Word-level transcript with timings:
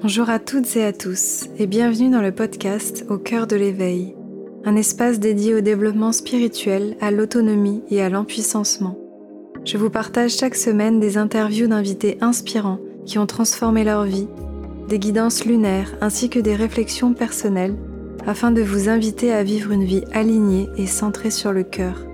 Bonjour 0.00 0.30
à 0.30 0.38
toutes 0.38 0.76
et 0.76 0.84
à 0.84 0.92
tous 0.92 1.48
et 1.58 1.66
bienvenue 1.66 2.08
dans 2.08 2.22
le 2.22 2.30
podcast 2.30 3.04
Au 3.08 3.18
cœur 3.18 3.48
de 3.48 3.56
l'éveil, 3.56 4.14
un 4.64 4.76
espace 4.76 5.18
dédié 5.18 5.56
au 5.56 5.60
développement 5.60 6.12
spirituel, 6.12 6.96
à 7.00 7.10
l'autonomie 7.10 7.82
et 7.90 8.00
à 8.00 8.08
l'empuissancement. 8.08 8.96
Je 9.64 9.76
vous 9.76 9.90
partage 9.90 10.36
chaque 10.36 10.54
semaine 10.54 11.00
des 11.00 11.18
interviews 11.18 11.66
d'invités 11.66 12.16
inspirants 12.20 12.78
qui 13.06 13.18
ont 13.18 13.26
transformé 13.26 13.82
leur 13.82 14.04
vie, 14.04 14.28
des 14.88 15.00
guidances 15.00 15.44
lunaires 15.44 15.92
ainsi 16.00 16.30
que 16.30 16.38
des 16.38 16.54
réflexions 16.54 17.12
personnelles 17.12 17.74
afin 18.24 18.52
de 18.52 18.62
vous 18.62 18.88
inviter 18.88 19.32
à 19.32 19.42
vivre 19.42 19.72
une 19.72 19.84
vie 19.84 20.04
alignée 20.12 20.68
et 20.76 20.86
centrée 20.86 21.32
sur 21.32 21.52
le 21.52 21.64
cœur. 21.64 22.06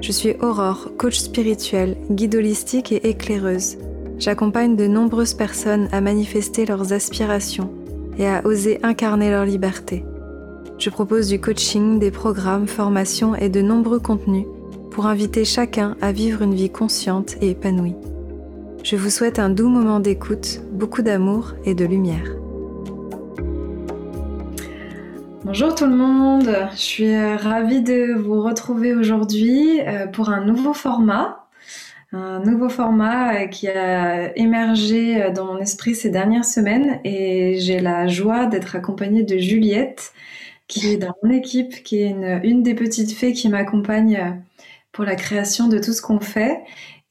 Je 0.00 0.10
suis 0.10 0.36
Aurore, 0.40 0.92
coach 0.96 1.18
spirituel, 1.18 1.98
guide 2.10 2.36
holistique 2.36 2.92
et 2.92 3.10
éclaireuse 3.10 3.76
j'accompagne 4.20 4.76
de 4.76 4.86
nombreuses 4.86 5.32
personnes 5.32 5.88
à 5.92 6.02
manifester 6.02 6.66
leurs 6.66 6.92
aspirations 6.92 7.72
et 8.18 8.28
à 8.28 8.46
oser 8.46 8.78
incarner 8.82 9.30
leur 9.30 9.46
liberté. 9.46 10.04
Je 10.78 10.90
propose 10.90 11.28
du 11.28 11.40
coaching, 11.40 11.98
des 11.98 12.10
programmes, 12.10 12.68
formations 12.68 13.34
et 13.34 13.48
de 13.48 13.62
nombreux 13.62 13.98
contenus 13.98 14.46
pour 14.90 15.06
inviter 15.06 15.44
chacun 15.44 15.96
à 16.02 16.12
vivre 16.12 16.42
une 16.42 16.54
vie 16.54 16.70
consciente 16.70 17.36
et 17.40 17.50
épanouie. 17.50 17.96
Je 18.84 18.96
vous 18.96 19.10
souhaite 19.10 19.38
un 19.38 19.48
doux 19.48 19.68
moment 19.68 20.00
d'écoute, 20.00 20.60
beaucoup 20.72 21.02
d'amour 21.02 21.54
et 21.64 21.74
de 21.74 21.86
lumière. 21.86 22.36
Bonjour 25.44 25.74
tout 25.74 25.86
le 25.86 25.96
monde, 25.96 26.50
je 26.72 26.78
suis 26.78 27.34
ravie 27.36 27.82
de 27.82 28.14
vous 28.20 28.42
retrouver 28.42 28.94
aujourd'hui 28.94 29.80
euh, 29.80 30.06
pour 30.06 30.28
un 30.28 30.44
nouveau 30.44 30.74
format 30.74 31.46
un 32.12 32.40
nouveau 32.40 32.68
format 32.68 33.34
euh, 33.34 33.46
qui 33.46 33.68
a 33.68 34.36
émergé 34.36 35.22
euh, 35.22 35.30
dans 35.30 35.46
mon 35.46 35.58
esprit 35.58 35.94
ces 35.94 36.10
dernières 36.10 36.44
semaines 36.44 37.00
et 37.04 37.58
j'ai 37.60 37.80
la 37.80 38.08
joie 38.08 38.46
d'être 38.46 38.74
accompagnée 38.74 39.22
de 39.22 39.38
Juliette 39.38 40.12
qui 40.66 40.92
est 40.92 40.96
dans 40.96 41.14
mon 41.22 41.30
équipe, 41.30 41.82
qui 41.82 42.02
est 42.02 42.14
une, 42.44 42.62
des 42.62 42.74
petites 42.74 43.12
fées 43.12 43.32
qui 43.32 43.48
m'accompagne 43.48 44.16
euh, 44.16 44.30
pour 44.92 45.04
la 45.04 45.16
création 45.16 45.68
de 45.68 45.78
tout 45.78 45.92
ce 45.92 46.02
qu'on 46.02 46.20
fait. 46.20 46.60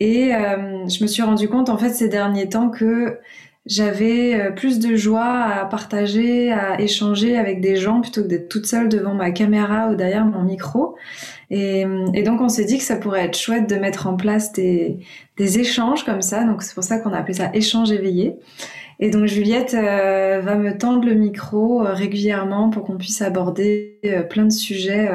Et 0.02 0.32
je 0.32 1.04
me 1.04 1.08
suis 1.08 1.22
rendu 1.24 1.50
compte 1.50 1.68
en 1.68 1.78
fait 1.78 1.90
ces 1.90 2.08
derniers 2.08 2.48
temps 2.48 2.70
que 2.70 3.20
j'avais 3.66 4.54
plus 4.56 4.80
de 4.80 4.96
joie 4.96 5.44
à 5.44 5.66
partager, 5.66 6.54
à 6.54 6.80
échanger 6.80 7.38
avec 7.38 7.60
des 7.60 7.76
gens 7.76 8.00
plutôt 8.00 8.24
que 8.24 8.28
d'être 8.28 8.48
toute 8.48 8.66
seule 8.66 8.88
devant 8.88 9.14
ma 9.14 9.32
caméra 9.32 9.90
ou 9.90 9.96
derrière 9.96 10.24
mon 10.24 10.44
micro. 10.44 10.96
Et, 11.52 11.84
donc 12.24 12.42
on 12.42 12.50
s'est 12.50 12.66
dit 12.66 12.78
que 12.78 12.84
ça 12.84 12.96
pourrait 12.96 13.26
être 13.26 13.38
chouette 13.38 13.68
de 13.68 13.76
mettre 13.76 14.08
en 14.08 14.16
place 14.16 14.52
des, 14.52 15.00
échanges 15.38 16.04
comme 16.06 16.22
ça. 16.22 16.44
Donc 16.44 16.62
c'est 16.62 16.74
pour 16.74 16.84
ça 16.84 17.00
qu'on 17.00 17.14
a 17.14 17.18
appelé 17.18 17.34
ça 17.34 17.50
échange 17.54 17.92
éveillé. 17.92 18.36
Et 19.00 19.10
donc 19.10 19.26
Juliette 19.26 19.74
euh, 19.74 20.42
va 20.42 20.56
me 20.56 20.78
tendre 20.78 21.06
le 21.06 21.14
micro 21.14 21.86
euh, 21.86 21.94
régulièrement 21.94 22.70
pour 22.70 22.84
qu'on 22.84 22.98
puisse 22.98 23.22
aborder 23.22 23.98
euh, 24.06 24.24
plein 24.24 24.46
de 24.46 24.52
sujets, 24.52 25.10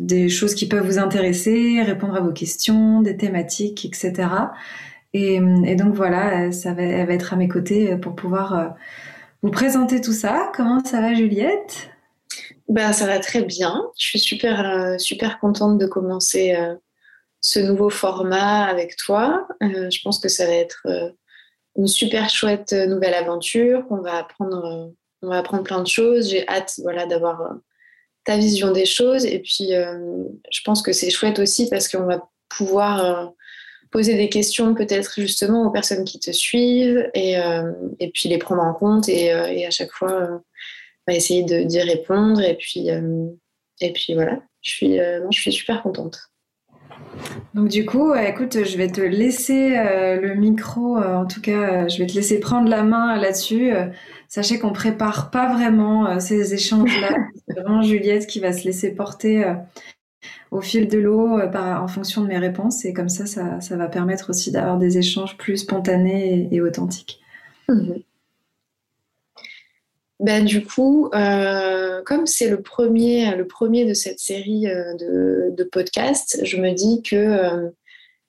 des 0.00 0.30
choses 0.30 0.54
qui 0.54 0.66
peuvent 0.66 0.86
vous 0.86 0.98
intéresser, 0.98 1.82
répondre 1.82 2.16
à 2.16 2.20
vos 2.20 2.32
questions, 2.32 3.02
des 3.02 3.18
thématiques, 3.18 3.84
etc. 3.84 4.28
Et, 5.12 5.40
donc 5.76 5.92
voilà, 5.92 6.50
ça 6.52 6.72
va, 6.72 6.82
elle 6.82 7.06
va 7.06 7.12
être 7.12 7.34
à 7.34 7.36
mes 7.36 7.46
côtés 7.46 7.96
pour 7.98 8.14
pouvoir 8.14 8.74
vous 9.42 9.50
présenter 9.50 10.00
tout 10.00 10.14
ça. 10.14 10.50
Comment 10.54 10.82
ça 10.82 11.02
va 11.02 11.12
Juliette? 11.12 11.90
Ben, 12.68 12.92
ça 12.92 13.06
va 13.06 13.18
très 13.20 13.42
bien. 13.42 13.84
Je 13.98 14.06
suis 14.06 14.18
super, 14.18 14.60
euh, 14.60 15.28
contente 15.40 15.78
de 15.78 15.86
commencer 15.86 16.54
euh, 16.54 16.74
ce 17.40 17.60
nouveau 17.60 17.90
format 17.90 18.64
avec 18.64 18.96
toi. 18.96 19.46
Euh, 19.62 19.88
je 19.90 20.00
pense 20.02 20.18
que 20.18 20.28
ça 20.28 20.46
va 20.46 20.52
être 20.52 20.86
une 21.76 21.86
super 21.86 22.28
chouette 22.28 22.72
nouvelle 22.72 23.14
aventure. 23.14 23.84
On 23.90 23.98
va 23.98 24.16
apprendre, 24.16 24.92
on 25.22 25.28
va 25.28 25.38
apprendre 25.38 25.62
plein 25.62 25.82
de 25.82 25.86
choses. 25.86 26.30
J'ai 26.30 26.46
hâte 26.48 26.74
voilà, 26.82 27.06
d'avoir 27.06 27.54
ta 28.24 28.36
vision 28.36 28.72
des 28.72 28.86
choses. 28.86 29.24
Et 29.24 29.38
puis, 29.38 29.70
je 29.70 30.60
pense 30.64 30.82
que 30.82 30.92
c'est 30.92 31.10
chouette 31.10 31.38
aussi 31.38 31.68
parce 31.68 31.88
qu'on 31.88 32.06
va 32.06 32.28
pouvoir 32.48 33.32
poser 33.92 34.14
des 34.14 34.28
questions 34.28 34.74
peut-être 34.74 35.20
justement 35.20 35.66
aux 35.66 35.70
personnes 35.70 36.04
qui 36.04 36.18
te 36.18 36.32
suivent 36.32 37.08
et, 37.14 37.36
puis 38.12 38.28
les 38.28 38.38
prendre 38.38 38.62
en 38.62 38.72
compte 38.74 39.08
et 39.08 39.30
à 39.30 39.70
chaque 39.70 39.92
fois 39.92 40.42
va 41.06 41.14
essayer 41.14 41.42
d'y 41.42 41.80
répondre. 41.80 42.40
Et 42.42 42.54
puis, 42.54 42.90
euh, 42.90 43.26
et 43.80 43.92
puis 43.92 44.14
voilà, 44.14 44.40
je 44.62 44.70
suis, 44.70 45.00
euh, 45.00 45.20
je 45.30 45.40
suis 45.40 45.52
super 45.52 45.82
contente. 45.82 46.30
Donc 47.54 47.68
du 47.68 47.84
coup, 47.84 48.14
écoute, 48.14 48.64
je 48.64 48.76
vais 48.78 48.88
te 48.88 49.00
laisser 49.00 49.76
euh, 49.76 50.18
le 50.18 50.34
micro, 50.34 50.96
en 50.98 51.26
tout 51.26 51.42
cas, 51.42 51.88
je 51.88 51.98
vais 51.98 52.06
te 52.06 52.14
laisser 52.14 52.40
prendre 52.40 52.68
la 52.68 52.82
main 52.82 53.16
là-dessus. 53.18 53.72
sachez 54.28 54.58
qu'on 54.58 54.72
prépare 54.72 55.30
pas 55.30 55.52
vraiment 55.52 56.18
ces 56.20 56.54
échanges-là. 56.54 57.16
C'est 57.48 57.60
vraiment 57.60 57.82
Juliette 57.82 58.26
qui 58.26 58.40
va 58.40 58.52
se 58.52 58.64
laisser 58.64 58.94
porter 58.94 59.44
au 60.50 60.62
fil 60.62 60.88
de 60.88 60.98
l'eau 60.98 61.38
en 61.38 61.88
fonction 61.88 62.22
de 62.22 62.28
mes 62.28 62.38
réponses. 62.38 62.84
Et 62.86 62.94
comme 62.94 63.10
ça, 63.10 63.26
ça, 63.26 63.76
va 63.76 63.88
permettre 63.88 64.30
aussi 64.30 64.50
d'avoir 64.50 64.78
des 64.78 64.96
échanges 64.96 65.36
plus 65.36 65.58
spontanés 65.58 66.48
et, 66.50 66.60
authentiques. 66.62 67.20
Mmh. 67.68 67.92
Ben, 70.18 70.44
du 70.46 70.64
coup, 70.64 71.10
euh, 71.14 72.02
comme 72.04 72.26
c'est 72.26 72.48
le 72.48 72.62
premier, 72.62 73.34
de 73.84 73.94
cette 73.94 74.18
série 74.18 74.66
euh, 74.66 74.94
de, 75.50 75.64
podcasts, 75.64 76.40
je 76.42 76.56
me 76.56 76.72
dis 76.72 77.02
que 77.02 77.16
euh, 77.16 77.68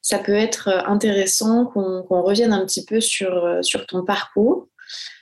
ça 0.02 0.20
peut 0.20 0.36
être 0.36 0.68
intéressant 0.86 1.66
qu'on 1.66 2.22
revienne 2.22 2.52
un 2.52 2.66
petit 2.66 2.84
peu 2.84 3.00
sur, 3.00 3.62
ton 3.88 4.04
parcours, 4.04 4.68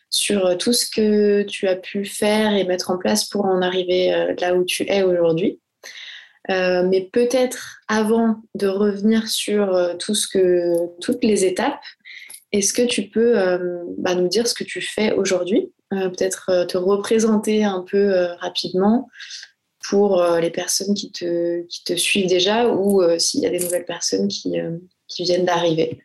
sur 0.10 0.58
tout 0.58 0.74
ce 0.74 0.90
que 0.90 1.44
tu 1.44 1.68
as 1.68 1.76
pu 1.76 2.04
faire 2.06 2.54
et 2.54 2.64
mettre 2.64 2.90
en 2.90 2.98
place 2.98 3.26
pour 3.26 3.46
en 3.46 3.62
arriver 3.62 4.34
là 4.40 4.56
où 4.56 4.64
tu 4.64 4.90
es 4.90 5.04
aujourd'hui. 5.04 5.60
mais 6.50 7.10
peut-être 7.12 7.80
avant 7.88 8.38
de 8.54 8.68
revenir 8.68 9.28
sur 9.28 9.98
toutes 10.00 11.24
les 11.24 11.46
étapes, 11.46 11.82
est-ce 12.52 12.74
que 12.74 12.84
tu 12.84 13.10
peux 13.10 13.34
bah, 13.98 14.14
nous 14.14 14.28
dire 14.28 14.48
ce 14.48 14.54
que 14.54 14.64
tu 14.64 14.82
fais 14.82 15.14
aujourd'hui? 15.14 15.72
Peut-être 16.10 16.50
euh, 16.50 16.66
te 16.66 16.78
représenter 16.78 17.64
un 17.64 17.82
peu 17.82 17.98
euh, 17.98 18.36
rapidement 18.36 19.10
pour 19.88 20.24
les 20.42 20.50
personnes 20.50 20.96
qui 20.96 21.12
te, 21.12 21.62
qui 21.68 21.84
te 21.84 21.94
suivent 21.94 22.28
déjà 22.28 22.70
ou 22.70 23.04
s'il 23.20 23.42
y 23.42 23.46
a 23.46 23.52
des 23.52 23.60
nouvelles 23.60 23.86
personnes 23.86 24.28
qui, 24.28 24.56
qui 25.08 25.24
viennent 25.26 25.46
d'arriver. 25.46 26.00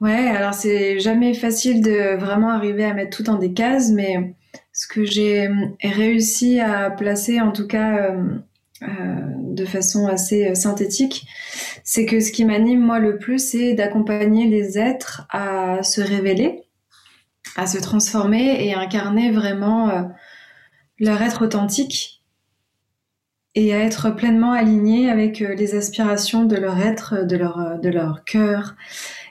Ouais, 0.00 0.28
alors 0.28 0.54
c'est 0.54 1.00
jamais 1.00 1.34
facile 1.34 1.82
de 1.82 2.16
vraiment 2.16 2.50
arriver 2.50 2.84
à 2.84 2.94
mettre 2.94 3.16
tout 3.16 3.28
en 3.28 3.38
des 3.38 3.54
cases, 3.54 3.90
mais 3.90 4.36
ce 4.72 4.86
que 4.86 5.04
j'ai 5.04 5.48
réussi 5.82 6.60
à 6.60 6.92
placer, 6.92 7.40
en 7.40 7.50
tout 7.50 7.66
cas 7.66 8.14
de 8.82 9.64
façon 9.64 10.06
assez 10.06 10.54
synthétique, 10.54 11.26
c'est 11.82 12.06
que 12.06 12.20
ce 12.20 12.30
qui 12.30 12.44
m'anime 12.44 12.78
moi 12.78 13.00
le 13.00 13.18
plus, 13.18 13.44
c'est 13.44 13.74
d'accompagner 13.74 14.46
les 14.46 14.78
êtres 14.78 15.26
à 15.30 15.82
se 15.82 16.00
révéler, 16.00 16.67
à 17.58 17.66
se 17.66 17.78
transformer 17.78 18.64
et 18.64 18.72
incarner 18.72 19.32
vraiment 19.32 19.90
euh, 19.90 20.02
leur 21.00 21.20
être 21.20 21.44
authentique 21.44 22.22
et 23.56 23.74
à 23.74 23.80
être 23.80 24.10
pleinement 24.10 24.52
aligné 24.52 25.10
avec 25.10 25.42
euh, 25.42 25.56
les 25.56 25.74
aspirations 25.74 26.44
de 26.44 26.54
leur 26.54 26.78
être, 26.78 27.26
de 27.26 27.36
leur, 27.36 27.58
euh, 27.58 27.76
de 27.76 27.90
cœur. 28.24 28.76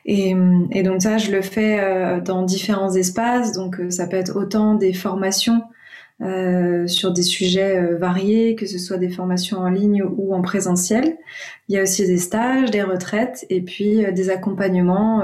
Et, 0.06 0.36
et 0.72 0.84
donc 0.84 1.04
ça, 1.04 1.18
je 1.18 1.32
le 1.32 1.42
fais 1.42 2.22
dans 2.22 2.44
différents 2.44 2.94
espaces. 2.96 3.52
Donc 3.52 3.76
ça 3.90 4.08
peut 4.08 4.16
être 4.16 4.38
autant 4.38 4.76
des 4.76 4.94
formations 4.94 5.64
euh, 6.20 6.88
sur 6.88 7.14
des 7.14 7.22
sujets 7.22 7.78
euh, 7.78 7.96
variés, 7.96 8.56
que 8.56 8.66
ce 8.66 8.80
soit 8.80 8.98
des 8.98 9.10
formations 9.10 9.60
en 9.60 9.70
ligne 9.70 10.02
ou 10.02 10.34
en 10.34 10.42
présentiel. 10.42 11.16
Il 11.70 11.76
y 11.76 11.78
a 11.78 11.84
aussi 11.84 12.08
des 12.08 12.18
stages, 12.18 12.72
des 12.72 12.82
retraites 12.82 13.46
et 13.52 13.62
puis 13.62 14.04
euh, 14.04 14.12
des 14.12 14.32
accompagnements 14.32 15.22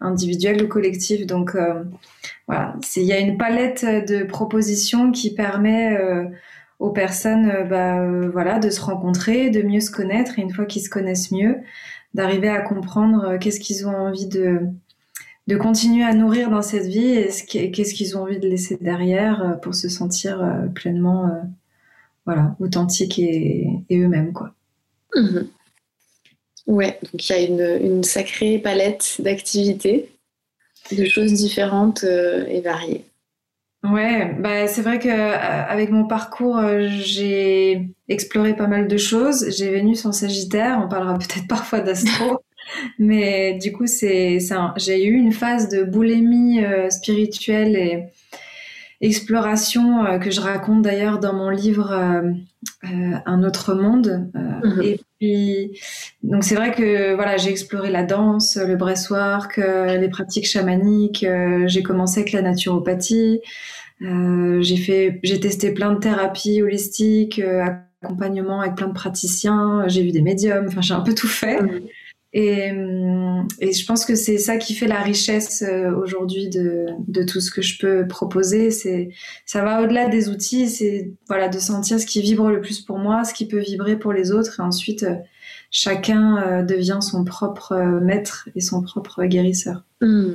individuels 0.00 0.64
ou 0.64 0.66
collectifs. 0.66 1.26
Donc 1.26 1.56
voilà, 2.48 2.74
il 2.96 3.04
y 3.04 3.12
a 3.12 3.20
une 3.20 3.38
palette 3.38 3.84
de 3.84 4.24
propositions 4.24 5.12
qui 5.12 5.32
permet 5.32 5.96
aux 6.78 6.90
personnes 6.90 7.66
bah, 7.68 8.04
voilà, 8.32 8.58
de 8.58 8.70
se 8.70 8.80
rencontrer, 8.80 9.50
de 9.50 9.62
mieux 9.62 9.80
se 9.80 9.90
connaître 9.90 10.38
et 10.38 10.42
une 10.42 10.50
fois 10.50 10.64
qu'ils 10.64 10.82
se 10.82 10.90
connaissent 10.90 11.30
mieux, 11.30 11.58
d'arriver 12.14 12.48
à 12.48 12.60
comprendre 12.60 13.36
qu'est-ce 13.38 13.60
qu'ils 13.60 13.86
ont 13.86 13.96
envie 13.96 14.26
de, 14.26 14.60
de 15.48 15.56
continuer 15.56 16.04
à 16.04 16.14
nourrir 16.14 16.50
dans 16.50 16.62
cette 16.62 16.86
vie 16.86 17.14
et 17.14 17.70
qu'est-ce 17.70 17.94
qu'ils 17.94 18.16
ont 18.16 18.22
envie 18.22 18.38
de 18.38 18.48
laisser 18.48 18.78
derrière 18.80 19.42
euh, 19.42 19.52
pour 19.54 19.74
se 19.74 19.88
sentir 19.88 20.42
euh, 20.42 20.66
pleinement 20.68 21.26
euh, 21.26 21.40
voilà, 22.26 22.56
authentiques 22.60 23.18
et, 23.18 23.66
eux-mêmes. 23.90 24.32
quoi. 24.32 24.54
Mhm. 25.14 25.48
Ouais, 26.68 26.98
donc 27.02 27.28
il 27.28 27.32
y 27.32 27.34
a 27.34 27.42
une, 27.42 27.84
une 27.84 28.04
sacrée 28.04 28.58
palette 28.58 29.16
d'activités, 29.18 30.10
de 30.92 31.04
choses 31.06 31.32
différentes 31.32 32.04
et 32.04 32.60
variées. 32.60 33.04
Ouais, 33.82 34.32
bah 34.38 34.68
c'est 34.68 34.82
vrai 34.82 35.00
que 35.00 35.08
avec 35.08 35.90
mon 35.90 36.06
parcours, 36.06 36.62
j'ai 37.00 37.90
exploré 38.08 38.54
pas 38.54 38.68
mal 38.68 38.86
de 38.86 38.96
choses. 38.96 39.50
J'ai 39.50 39.70
Vénus 39.70 40.06
en 40.06 40.12
Sagittaire, 40.12 40.80
on 40.80 40.88
parlera 40.88 41.18
peut-être 41.18 41.46
parfois 41.48 41.80
d'astro. 41.80 42.38
Mais 42.98 43.54
du 43.54 43.72
coup, 43.72 43.86
c'est. 43.86 44.38
J'ai 44.76 45.04
eu 45.04 45.14
une 45.14 45.32
phase 45.32 45.68
de 45.68 45.82
boulimie 45.82 46.64
euh, 46.64 46.90
spirituelle 46.90 47.76
et 47.76 48.04
exploration 49.00 50.04
euh, 50.04 50.18
que 50.18 50.30
je 50.30 50.40
raconte 50.40 50.82
d'ailleurs 50.82 51.18
dans 51.18 51.32
mon 51.32 51.50
livre 51.50 51.92
Un 52.82 53.42
autre 53.42 53.74
monde. 53.74 54.30
Mhm. 54.34 54.82
Et 54.82 55.00
puis, 55.18 55.80
donc 56.22 56.44
c'est 56.44 56.54
vrai 56.54 56.72
que 56.72 57.14
voilà, 57.14 57.36
j'ai 57.36 57.50
exploré 57.50 57.90
la 57.90 58.04
danse, 58.04 58.56
le 58.56 58.76
breathwork, 58.76 59.56
les 59.56 60.08
pratiques 60.08 60.46
chamaniques. 60.46 61.26
j'ai 61.66 61.82
commencé 61.82 62.20
avec 62.20 62.32
la 62.32 62.42
naturopathie. 62.42 63.40
j'ai 64.00 64.76
fait, 64.76 65.20
j'ai 65.22 65.40
testé 65.40 65.72
plein 65.72 65.92
de 65.92 65.98
thérapies 65.98 66.62
holistiques 66.62 67.40
accompagnement 68.02 68.60
avec 68.60 68.74
plein 68.74 68.88
de 68.88 68.92
praticiens, 68.92 69.84
j'ai 69.86 70.02
vu 70.02 70.10
des 70.10 70.22
médiums, 70.22 70.66
enfin 70.68 70.80
j'ai 70.80 70.94
un 70.94 71.00
peu 71.00 71.14
tout 71.14 71.28
fait. 71.28 71.58
Et, 72.34 72.70
et, 73.60 73.72
je 73.72 73.86
pense 73.86 74.06
que 74.06 74.14
c'est 74.14 74.38
ça 74.38 74.56
qui 74.56 74.74
fait 74.74 74.86
la 74.86 75.02
richesse 75.02 75.62
euh, 75.62 75.94
aujourd'hui 75.94 76.48
de, 76.48 77.24
tout 77.24 77.40
ce 77.40 77.50
que 77.50 77.60
je 77.60 77.78
peux 77.78 78.08
proposer. 78.08 78.70
C'est 78.70 79.10
ça 79.44 79.62
va 79.62 79.82
au-delà 79.82 80.08
des 80.08 80.30
outils, 80.30 80.70
c'est 80.70 81.12
voilà 81.28 81.48
de 81.48 81.58
sentir 81.58 82.00
ce 82.00 82.06
qui 82.06 82.22
vibre 82.22 82.48
le 82.48 82.62
plus 82.62 82.80
pour 82.80 82.98
moi, 82.98 83.24
ce 83.24 83.34
qui 83.34 83.46
peut 83.46 83.60
vibrer 83.60 83.98
pour 83.98 84.14
les 84.14 84.32
autres, 84.32 84.60
et 84.60 84.62
ensuite 84.62 85.02
euh, 85.02 85.16
chacun 85.70 86.38
euh, 86.38 86.62
devient 86.62 87.00
son 87.02 87.22
propre 87.22 87.76
maître 88.00 88.48
et 88.54 88.62
son 88.62 88.82
propre 88.82 89.24
guérisseur. 89.24 89.84
Mmh. 90.00 90.32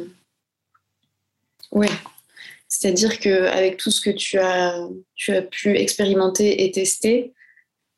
Oui, 1.71 1.87
c'est-à-dire 2.67 3.19
que 3.19 3.45
avec 3.47 3.77
tout 3.77 3.89
ce 3.89 4.01
que 4.01 4.11
tu 4.11 4.37
as 4.37 4.87
tu 5.15 5.31
as 5.31 5.41
pu 5.41 5.75
expérimenter 5.75 6.63
et 6.63 6.71
tester, 6.71 7.33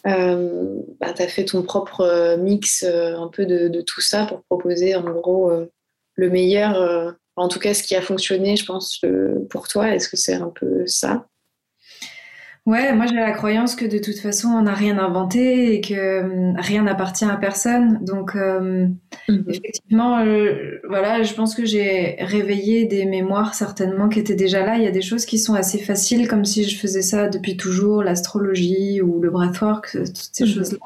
euh, 0.07 0.81
bah, 0.99 1.13
fait 1.13 1.45
ton 1.45 1.61
propre 1.61 2.01
euh, 2.01 2.37
mix 2.37 2.83
euh, 2.83 3.17
un 3.17 3.27
peu 3.27 3.45
de, 3.45 3.81
tout 3.81 4.01
ça 4.01 4.25
pour 4.25 4.43
proposer 4.43 4.95
en 4.95 5.03
gros 5.03 5.51
le 6.15 6.29
meilleur, 6.29 7.15
en 7.35 7.47
tout 7.47 7.59
cas 7.59 7.73
ce 7.73 7.83
qui 7.83 7.95
a 7.95 8.01
fonctionné, 8.01 8.55
je 8.55 8.65
pense, 8.65 9.01
pour 9.49 9.67
toi. 9.67 9.93
Est-ce 9.95 10.09
que 10.09 10.17
c'est 10.17 10.33
un 10.35 10.49
peu 10.49 10.85
ça? 10.85 11.27
Ouais, 12.69 12.93
moi 12.93 13.07
j'ai 13.07 13.15
la 13.15 13.31
croyance 13.31 13.75
que 13.75 13.85
de 13.85 13.97
toute 13.97 14.19
façon 14.19 14.49
on 14.49 14.61
n'a 14.61 14.75
rien 14.75 14.99
inventé 14.99 15.73
et 15.73 15.81
que 15.81 16.21
hum, 16.21 16.55
rien 16.55 16.83
n'appartient 16.83 17.25
à 17.25 17.35
personne. 17.35 17.97
Donc 18.05 18.35
hum, 18.35 18.95
mhm. 19.27 19.45
effectivement, 19.47 20.19
euh, 20.19 20.79
voilà, 20.87 21.23
je 21.23 21.33
pense 21.33 21.55
que 21.55 21.65
j'ai 21.65 22.17
réveillé 22.19 22.85
des 22.85 23.05
mémoires 23.05 23.55
certainement 23.55 24.07
qui 24.07 24.19
étaient 24.19 24.35
déjà 24.35 24.63
là. 24.63 24.77
Il 24.77 24.83
y 24.83 24.87
a 24.87 24.91
des 24.91 25.01
choses 25.01 25.25
qui 25.25 25.39
sont 25.39 25.55
assez 25.55 25.79
faciles, 25.79 26.27
comme 26.27 26.45
si 26.45 26.63
je 26.63 26.77
faisais 26.77 27.01
ça 27.01 27.27
depuis 27.27 27.57
toujours, 27.57 28.03
l'astrologie 28.03 29.01
ou 29.01 29.19
le 29.19 29.31
breathwork, 29.31 29.95
euh, 29.95 30.05
toutes 30.05 30.29
ces 30.31 30.43
mhm. 30.43 30.51
choses-là. 30.51 30.77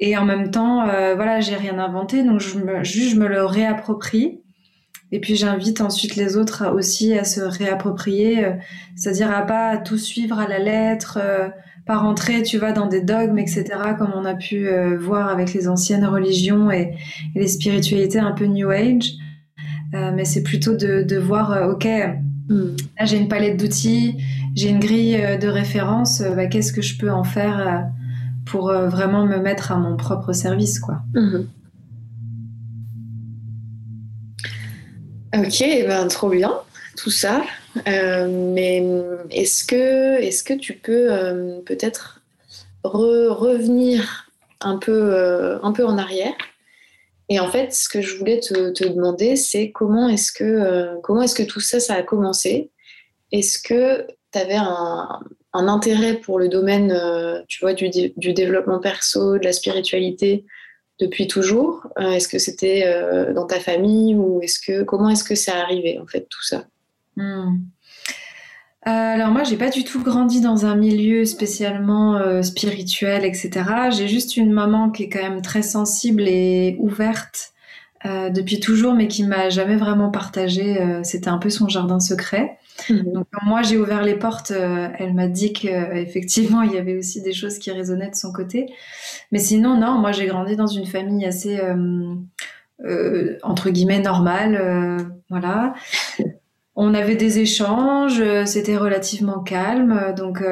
Et 0.00 0.16
en 0.16 0.24
même 0.24 0.50
temps, 0.50 0.88
euh, 0.88 1.14
voilà, 1.14 1.38
j'ai 1.38 1.54
rien 1.54 1.78
inventé, 1.78 2.24
donc 2.24 2.40
je 2.40 2.58
me, 2.58 2.82
juste 2.82 3.14
je 3.14 3.20
me 3.20 3.28
le 3.28 3.44
réapproprie. 3.44 4.40
Et 5.14 5.20
puis 5.20 5.36
j'invite 5.36 5.80
ensuite 5.80 6.16
les 6.16 6.36
autres 6.36 6.74
aussi 6.74 7.16
à 7.16 7.22
se 7.22 7.40
réapproprier, 7.40 8.44
euh, 8.44 8.50
c'est-à-dire 8.96 9.30
à 9.30 9.42
pas 9.42 9.76
tout 9.76 9.96
suivre 9.96 10.40
à 10.40 10.48
la 10.48 10.58
lettre, 10.58 11.20
euh, 11.22 11.50
pas 11.86 11.98
rentrer, 11.98 12.42
tu 12.42 12.58
vois, 12.58 12.72
dans 12.72 12.88
des 12.88 13.00
dogmes, 13.00 13.38
etc., 13.38 13.64
comme 13.96 14.10
on 14.16 14.24
a 14.24 14.34
pu 14.34 14.66
euh, 14.66 14.98
voir 14.98 15.28
avec 15.28 15.54
les 15.54 15.68
anciennes 15.68 16.04
religions 16.04 16.68
et, 16.72 16.96
les 17.36 17.46
spiritualités 17.46 18.18
un 18.18 18.32
peu 18.32 18.46
New 18.46 18.70
Age. 18.70 19.12
mais 19.92 20.24
c'est 20.24 20.42
plutôt 20.42 20.74
de, 20.74 21.16
voir, 21.16 21.70
ok, 21.70 21.86
hmm. 22.48 22.76
là 22.98 23.04
j'ai 23.04 23.16
une 23.16 23.28
palette 23.28 23.56
d'outils, 23.56 24.16
j'ai 24.56 24.70
une 24.70 24.80
grille 24.80 25.16
de 25.40 25.46
référence, 25.46 26.22
bah, 26.34 26.46
qu'est-ce 26.46 26.72
que 26.72 26.82
je 26.82 26.98
peux 26.98 27.12
en 27.12 27.22
faire 27.22 27.86
pour 28.46 28.72
vraiment 28.72 29.26
me 29.26 29.38
mettre 29.38 29.70
à 29.70 29.76
mon 29.76 29.96
propre 29.96 30.32
service, 30.32 30.80
quoi. 30.80 31.02
Hmm. 31.14 31.44
Ok, 35.36 35.62
eh 35.62 35.82
ben, 35.82 36.06
trop 36.06 36.28
bien, 36.28 36.60
tout 36.96 37.10
ça. 37.10 37.42
Euh, 37.88 38.28
mais 38.28 38.84
est-ce 39.32 39.64
que, 39.64 40.20
est 40.20 40.46
que 40.46 40.54
tu 40.54 40.74
peux 40.74 41.12
euh, 41.12 41.60
peut-être 41.62 42.20
revenir 42.84 44.30
un 44.60 44.78
peu, 44.78 44.92
euh, 44.92 45.58
un 45.64 45.72
peu 45.72 45.84
en 45.84 45.98
arrière? 45.98 46.36
Et 47.28 47.40
en 47.40 47.50
fait, 47.50 47.74
ce 47.74 47.88
que 47.88 48.00
je 48.00 48.16
voulais 48.16 48.38
te, 48.38 48.86
demander, 48.86 49.34
c'est 49.34 49.72
comment 49.72 50.08
est-ce 50.08 50.30
que, 50.30 51.00
comment 51.02 51.22
est-ce 51.22 51.34
que 51.34 51.42
tout 51.42 51.60
ça, 51.60 51.80
ça 51.80 51.94
a 51.94 52.02
commencé? 52.04 52.70
Est-ce 53.32 53.58
que 53.58 54.06
tu 54.32 54.38
avais 54.38 54.54
un, 54.54 55.20
intérêt 55.52 56.14
pour 56.14 56.38
le 56.38 56.48
domaine 56.48 56.96
tu 57.48 57.60
vois, 57.60 57.72
du, 57.72 57.88
du 57.88 58.32
développement 58.34 58.78
perso, 58.78 59.38
de 59.38 59.44
la 59.44 59.52
spiritualité 59.52 60.44
depuis 61.00 61.26
toujours 61.26 61.86
euh, 61.98 62.12
Est-ce 62.12 62.28
que 62.28 62.38
c'était 62.38 62.84
euh, 62.86 63.32
dans 63.32 63.46
ta 63.46 63.60
famille 63.60 64.14
ou 64.14 64.40
est-ce 64.42 64.58
que 64.58 64.82
comment 64.82 65.08
est-ce 65.08 65.24
que 65.24 65.34
ça 65.34 65.60
arrivé 65.60 65.98
en 65.98 66.06
fait 66.06 66.26
tout 66.28 66.42
ça? 66.42 66.64
Hmm. 67.16 67.58
euh, 68.86 68.90
alors 68.90 69.30
moi, 69.30 69.44
j'ai 69.44 69.56
pas 69.56 69.70
du 69.70 69.84
tout 69.84 70.02
grandi 70.02 70.40
dans 70.40 70.66
un 70.66 70.74
milieu 70.74 71.24
spécialement 71.24 72.42
spirituel, 72.42 73.24
etc. 73.24 73.50
J'ai 73.90 74.08
juste 74.08 74.36
une 74.36 74.52
maman 74.52 74.90
qui 74.90 75.04
est 75.04 75.08
quand 75.08 75.22
même 75.22 75.42
très 75.42 75.62
sensible 75.62 76.22
et 76.26 76.76
ouverte 76.78 77.52
depuis 78.04 78.60
toujours, 78.60 78.92
mais 78.92 79.08
qui 79.08 79.24
m'a 79.24 79.48
jamais 79.48 79.76
vraiment 79.76 80.10
partagé. 80.10 80.76
C'était 81.04 81.28
un 81.28 81.38
peu 81.38 81.48
son 81.48 81.68
jardin 81.68 82.00
secret. 82.00 82.58
Mhm. 82.90 83.12
Donc 83.12 83.26
quand 83.30 83.46
moi 83.46 83.62
j'ai 83.62 83.76
ouvert 83.76 84.02
les 84.02 84.16
portes, 84.16 84.50
euh, 84.50 84.88
elle 84.98 85.14
m'a 85.14 85.28
dit 85.28 85.52
qu'effectivement 85.52 86.62
il 86.62 86.72
y 86.72 86.78
avait 86.78 86.96
aussi 86.96 87.22
des 87.22 87.32
choses 87.32 87.58
qui 87.58 87.70
résonnaient 87.70 88.10
de 88.10 88.16
son 88.16 88.32
côté. 88.32 88.66
Mais 89.32 89.38
sinon 89.38 89.78
non, 89.78 89.98
moi 89.98 90.12
j'ai 90.12 90.26
grandi 90.26 90.56
dans 90.56 90.66
une 90.66 90.86
famille 90.86 91.24
assez 91.24 91.58
euh, 91.60 92.14
euh, 92.84 93.38
entre 93.42 93.70
guillemets 93.70 94.00
normale, 94.00 95.06
voilà. 95.30 95.74
On 96.76 96.92
avait 96.92 97.14
des 97.14 97.38
échanges, 97.38 98.22
c'était 98.46 98.76
relativement 98.76 99.40
calme, 99.40 100.12
donc 100.16 100.42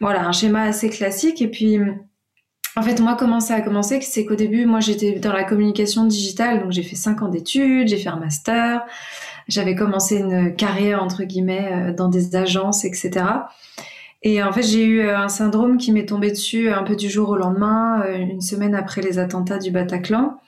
voilà 0.00 0.26
un 0.26 0.32
schéma 0.32 0.62
assez 0.62 0.90
classique. 0.90 1.40
Et 1.40 1.48
puis 1.48 1.78
en 2.78 2.82
fait, 2.82 3.00
moi, 3.00 3.16
comment 3.18 3.40
ça 3.40 3.56
a 3.56 3.60
commencé 3.60 4.00
C'est 4.02 4.24
qu'au 4.24 4.36
début, 4.36 4.64
moi, 4.64 4.78
j'étais 4.78 5.18
dans 5.18 5.32
la 5.32 5.42
communication 5.42 6.04
digitale, 6.04 6.60
donc 6.60 6.70
j'ai 6.70 6.84
fait 6.84 6.94
cinq 6.94 7.22
ans 7.22 7.28
d'études, 7.28 7.88
j'ai 7.88 7.96
fait 7.96 8.08
un 8.08 8.20
master, 8.20 8.84
j'avais 9.48 9.74
commencé 9.74 10.18
une 10.18 10.54
carrière 10.54 11.02
entre 11.02 11.24
guillemets 11.24 11.70
euh, 11.72 11.92
dans 11.92 12.08
des 12.08 12.36
agences, 12.36 12.84
etc. 12.84 13.24
Et 14.22 14.42
en 14.42 14.52
fait, 14.52 14.62
j'ai 14.62 14.84
eu 14.84 15.00
euh, 15.00 15.18
un 15.18 15.28
syndrome 15.28 15.78
qui 15.78 15.92
m'est 15.92 16.06
tombé 16.06 16.30
dessus 16.30 16.70
un 16.70 16.82
peu 16.82 16.96
du 16.96 17.08
jour 17.08 17.30
au 17.30 17.36
lendemain, 17.36 18.02
euh, 18.02 18.16
une 18.16 18.40
semaine 18.40 18.74
après 18.74 19.00
les 19.00 19.18
attentats 19.18 19.58
du 19.58 19.70
Bataclan. 19.70 20.38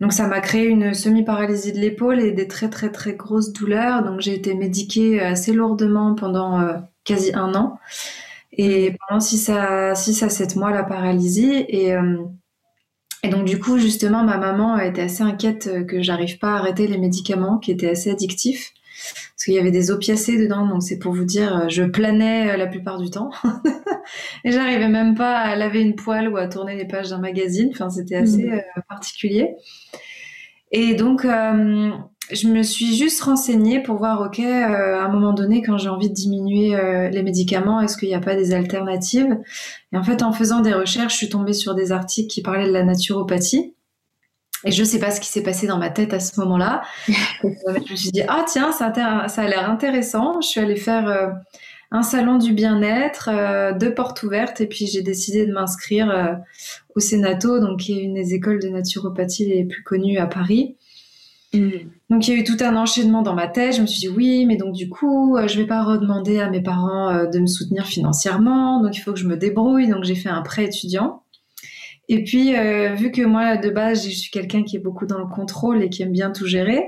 Donc 0.00 0.12
ça 0.12 0.26
m'a 0.26 0.40
créé 0.40 0.66
une 0.66 0.94
semi-paralysie 0.94 1.72
de 1.72 1.78
l'épaule 1.78 2.20
et 2.20 2.32
des 2.32 2.48
très 2.48 2.68
très 2.68 2.90
très 2.90 3.12
grosses 3.14 3.52
douleurs. 3.52 4.02
Donc 4.02 4.20
j'ai 4.20 4.34
été 4.34 4.54
médiquée 4.54 5.20
assez 5.20 5.52
lourdement 5.52 6.16
pendant 6.16 6.60
quasi 7.04 7.32
un 7.34 7.54
an. 7.54 7.78
Et 8.52 8.96
pendant 9.08 9.20
6 9.20 9.50
à, 9.50 9.94
6 9.94 10.24
à 10.24 10.28
7 10.28 10.56
mois, 10.56 10.72
la 10.72 10.82
paralysie. 10.82 11.64
Et, 11.68 11.94
et 13.22 13.28
donc 13.28 13.44
du 13.44 13.60
coup, 13.60 13.78
justement, 13.78 14.24
ma 14.24 14.36
maman 14.36 14.78
était 14.78 15.02
assez 15.02 15.22
inquiète 15.22 15.68
euh, 15.68 15.84
que 15.84 16.02
j'arrive 16.02 16.38
pas 16.38 16.54
à 16.54 16.58
arrêter 16.58 16.88
les 16.88 16.98
médicaments 16.98 17.58
qui 17.58 17.70
étaient 17.70 17.90
assez 17.90 18.10
addictifs. 18.10 18.72
Parce 19.34 19.44
qu'il 19.44 19.54
y 19.54 19.58
avait 19.58 19.70
des 19.70 19.90
opiacés 19.90 20.38
dedans, 20.38 20.66
donc 20.66 20.82
c'est 20.82 20.98
pour 20.98 21.12
vous 21.12 21.24
dire, 21.24 21.56
euh, 21.56 21.68
je 21.68 21.82
planais 21.84 22.50
euh, 22.50 22.56
la 22.56 22.66
plupart 22.66 22.98
du 22.98 23.10
temps. 23.10 23.30
et 24.44 24.50
j'arrivais 24.50 24.88
même 24.88 25.14
pas 25.14 25.38
à 25.38 25.54
laver 25.54 25.80
une 25.80 25.94
poêle 25.94 26.28
ou 26.28 26.36
à 26.36 26.48
tourner 26.48 26.74
les 26.76 26.86
pages 26.86 27.10
d'un 27.10 27.18
magazine. 27.18 27.70
Enfin, 27.72 27.90
c'était 27.90 28.16
assez 28.16 28.44
mmh. 28.44 28.82
particulier. 28.88 29.54
Et 30.72 30.94
donc, 30.94 31.26
je 32.30 32.48
me 32.48 32.62
suis 32.62 32.96
juste 32.96 33.20
renseignée 33.22 33.80
pour 33.80 33.96
voir, 33.96 34.20
ok, 34.20 34.38
euh, 34.38 35.00
à 35.00 35.04
un 35.04 35.08
moment 35.08 35.32
donné, 35.32 35.62
quand 35.62 35.76
j'ai 35.76 35.88
envie 35.88 36.08
de 36.08 36.14
diminuer 36.14 36.76
euh, 36.76 37.08
les 37.08 37.22
médicaments, 37.22 37.80
est-ce 37.80 37.96
qu'il 37.96 38.08
n'y 38.08 38.14
a 38.14 38.20
pas 38.20 38.36
des 38.36 38.52
alternatives? 38.52 39.38
Et 39.92 39.96
en 39.96 40.04
fait, 40.04 40.22
en 40.22 40.32
faisant 40.32 40.60
des 40.60 40.72
recherches, 40.72 41.14
je 41.14 41.18
suis 41.18 41.28
tombée 41.28 41.52
sur 41.52 41.74
des 41.74 41.90
articles 41.90 42.28
qui 42.28 42.42
parlaient 42.42 42.68
de 42.68 42.72
la 42.72 42.84
naturopathie. 42.84 43.74
Et 44.64 44.70
je 44.70 44.80
ne 44.82 44.86
sais 44.86 45.00
pas 45.00 45.10
ce 45.10 45.20
qui 45.20 45.26
s'est 45.26 45.42
passé 45.42 45.66
dans 45.66 45.78
ma 45.78 45.90
tête 45.90 46.14
à 46.14 46.20
ce 46.20 46.38
moment-là. 46.40 46.82
je 47.08 47.90
me 47.90 47.96
suis 47.96 48.12
dit, 48.12 48.22
ah 48.28 48.44
tiens, 48.46 48.70
ça, 48.70 48.92
ça 48.94 49.42
a 49.42 49.48
l'air 49.48 49.68
intéressant. 49.68 50.40
Je 50.40 50.46
suis 50.46 50.60
allée 50.60 50.76
faire 50.76 51.08
euh, 51.08 51.28
un 51.90 52.02
salon 52.02 52.38
du 52.38 52.52
bien-être, 52.52 53.28
deux 53.76 53.92
portes 53.92 54.22
ouvertes, 54.22 54.60
et 54.60 54.66
puis 54.66 54.86
j'ai 54.86 55.02
décidé 55.02 55.44
de 55.44 55.52
m'inscrire 55.52 56.38
au 56.94 57.00
Sénato, 57.00 57.58
donc 57.58 57.80
qui 57.80 57.98
est 57.98 58.02
une 58.02 58.14
des 58.14 58.32
écoles 58.32 58.60
de 58.60 58.68
naturopathie 58.68 59.46
les 59.46 59.64
plus 59.64 59.82
connues 59.82 60.16
à 60.16 60.26
Paris. 60.26 60.76
Mm. 61.52 61.70
Donc 62.12 62.28
il 62.28 62.34
y 62.34 62.36
a 62.36 62.40
eu 62.40 62.44
tout 62.44 62.58
un 62.60 62.76
enchaînement 62.76 63.22
dans 63.22 63.34
ma 63.34 63.48
tête. 63.48 63.74
Je 63.74 63.80
me 63.80 63.86
suis 63.86 64.00
dit 64.00 64.08
oui, 64.08 64.44
mais 64.44 64.56
donc 64.56 64.74
du 64.74 64.90
coup, 64.90 65.34
euh, 65.38 65.48
je 65.48 65.58
vais 65.58 65.66
pas 65.66 65.82
redemander 65.82 66.40
à 66.40 66.50
mes 66.50 66.60
parents 66.60 67.08
euh, 67.08 67.26
de 67.26 67.38
me 67.38 67.46
soutenir 67.46 67.86
financièrement, 67.86 68.82
donc 68.82 68.94
il 68.94 69.00
faut 69.00 69.14
que 69.14 69.18
je 69.18 69.26
me 69.26 69.38
débrouille. 69.38 69.88
Donc 69.88 70.04
j'ai 70.04 70.14
fait 70.14 70.28
un 70.28 70.42
prêt 70.42 70.66
étudiant. 70.66 71.22
Et 72.10 72.22
puis 72.22 72.54
euh, 72.54 72.92
vu 72.92 73.12
que 73.12 73.22
moi 73.22 73.56
de 73.56 73.70
base 73.70 74.04
je 74.04 74.10
suis 74.10 74.30
quelqu'un 74.30 74.62
qui 74.62 74.76
est 74.76 74.78
beaucoup 74.78 75.06
dans 75.06 75.16
le 75.16 75.24
contrôle 75.24 75.82
et 75.82 75.88
qui 75.88 76.02
aime 76.02 76.12
bien 76.12 76.30
tout 76.30 76.46
gérer, 76.46 76.84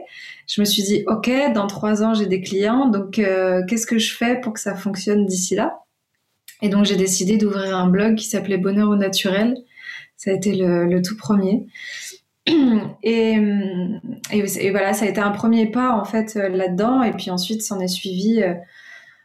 je 0.46 0.60
me 0.60 0.66
suis 0.66 0.82
dit 0.82 1.04
ok, 1.06 1.30
dans 1.54 1.68
trois 1.68 2.02
ans 2.02 2.12
j'ai 2.12 2.26
des 2.26 2.42
clients, 2.42 2.90
donc 2.90 3.12
qu'est-ce 3.12 3.86
que 3.86 3.96
je 3.96 4.14
fais 4.14 4.38
pour 4.42 4.52
que 4.52 4.60
ça 4.60 4.74
fonctionne 4.74 5.24
d'ici 5.24 5.54
là? 5.54 5.78
Et 6.60 6.68
donc 6.68 6.84
j'ai 6.84 6.96
décidé 6.96 7.38
d'ouvrir 7.38 7.78
un 7.78 7.88
blog 7.88 8.16
qui 8.16 8.26
s'appelait 8.26 8.58
Bonheur 8.58 8.90
au 8.90 8.96
naturel. 8.96 9.56
Ça 10.18 10.32
a 10.32 10.34
été 10.34 10.54
le 10.54 11.00
tout 11.00 11.16
premier. 11.16 11.66
Et, 12.46 13.38
voilà, 14.70 14.92
ça 14.92 15.04
a 15.04 15.08
été 15.08 15.20
un 15.20 15.30
premier 15.30 15.66
pas 15.70 15.92
en 15.92 16.04
fait 16.04 16.34
là-dedans. 16.34 17.02
Et 17.02 17.12
puis 17.12 17.30
ensuite, 17.30 17.62
s'en 17.62 17.80
est 17.80 17.88
suivi 17.88 18.42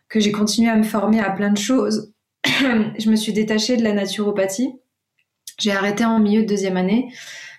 que 0.08 0.20
j'ai 0.20 0.32
continué 0.32 0.70
à 0.70 0.76
me 0.76 0.84
former 0.84 1.20
à 1.20 1.30
plein 1.30 1.52
de 1.52 1.58
choses. 1.58 2.14
je 2.46 3.10
me 3.10 3.16
suis 3.16 3.34
détachée 3.34 3.78
de 3.78 3.84
la 3.84 3.94
naturopathie. 3.94 4.74
J'ai 5.60 5.72
arrêté 5.72 6.06
en 6.06 6.20
milieu 6.20 6.42
de 6.42 6.48
deuxième 6.48 6.78
année. 6.78 7.12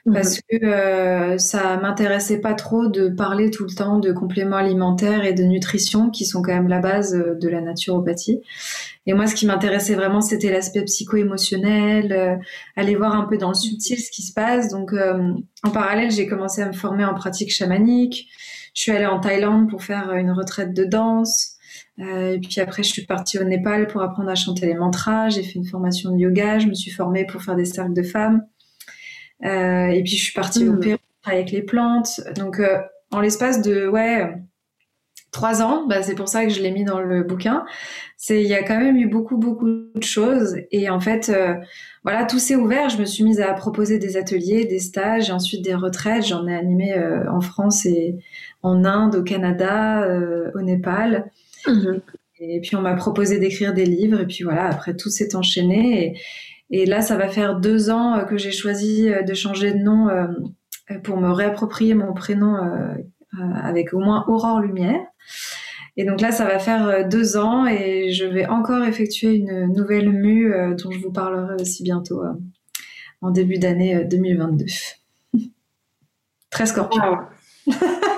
Parce 0.07 0.41
que 0.41 0.65
euh, 0.65 1.39
ça 1.39 1.77
m'intéressait 1.77 2.41
pas 2.41 2.55
trop 2.55 2.89
de 2.89 3.09
parler 3.09 3.51
tout 3.51 3.65
le 3.65 3.75
temps 3.75 3.99
de 3.99 4.13
compléments 4.13 4.57
alimentaires 4.57 5.25
et 5.25 5.35
de 5.35 5.43
nutrition 5.43 6.11
qui 6.11 6.25
sont 6.25 6.41
quand 6.43 6.55
même 6.55 6.69
la 6.69 6.79
base 6.79 7.15
euh, 7.15 7.35
de 7.35 7.49
la 7.49 7.61
naturopathie. 7.61 8.41
Et 9.07 9.13
moi, 9.13 9.27
ce 9.27 9.35
qui 9.35 9.47
m'intéressait 9.47 9.95
vraiment, 9.95 10.21
c'était 10.21 10.51
l'aspect 10.51 10.85
psycho-émotionnel, 10.85 12.13
euh, 12.13 12.37
aller 12.77 12.97
voir 12.97 13.15
un 13.15 13.25
peu 13.25 13.37
dans 13.37 13.49
le 13.49 13.55
subtil 13.55 13.99
ce 13.99 14.11
qui 14.11 14.23
se 14.23 14.33
passe. 14.33 14.69
Donc, 14.69 14.93
en 14.93 15.71
parallèle, 15.71 16.11
j'ai 16.11 16.27
commencé 16.27 16.63
à 16.63 16.67
me 16.67 16.73
former 16.73 17.05
en 17.05 17.15
pratique 17.15 17.53
chamanique. 17.53 18.29
Je 18.75 18.83
suis 18.83 18.93
allée 18.93 19.07
en 19.07 19.21
Thaïlande 19.21 19.69
pour 19.69 19.83
faire 19.83 20.13
une 20.13 20.31
retraite 20.31 20.73
de 20.75 20.85
danse. 20.85 21.57
et 21.99 22.39
puis 22.41 22.61
après, 22.61 22.83
je 22.83 22.91
suis 22.91 23.07
partie 23.07 23.39
au 23.39 23.45
Népal 23.45 23.87
pour 23.87 24.03
apprendre 24.03 24.31
à 24.31 24.35
chanter 24.35 24.67
les 24.67 24.75
mantras. 24.75 25.29
J'ai 25.29 25.43
fait 25.43 25.55
une 25.59 25.67
formation 25.67 26.13
de 26.13 26.19
yoga. 26.19 26.59
Je 26.59 26.69
me 26.69 26.75
suis 26.75 26.91
formée 26.91 27.27
pour 27.27 27.43
faire 27.43 27.57
des 27.57 27.65
cercles 27.65 27.95
de 27.95 28.03
femmes. 28.03 28.43
Euh, 29.45 29.89
et 29.89 30.03
puis 30.03 30.17
je 30.17 30.25
suis 30.25 30.33
partie 30.33 30.69
au 30.69 30.73
hmm. 30.73 30.81
Pérou 30.81 30.99
avec 31.25 31.51
les 31.51 31.63
plantes. 31.63 32.21
Donc 32.37 32.61
euh, 32.61 32.79
en 33.11 33.21
l'espace 33.21 33.63
de 33.63 33.87
ouais 33.87 34.35
trois 35.33 35.63
ans, 35.63 35.87
bah, 35.87 36.03
c'est 36.03 36.17
pour 36.17 36.29
ça 36.29 36.45
que 36.45 36.51
je 36.51 36.61
l'ai 36.61 36.73
mis 36.73 36.85
dans 36.85 37.01
le 37.01 37.23
bouquin. 37.23 37.65
C'est 38.17 38.43
il 38.43 38.49
y 38.49 38.55
a 38.55 38.63
quand 38.63 38.79
même 38.79 38.97
eu 38.97 39.07
beaucoup 39.07 39.37
beaucoup 39.37 39.69
de 39.69 40.03
choses 40.03 40.57
et 40.73 40.91
en 40.91 41.01
fait 41.01 41.29
euh, 41.29 41.55
voilà 42.03 42.25
tout 42.25 42.39
s'est 42.39 42.57
ouvert. 42.57 42.89
Je 42.89 42.99
me 42.99 43.05
suis 43.05 43.25
mise 43.25 43.41
à 43.41 43.53
proposer 43.53 43.99
des 43.99 44.17
ateliers, 44.17 44.65
des 44.65 44.81
stages, 44.81 45.31
et 45.31 45.33
ensuite 45.33 45.63
des 45.63 45.75
retraites. 45.75 46.27
J'en 46.27 46.47
ai 46.47 46.55
animé 46.55 46.95
en 47.31 47.41
France 47.41 47.87
et 47.87 48.17
en 48.63 48.85
Inde, 48.85 49.17
au 49.17 49.23
Canada, 49.23 50.07
au 50.55 50.61
Népal. 50.63 51.31
Mhm. 51.67 52.01
Et 52.41 52.61
puis 52.61 52.75
on 52.75 52.81
m'a 52.81 52.95
proposé 52.95 53.39
d'écrire 53.39 53.75
des 53.75 53.85
livres 53.85 54.21
et 54.21 54.27
puis 54.27 54.45
voilà 54.45 54.65
après 54.67 54.97
tout 54.97 55.11
s'est 55.11 55.37
enchaîné 55.37 56.07
et, 56.07 56.15
et 56.71 56.87
là, 56.87 57.03
ça 57.03 57.17
va 57.17 57.29
faire 57.29 57.59
deux 57.59 57.91
ans 57.91 58.17
euh, 58.17 58.25
que 58.25 58.39
j'ai 58.39 58.53
choisi 58.53 59.09
euh, 59.09 59.23
de 59.23 59.35
changer 59.35 59.73
de 59.73 59.79
nom 59.79 60.09
euh, 60.09 60.27
pour 61.03 61.17
me 61.17 61.31
réapproprier 61.31 61.95
mon 61.95 62.13
prénom 62.13 62.57
avec 63.55 63.95
au 63.95 64.01
moins 64.01 64.25
Aurore 64.27 64.61
Lumière. 64.61 65.01
Et 65.97 66.05
donc 66.05 66.21
là, 66.21 66.33
ça 66.33 66.45
va 66.45 66.59
faire 66.59 67.09
deux 67.09 67.37
ans 67.37 67.65
et 67.65 68.11
je 68.11 68.25
vais 68.25 68.47
encore 68.47 68.85
effectuer 68.85 69.35
une 69.35 69.73
nouvelle 69.73 70.11
mue 70.11 70.53
dont 70.77 70.91
je 70.91 70.99
vous 70.99 71.13
parlerai 71.13 71.55
aussi 71.63 71.85
bientôt 71.85 72.25
en 73.21 73.31
début 73.31 73.59
d'année 73.59 74.05
2022. 74.05 74.65
Très 76.51 76.67
scorpion. 76.67 77.19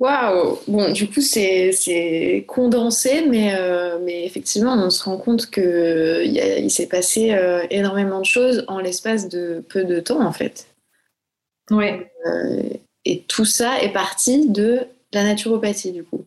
Waouh 0.00 0.58
Bon, 0.68 0.92
du 0.92 1.08
coup, 1.08 1.20
c'est 1.20 2.44
condensé, 2.46 3.26
mais, 3.26 3.54
euh, 3.58 3.98
mais 4.00 4.24
effectivement, 4.24 4.74
on 4.74 4.90
se 4.90 5.02
rend 5.02 5.18
compte 5.18 5.50
qu'il 5.50 5.64
il 5.64 6.70
s'est 6.70 6.86
passé 6.86 7.32
euh, 7.32 7.66
énormément 7.70 8.20
de 8.20 8.24
choses 8.24 8.64
en 8.68 8.78
l'espace 8.78 9.28
de 9.28 9.64
peu 9.68 9.84
de 9.84 9.98
temps, 9.98 10.24
en 10.24 10.32
fait. 10.32 10.68
Oui. 11.70 11.90
Euh, 12.26 12.62
et 13.04 13.22
tout 13.22 13.44
ça 13.44 13.82
est 13.82 13.92
parti 13.92 14.48
de 14.48 14.86
la 15.12 15.24
naturopathie, 15.24 15.92
du 15.92 16.04
coup. 16.04 16.24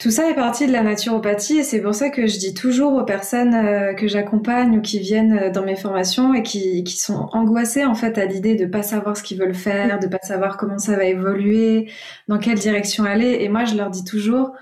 Tout 0.00 0.10
ça 0.10 0.30
est 0.30 0.34
parti 0.34 0.66
de 0.66 0.72
la 0.72 0.82
naturopathie 0.82 1.58
et 1.58 1.62
c'est 1.62 1.82
pour 1.82 1.94
ça 1.94 2.08
que 2.08 2.26
je 2.26 2.38
dis 2.38 2.54
toujours 2.54 2.94
aux 2.94 3.04
personnes 3.04 3.54
euh, 3.54 3.92
que 3.92 4.08
j'accompagne 4.08 4.78
ou 4.78 4.80
qui 4.80 4.98
viennent 4.98 5.36
euh, 5.36 5.50
dans 5.50 5.62
mes 5.62 5.76
formations 5.76 6.32
et 6.32 6.42
qui, 6.42 6.84
qui 6.84 6.96
sont 6.96 7.28
angoissées 7.32 7.84
en 7.84 7.94
fait 7.94 8.16
à 8.16 8.24
l'idée 8.24 8.54
de 8.54 8.64
pas 8.64 8.82
savoir 8.82 9.14
ce 9.18 9.22
qu'ils 9.22 9.38
veulent 9.38 9.54
faire, 9.54 9.98
de 9.98 10.06
pas 10.06 10.20
savoir 10.22 10.56
comment 10.56 10.78
ça 10.78 10.96
va 10.96 11.04
évoluer, 11.04 11.90
dans 12.28 12.38
quelle 12.38 12.58
direction 12.58 13.04
aller. 13.04 13.40
Et 13.40 13.50
moi, 13.50 13.66
je 13.66 13.76
leur 13.76 13.90
dis 13.90 14.02
toujours, 14.02 14.52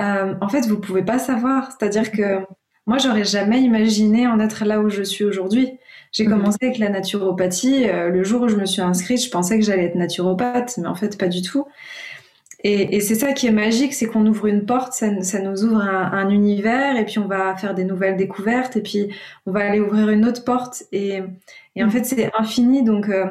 euh, 0.00 0.34
en 0.40 0.48
fait, 0.48 0.62
vous 0.66 0.80
pouvez 0.80 1.02
pas 1.02 1.18
savoir. 1.18 1.70
C'est-à-dire 1.70 2.10
que 2.10 2.46
moi, 2.86 2.96
j'aurais 2.96 3.24
jamais 3.24 3.60
imaginé 3.60 4.26
en 4.26 4.40
être 4.40 4.64
là 4.64 4.80
où 4.80 4.88
je 4.88 5.02
suis 5.02 5.26
aujourd'hui. 5.26 5.70
J'ai 6.12 6.24
mhm. 6.24 6.32
commencé 6.32 6.58
avec 6.62 6.78
la 6.78 6.88
naturopathie. 6.88 7.84
le 7.86 8.24
jour 8.24 8.40
où 8.40 8.48
je 8.48 8.56
me 8.56 8.64
suis 8.64 8.80
inscrite, 8.80 9.22
je 9.22 9.28
pensais 9.28 9.58
que 9.58 9.64
j'allais 9.66 9.84
être 9.84 9.96
naturopathe, 9.96 10.78
mais 10.78 10.88
en 10.88 10.94
fait, 10.94 11.18
pas 11.18 11.28
du 11.28 11.42
tout. 11.42 11.66
Et, 12.70 13.00
c'est 13.00 13.14
ça 13.14 13.32
qui 13.32 13.46
est 13.46 13.52
magique, 13.52 13.94
c'est 13.94 14.06
qu'on 14.06 14.26
ouvre 14.26 14.46
une 14.46 14.66
porte, 14.66 14.92
ça, 14.92 15.08
nous 15.10 15.64
ouvre 15.64 15.80
un, 15.80 16.28
univers, 16.28 16.96
et 16.96 17.06
puis 17.06 17.18
on 17.18 17.26
va 17.26 17.56
faire 17.56 17.74
des 17.74 17.84
nouvelles 17.84 18.18
découvertes, 18.18 18.76
et 18.76 18.82
puis 18.82 19.08
on 19.46 19.52
va 19.52 19.60
aller 19.60 19.80
ouvrir 19.80 20.10
une 20.10 20.26
autre 20.26 20.44
porte. 20.44 20.82
Et, 20.92 21.22
en 21.22 21.86
mm. 21.86 21.90
fait, 21.90 22.04
c'est 22.04 22.30
infini. 22.38 22.84
Donc, 22.84 23.08
euh, 23.08 23.24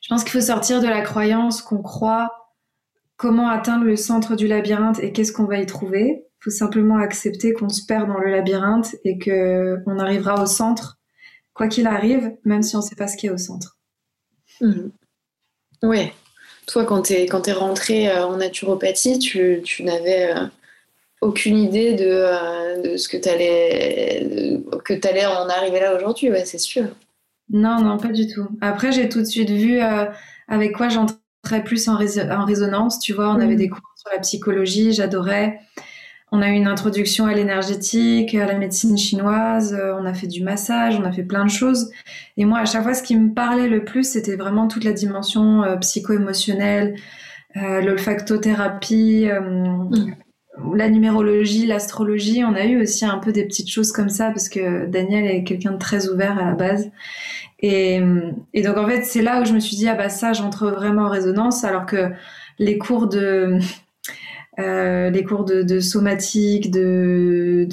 je 0.00 0.08
pense 0.08 0.24
qu'il 0.24 0.32
faut 0.32 0.40
sortir 0.40 0.80
de 0.80 0.86
la 0.86 1.02
croyance 1.02 1.60
qu'on 1.60 1.82
croit 1.82 2.30
comment 3.16 3.48
atteindre 3.48 3.84
le 3.84 3.96
centre 3.96 4.36
du 4.36 4.46
labyrinthe 4.46 5.00
et 5.00 5.12
qu'est-ce 5.12 5.32
qu'on 5.32 5.44
va 5.44 5.58
y 5.58 5.66
trouver. 5.66 6.24
Il 6.40 6.44
faut 6.44 6.50
simplement 6.50 6.96
accepter 6.96 7.52
qu'on 7.52 7.68
se 7.68 7.84
perd 7.84 8.08
dans 8.08 8.18
le 8.18 8.30
labyrinthe 8.30 8.96
et 9.04 9.18
qu'on 9.18 9.98
arrivera 9.98 10.42
au 10.42 10.46
centre, 10.46 10.98
quoi 11.52 11.68
qu'il 11.68 11.86
arrive, 11.86 12.34
même 12.44 12.62
si 12.62 12.74
on 12.74 12.78
ne 12.78 12.84
sait 12.84 12.96
pas 12.96 13.06
ce 13.06 13.18
qu'il 13.18 13.26
y 13.26 13.30
a 13.30 13.34
au 13.34 13.38
centre. 13.38 13.78
Mm. 14.62 14.88
Oui, 15.82 16.10
toi, 16.66 16.84
quand 16.84 17.02
tu 17.02 17.12
es, 17.14 17.26
es 17.26 17.52
rentré 17.52 18.08
euh, 18.08 18.26
en 18.26 18.36
naturopathie, 18.36 19.18
tu, 19.18 19.62
n'avais 19.80 20.32
euh, 20.32 20.46
aucune 21.20 21.58
idée 21.58 21.94
de, 21.94 22.04
euh, 22.04 22.96
ce 22.96 23.08
que 23.08 23.16
tu 23.16 23.28
allais, 23.28 24.26
que 24.84 25.08
allais 25.08 25.26
en 25.26 25.48
arriver 25.48 25.80
là 25.80 25.94
aujourd'hui, 25.94 26.30
ouais, 26.30 26.44
c'est 26.44 26.58
sûr. 26.58 26.86
Non, 27.50 27.80
non, 27.80 27.98
pas 27.98 28.08
du 28.08 28.26
tout. 28.26 28.48
Après, 28.60 28.92
j'ai 28.92 29.08
tout 29.08 29.20
de 29.20 29.26
suite 29.26 29.50
vu 29.50 29.80
avec 30.48 30.72
quoi 30.72 30.88
j'entrais 30.88 31.62
plus 31.62 31.88
en, 31.88 31.94
en, 31.94 32.44
résonance. 32.46 32.98
Tu 33.00 33.12
vois, 33.12 33.28
on 33.28 33.40
avait 33.40 33.54
mmh. 33.54 33.56
des 33.56 33.68
cours 33.68 33.92
sur 33.96 34.10
la 34.12 34.18
psychologie, 34.20 34.92
j'adorais. 34.92 35.60
On 36.36 36.42
a 36.42 36.48
eu 36.48 36.54
une 36.54 36.66
introduction 36.66 37.26
à 37.26 37.32
l'énergétique, 37.32 38.34
à 38.34 38.44
la 38.44 38.58
médecine 38.58 38.98
chinoise, 38.98 39.72
euh, 39.72 39.94
on 39.96 40.04
a 40.04 40.12
fait 40.14 40.26
du 40.26 40.42
massage, 40.42 40.98
on 40.98 41.04
a 41.04 41.12
fait 41.12 41.22
plein 41.22 41.44
de 41.44 41.50
choses. 41.50 41.92
Et 42.36 42.44
moi, 42.44 42.58
à 42.58 42.64
chaque 42.64 42.82
fois, 42.82 42.92
ce 42.92 43.04
qui 43.04 43.16
me 43.16 43.32
parlait 43.32 43.68
le 43.68 43.84
plus, 43.84 44.02
c'était 44.02 44.34
vraiment 44.34 44.66
toute 44.66 44.82
la 44.82 44.90
dimension 44.90 45.62
euh, 45.62 45.76
psycho-émotionnelle, 45.76 46.96
euh, 47.56 47.80
l'olfactothérapie, 47.82 49.28
mm. 49.28 50.74
la 50.74 50.88
numérologie, 50.88 51.66
l'astrologie. 51.66 52.42
On 52.44 52.56
a 52.56 52.64
eu 52.64 52.82
aussi 52.82 53.04
un 53.04 53.18
peu 53.18 53.30
des 53.30 53.44
petites 53.44 53.70
choses 53.70 53.92
comme 53.92 54.08
ça 54.08 54.32
parce 54.32 54.48
que 54.48 54.86
Daniel 54.86 55.26
est 55.26 55.44
quelqu'un 55.44 55.70
de 55.70 55.78
très 55.78 56.08
ouvert 56.08 56.36
à 56.36 56.46
la 56.46 56.54
base. 56.54 56.90
Et, 57.60 58.00
et 58.54 58.62
donc, 58.62 58.76
en 58.76 58.88
fait, 58.88 59.04
c'est 59.04 59.22
là 59.22 59.40
où 59.40 59.44
je 59.44 59.52
me 59.52 59.60
suis 59.60 59.76
dit, 59.76 59.88
ah 59.88 59.94
bah 59.94 60.08
ça, 60.08 60.32
j'entre 60.32 60.66
vraiment 60.66 61.02
en 61.02 61.10
résonance, 61.10 61.62
alors 61.62 61.86
que 61.86 62.10
les 62.58 62.76
cours 62.76 63.06
de 63.06 63.60
les 64.58 65.24
cours 65.24 65.44
de, 65.44 65.80
somatique, 65.80 66.70
de, 66.70 67.66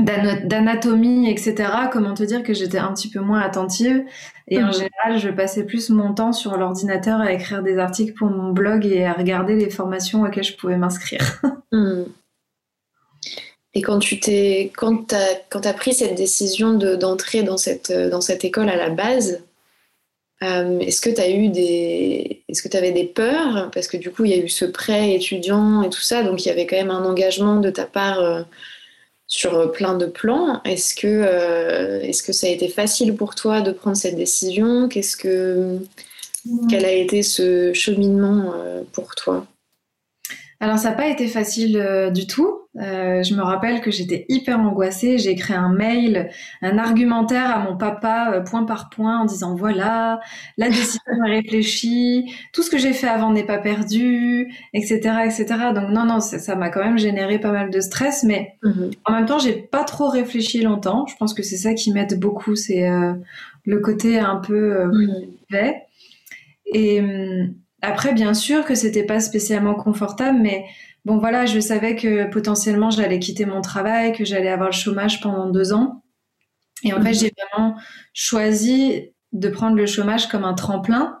d'anatomie, 0.00 1.30
etc. 1.30 1.54
Comment 1.92 2.14
te 2.14 2.22
dire 2.22 2.42
que 2.42 2.52
j'étais 2.52 2.78
un 2.78 2.92
petit 2.92 3.08
peu 3.08 3.20
moins 3.20 3.40
attentive 3.40 4.02
et 4.48 4.62
en 4.62 4.66
mhm. 4.66 4.72
général 4.72 5.18
je 5.18 5.30
passais 5.30 5.64
plus 5.64 5.88
mon 5.90 6.12
temps 6.12 6.32
sur 6.32 6.56
l'ordinateur 6.56 7.20
à 7.20 7.32
écrire 7.32 7.62
des 7.62 7.78
articles 7.78 8.12
pour 8.12 8.28
mon 8.28 8.52
blog 8.52 8.84
et 8.84 9.06
à 9.06 9.12
regarder 9.14 9.56
les 9.56 9.70
formations 9.70 10.22
auxquelles 10.22 10.44
je 10.44 10.56
pouvais 10.56 10.76
m'inscrire. 10.76 11.40
Mhm. 11.72 12.06
Et 13.76 13.82
quand 13.82 13.98
tu 13.98 14.20
t'es 14.20 14.70
quand 14.76 15.12
as, 15.12 15.40
quand 15.50 15.66
as 15.66 15.72
pris 15.72 15.92
cette 15.92 16.14
décision 16.14 16.74
de, 16.74 16.94
d'entrer 16.94 17.42
dans 17.42 17.56
cette, 17.56 17.90
dans 17.90 18.20
cette 18.20 18.44
école 18.44 18.68
à 18.68 18.76
la 18.76 18.90
base, 18.90 19.42
euh, 20.44 20.78
est-ce 20.80 21.00
que 21.00 21.10
tu 21.10 21.20
as 21.20 21.30
eu 21.30 21.48
des. 21.48 22.44
Est-ce 22.48 22.62
que 22.62 22.68
tu 22.68 22.76
avais 22.76 22.92
des 22.92 23.04
peurs? 23.04 23.70
Parce 23.72 23.88
que 23.88 23.96
du 23.96 24.10
coup, 24.10 24.24
il 24.24 24.30
y 24.30 24.34
a 24.34 24.42
eu 24.42 24.48
ce 24.48 24.64
prêt 24.64 25.14
étudiant 25.14 25.82
et 25.82 25.90
tout 25.90 26.00
ça, 26.00 26.22
donc 26.22 26.44
il 26.44 26.48
y 26.48 26.50
avait 26.50 26.66
quand 26.66 26.76
même 26.76 26.90
un 26.90 27.04
engagement 27.04 27.60
de 27.60 27.70
ta 27.70 27.84
part 27.84 28.20
euh, 28.20 28.42
sur 29.26 29.72
plein 29.72 29.96
de 29.96 30.06
plans. 30.06 30.62
Est-ce 30.64 30.94
que, 30.94 31.06
euh, 31.06 32.00
est-ce 32.02 32.22
que 32.22 32.32
ça 32.32 32.46
a 32.46 32.50
été 32.50 32.68
facile 32.68 33.14
pour 33.14 33.34
toi 33.34 33.60
de 33.60 33.72
prendre 33.72 33.96
cette 33.96 34.16
décision? 34.16 34.88
Qu'est-ce 34.88 35.16
que. 35.16 35.78
Quel 36.68 36.84
a 36.84 36.92
été 36.92 37.22
ce 37.22 37.72
cheminement 37.72 38.52
pour 38.92 39.14
toi? 39.14 39.46
Alors 40.64 40.78
ça 40.78 40.90
n'a 40.90 40.96
pas 40.96 41.08
été 41.08 41.26
facile 41.26 41.76
euh, 41.76 42.10
du 42.10 42.26
tout. 42.26 42.63
Euh, 42.76 43.22
je 43.22 43.34
me 43.34 43.42
rappelle 43.42 43.80
que 43.80 43.90
j'étais 43.90 44.26
hyper 44.28 44.58
angoissée. 44.58 45.18
J'ai 45.18 45.30
écrit 45.30 45.54
un 45.54 45.68
mail, 45.68 46.30
un 46.62 46.78
argumentaire 46.78 47.50
à 47.50 47.58
mon 47.60 47.76
papa 47.76 48.32
euh, 48.34 48.40
point 48.40 48.64
par 48.64 48.90
point 48.90 49.20
en 49.20 49.24
disant 49.24 49.54
voilà, 49.54 50.20
la 50.56 50.68
décision 50.68 51.00
est 51.26 51.30
réfléchie, 51.30 52.34
tout 52.52 52.62
ce 52.62 52.70
que 52.70 52.78
j'ai 52.78 52.92
fait 52.92 53.06
avant 53.06 53.32
n'est 53.32 53.46
pas 53.46 53.58
perdu, 53.58 54.52
etc., 54.72 54.98
etc. 55.24 55.46
Donc 55.74 55.90
non, 55.90 56.04
non, 56.04 56.20
ça 56.20 56.56
m'a 56.56 56.70
quand 56.70 56.82
même 56.82 56.98
généré 56.98 57.38
pas 57.38 57.52
mal 57.52 57.70
de 57.70 57.80
stress, 57.80 58.24
mais 58.24 58.54
mhm. 58.62 58.90
en 59.04 59.12
même 59.12 59.26
temps, 59.26 59.38
j'ai 59.38 59.52
pas 59.52 59.84
trop 59.84 60.08
réfléchi 60.08 60.62
longtemps. 60.62 61.06
Je 61.06 61.14
pense 61.16 61.34
que 61.34 61.42
c'est 61.42 61.56
ça 61.56 61.74
qui 61.74 61.92
m'aide 61.92 62.18
beaucoup, 62.18 62.56
c'est 62.56 62.88
le 63.66 63.78
côté 63.78 64.18
un 64.18 64.36
peu 64.36 64.84
mmh. 64.86 65.34
Et 66.74 67.00
hum, 67.00 67.54
après, 67.82 68.12
bien 68.14 68.34
sûr 68.34 68.64
que 68.64 68.74
c'était 68.74 69.04
pas 69.04 69.20
spécialement 69.20 69.74
confortable, 69.74 70.38
mais 70.40 70.64
bon, 71.04 71.18
voilà, 71.18 71.46
je 71.46 71.60
savais 71.60 71.96
que 71.96 72.28
potentiellement 72.30 72.90
j'allais 72.90 73.18
quitter 73.18 73.46
mon 73.46 73.60
travail, 73.60 74.12
que 74.12 74.24
j'allais 74.24 74.50
avoir 74.50 74.70
le 74.70 74.74
chômage 74.74 75.20
pendant 75.20 75.50
deux 75.50 75.72
ans. 75.72 76.02
Et 76.82 76.92
en 76.92 77.00
fait, 77.00 77.10
mhm. 77.10 77.14
j'ai 77.14 77.32
vraiment 77.52 77.76
choisi 78.12 79.10
de 79.32 79.48
prendre 79.48 79.76
le 79.76 79.86
chômage 79.86 80.28
comme 80.28 80.44
un 80.44 80.54
tremplin 80.54 81.18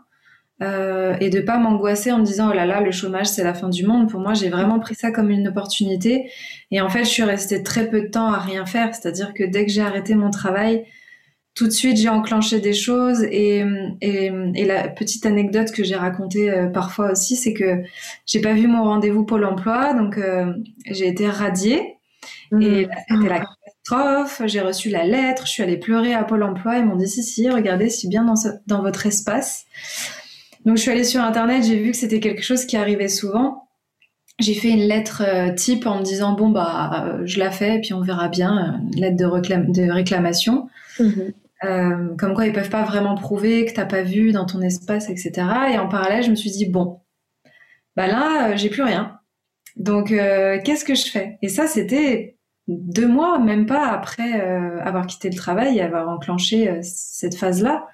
euh, 0.62 1.16
et 1.20 1.30
de 1.30 1.40
pas 1.40 1.58
m'angoisser 1.58 2.12
en 2.12 2.18
me 2.18 2.24
disant 2.24 2.50
oh 2.50 2.54
là 2.54 2.64
là 2.64 2.80
le 2.80 2.92
chômage 2.92 3.26
c'est 3.26 3.42
la 3.42 3.54
fin 3.54 3.68
du 3.68 3.84
monde. 3.84 4.08
Pour 4.08 4.20
moi 4.20 4.34
j'ai 4.34 4.48
vraiment 4.48 4.78
pris 4.78 4.94
ça 4.94 5.10
comme 5.10 5.30
une 5.30 5.48
opportunité 5.48 6.30
et 6.70 6.80
en 6.80 6.88
fait 6.88 7.00
je 7.00 7.08
suis 7.08 7.24
restée 7.24 7.64
très 7.64 7.90
peu 7.90 8.02
de 8.02 8.06
temps 8.06 8.32
à 8.32 8.38
rien 8.38 8.64
faire. 8.64 8.94
C'est-à-dire 8.94 9.34
que 9.34 9.42
dès 9.42 9.66
que 9.66 9.72
j'ai 9.72 9.82
arrêté 9.82 10.14
mon 10.14 10.30
travail, 10.30 10.84
tout 11.54 11.66
de 11.66 11.72
suite 11.72 11.96
j'ai 11.96 12.08
enclenché 12.08 12.60
des 12.60 12.72
choses 12.72 13.22
et, 13.22 13.64
et, 14.00 14.32
et, 14.54 14.64
la 14.64 14.88
petite 14.88 15.24
anecdote 15.24 15.70
que 15.70 15.84
j'ai 15.84 15.94
racontée 15.94 16.50
euh, 16.50 16.66
parfois 16.66 17.12
aussi 17.12 17.36
c'est 17.36 17.54
que 17.54 17.82
j'ai 18.26 18.40
pas 18.40 18.54
vu 18.54 18.66
mon 18.66 18.82
rendez-vous 18.82 19.24
pour 19.24 19.38
l'emploi 19.38 19.94
donc 19.94 20.18
euh, 20.18 20.52
j'ai 20.90 21.06
été 21.06 21.28
radiée 21.28 21.94
mmh. 22.50 22.62
et 22.62 22.88
c'était 23.08 23.28
la 23.28 23.38
catastrophe. 23.84 24.42
J'ai 24.46 24.60
reçu 24.60 24.90
la 24.90 25.04
lettre, 25.04 25.46
je 25.46 25.52
suis 25.52 25.62
allée 25.62 25.76
pleurer 25.76 26.14
à 26.14 26.24
Pôle 26.24 26.42
Emploi. 26.42 26.78
Ils 26.78 26.84
m'ont 26.84 26.96
dit 26.96 27.08
si 27.08 27.22
si 27.22 27.48
regardez 27.50 27.90
si 27.90 28.08
bien 28.08 28.24
dans, 28.24 28.36
ce, 28.36 28.48
dans 28.66 28.82
votre 28.82 29.06
espace. 29.06 29.66
Donc 30.64 30.76
je 30.76 30.82
suis 30.82 30.90
allée 30.90 31.04
sur 31.04 31.20
internet, 31.20 31.64
j'ai 31.64 31.78
vu 31.78 31.90
que 31.90 31.96
c'était 31.96 32.20
quelque 32.20 32.42
chose 32.42 32.64
qui 32.64 32.76
arrivait 32.76 33.08
souvent. 33.08 33.68
J'ai 34.40 34.54
fait 34.54 34.70
une 34.70 34.80
lettre 34.88 35.22
euh, 35.24 35.54
type 35.54 35.86
en 35.86 35.98
me 35.98 36.02
disant 36.02 36.32
bon 36.32 36.48
bah 36.48 37.04
euh, 37.06 37.22
je 37.24 37.38
la 37.38 37.50
fais 37.50 37.76
et 37.76 37.80
puis 37.80 37.94
on 37.94 38.00
verra 38.00 38.28
bien 38.28 38.80
une 38.92 39.00
lettre 39.00 39.16
de, 39.16 39.72
de 39.72 39.92
réclamation. 39.92 40.68
Mhm. 40.98 41.32
Euh, 41.64 42.14
comme 42.16 42.34
quoi 42.34 42.46
ils 42.46 42.52
peuvent 42.52 42.70
pas 42.70 42.84
vraiment 42.84 43.14
prouver 43.14 43.64
que 43.64 43.72
t'as 43.72 43.86
pas 43.86 44.02
vu 44.02 44.32
dans 44.32 44.46
ton 44.46 44.60
espace, 44.60 45.08
etc. 45.10 45.32
Et 45.72 45.78
en 45.78 45.88
parallèle, 45.88 46.22
je 46.22 46.30
me 46.30 46.36
suis 46.36 46.50
dit 46.50 46.66
bon, 46.66 47.00
bah 47.96 48.06
là 48.06 48.56
j'ai 48.56 48.70
plus 48.70 48.82
rien. 48.82 49.18
Donc 49.76 50.08
qu'est-ce 50.08 50.84
que 50.84 50.94
je 50.94 51.10
fais? 51.10 51.38
Et 51.42 51.48
ça 51.48 51.66
c'était 51.66 52.36
deux 52.68 53.08
mois, 53.08 53.38
même 53.38 53.66
pas 53.66 53.88
après 53.88 54.40
avoir 54.80 55.06
quitté 55.06 55.30
le 55.30 55.36
travail 55.36 55.78
et 55.78 55.82
avoir 55.82 56.08
enclenché 56.08 56.80
cette 56.82 57.36
phase-là. 57.36 57.86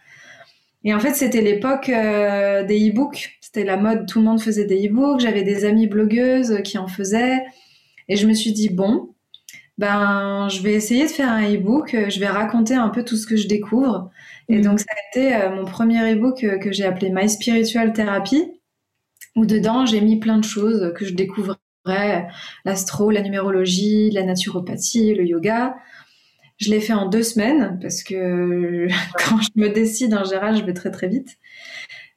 Et 0.85 0.95
en 0.95 1.01
fait, 1.01 1.15
c'était 1.15 1.43
l'époque 1.43 1.89
euh, 1.89 2.65
des 2.65 2.89
e-books. 2.89 3.39
C'était 3.41 3.65
la 3.65 3.77
mode, 3.77 4.07
tout 4.07 4.19
le 4.19 4.25
monde 4.25 4.41
faisait 4.41 4.65
des 4.65 4.87
e-books. 4.87 5.21
J'avais 5.21 5.43
des 5.43 5.65
amies 5.65 5.87
blogueuses 5.87 6.63
qui 6.65 6.79
en 6.79 6.87
faisaient. 6.87 7.45
Et 8.09 8.17
je 8.17 8.27
me 8.27 8.33
suis 8.33 8.53
dit, 8.53 8.71
bon, 8.71 9.15
ben, 9.81 10.51
je 10.51 10.61
vais 10.61 10.75
essayer 10.75 11.07
de 11.07 11.11
faire 11.11 11.33
un 11.33 11.43
e-book. 11.43 11.97
Je 12.11 12.21
vais 12.21 12.29
raconter 12.29 12.75
un 12.75 12.91
peu 12.91 13.03
tout 13.03 13.17
ce 13.17 13.27
que 13.27 13.37
je 13.37 13.49
découvre. 13.49 14.11
Et 14.51 14.59
mm. 14.59 14.63
donc, 14.63 14.79
ça 14.79 14.87
a 14.91 15.09
été 15.09 15.35
euh, 15.35 15.57
mon 15.57 15.65
premier 15.65 16.13
e-book 16.13 16.45
euh, 16.45 16.59
que 16.59 16.71
j'ai 16.71 16.85
appelé 16.85 17.11
My 17.11 17.31
Spiritual 17.31 17.95
Therapy, 17.95 18.53
où 19.37 19.47
dedans, 19.47 19.87
j'ai 19.87 20.03
mis 20.03 20.19
plein 20.21 20.37
de 20.37 20.45
choses 20.45 20.93
que 20.95 21.07
je 21.07 21.15
découvrais. 21.15 21.57
L'astro, 22.67 23.11
la 23.11 23.23
numérologie, 23.23 24.11
la 24.11 24.23
naturopathie, 24.23 25.15
le 25.15 25.25
yoga. 25.25 25.77
Je 26.59 26.69
l'ai 26.69 26.81
fait 26.81 26.93
en 26.93 27.09
deux 27.09 27.23
semaines 27.23 27.79
parce 27.81 28.03
que 28.03 28.87
quand 29.19 29.41
je 29.41 29.49
me 29.57 29.71
décide 29.71 30.13
en 30.13 30.25
général, 30.25 30.59
je 30.59 30.63
vais 30.63 30.75
très 30.75 30.91
très 30.91 31.09
vite. 31.09 31.39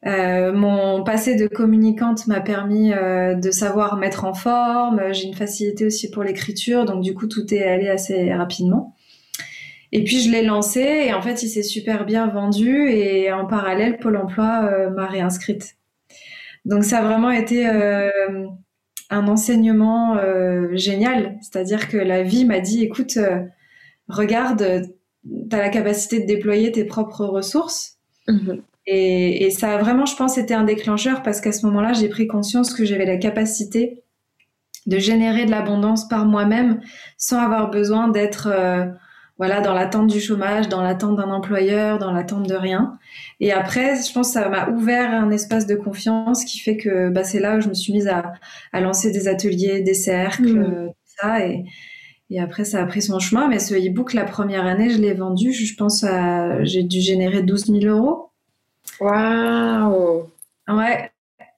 Euh, 0.06 0.52
mon 0.52 1.04
passé 1.04 1.36
de 1.36 1.48
communicante 1.48 2.28
m'a 2.28 2.42
permis 2.42 2.92
euh, 2.92 3.36
de 3.36 3.52
savoir 3.52 3.98
mettre 3.98 4.26
en 4.26 4.34
forme. 4.34 5.14
J'ai 5.14 5.28
une 5.28 5.34
facilité 5.34 5.86
aussi 5.86 6.12
pour 6.12 6.24
l'écriture, 6.24 6.86
donc 6.86 7.02
du 7.02 7.14
coup 7.14 7.28
tout 7.28 7.54
est 7.54 7.64
allé 7.64 7.88
assez 7.88 8.34
rapidement. 8.34 8.96
Et 9.92 10.04
puis 10.04 10.20
je 10.22 10.32
l'ai 10.32 10.44
lancé 10.44 10.82
et 10.82 11.14
en 11.14 11.22
fait 11.22 11.44
il 11.44 11.48
s'est 11.48 11.64
super 11.64 12.06
bien 12.06 12.28
vendu 12.28 12.90
et 12.90 13.32
en 13.32 13.46
parallèle 13.46 13.98
Pôle 13.98 14.18
Emploi 14.18 14.66
euh, 14.66 14.90
m'a 14.90 15.06
réinscrite. 15.06 15.78
Donc 16.66 16.84
ça 16.84 17.00
a 17.00 17.04
vraiment 17.04 17.32
été 17.32 17.66
un 17.68 19.28
enseignement 19.28 20.18
génial, 20.72 21.38
c'est-à-dire 21.42 21.90
que 21.90 21.98
la 21.98 22.24
vie 22.24 22.46
m'a 22.46 22.62
dit 22.62 22.84
écoute 22.84 23.20
regarde, 24.08 24.88
tu 25.26 25.56
as 25.56 25.60
la 25.60 25.68
capacité 25.68 26.22
de 26.22 26.26
déployer 26.26 26.72
tes 26.72 26.86
propres 26.86 27.26
ressources. 27.26 27.98
Mhm. 28.30 28.62
Et, 28.86 29.50
ça 29.52 29.74
a 29.74 29.78
vraiment, 29.78 30.06
je 30.06 30.16
pense, 30.16 30.38
été 30.38 30.54
un 30.54 30.64
déclencheur 30.64 31.24
parce 31.24 31.40
qu'à 31.42 31.52
ce 31.52 31.66
moment-là, 31.66 31.94
j'ai 31.94 32.10
pris 32.10 32.28
conscience 32.28 32.74
que 32.74 32.86
j'avais 32.86 33.06
la 33.06 33.18
capacité 33.18 34.04
de 34.86 34.98
générer 34.98 35.46
de 35.46 35.52
l'abondance 35.52 36.08
par 36.10 36.26
moi-même 36.26 36.82
sans 37.18 37.40
avoir 37.40 37.70
besoin 37.70 38.10
d'être 38.10 38.50
euh, 38.52 38.86
voilà 39.38 39.62
dans 39.62 39.74
l'attente 39.74 40.08
du 40.08 40.20
chômage, 40.20 40.68
dans 40.68 40.82
l'attente 40.82 41.16
d'un 41.16 41.32
employeur, 41.32 41.98
dans 42.00 42.12
l'attente 42.12 42.48
de 42.48 42.56
rien. 42.56 42.98
Et 43.40 43.54
après, 43.54 43.96
je 43.96 44.12
pense 44.12 44.28
que 44.28 44.34
ça 44.34 44.50
m'a 44.50 44.70
ouvert 44.70 45.12
un 45.12 45.32
espace 45.32 45.66
de 45.66 45.76
confiance 45.76 46.44
qui 46.44 46.60
fait 46.60 46.76
que 46.76 47.10
bah, 47.10 47.24
c'est 47.24 47.40
là 47.40 47.58
où 47.58 47.62
je 47.62 47.70
me 47.70 47.74
suis 47.74 47.94
mise 47.94 48.10
à, 48.10 48.34
lancer 48.82 49.12
des 49.12 49.30
ateliers, 49.30 49.82
des 49.82 49.94
cercles, 49.94 50.54
mhm. 50.54 50.90
tout 50.90 51.14
ça. 51.22 51.48
Et, 51.48 51.64
et 52.30 52.42
après, 52.42 52.66
ça 52.66 52.82
a 52.82 52.86
pris 52.86 53.02
son 53.02 53.20
chemin. 53.20 53.48
Mais 53.48 53.60
ce 53.60 53.74
e-book, 53.74 54.14
la 54.14 54.26
première 54.26 54.66
année, 54.66 54.90
je 54.90 54.98
l'ai 55.00 55.14
vendu. 55.14 55.54
Je 55.54 55.76
pense 55.76 56.04
à, 56.04 56.64
j'ai 56.64 56.84
dû 56.84 57.00
générer 57.00 57.42
12 57.42 57.68
000 57.68 57.86
euros. 57.86 58.33
Waouh! 59.04 60.30
Ouais. 60.68 61.12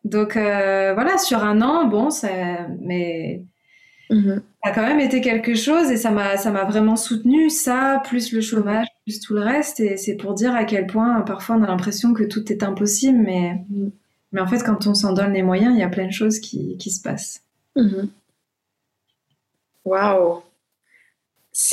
Donc 0.04 0.36
euh, 0.36 0.94
voilà, 0.94 1.18
sur 1.18 1.44
un 1.44 1.62
an, 1.62 1.86
bon, 1.86 2.10
ça, 2.10 2.68
mais 2.82 3.44
ça 4.10 4.16
a 4.64 4.72
quand 4.72 4.82
même 4.82 5.00
été 5.00 5.22
quelque 5.22 5.56
chose 5.56 5.92
et 5.92 5.98
ça 5.98 6.12
m'a, 6.12 6.38
ça 6.38 6.52
m'a 6.52 6.64
vraiment 6.64 6.96
soutenu. 6.96 7.50
Ça, 7.50 8.02
plus 8.06 8.32
le 8.32 8.42
chômage, 8.42 8.88
plus 9.06 9.20
tout 9.20 9.34
le 9.34 9.42
reste. 9.42 9.80
Et 9.80 9.98
c'est 9.98 10.16
pour 10.16 10.34
dire 10.34 10.56
à 10.56 10.64
quel 10.66 10.88
point 10.88 11.22
parfois 11.22 11.56
on 11.56 11.64
a 11.64 11.68
l'impression 11.68 12.14
que 12.14 12.24
tout 12.24 12.52
est 12.52 12.64
impossible, 12.64 13.18
mais, 13.20 13.64
mhm. 13.70 13.92
mais 14.32 14.42
en 14.42 14.48
fait, 14.48 14.64
quand 14.64 14.88
on 14.88 14.96
s'en 14.96 15.14
donne 15.14 15.34
les 15.34 15.44
moyens, 15.44 15.74
il 15.76 15.80
y 15.80 15.84
a 15.84 15.90
plein 15.90 16.08
de 16.08 16.12
choses 16.12 16.40
qui, 16.40 16.78
qui 16.78 16.92
se 16.92 17.02
passent. 17.02 17.44
Mhm. 17.76 18.10
Waouh! 19.86 20.42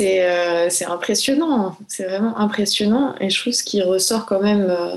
Euh, 0.00 0.68
c'est 0.70 0.84
impressionnant, 0.84 1.76
c'est 1.88 2.04
vraiment 2.04 2.36
impressionnant. 2.38 3.14
Et 3.20 3.30
je 3.30 3.40
trouve 3.40 3.52
ce 3.52 3.64
qui 3.64 3.82
ressort 3.82 4.26
quand 4.26 4.40
même 4.40 4.66
euh, 4.70 4.96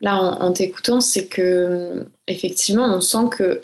là 0.00 0.16
en, 0.16 0.52
t'écoutant, 0.52 1.00
c'est 1.00 1.26
que 1.26 2.06
effectivement, 2.26 2.84
on 2.84 3.00
sent 3.00 3.28
que 3.30 3.60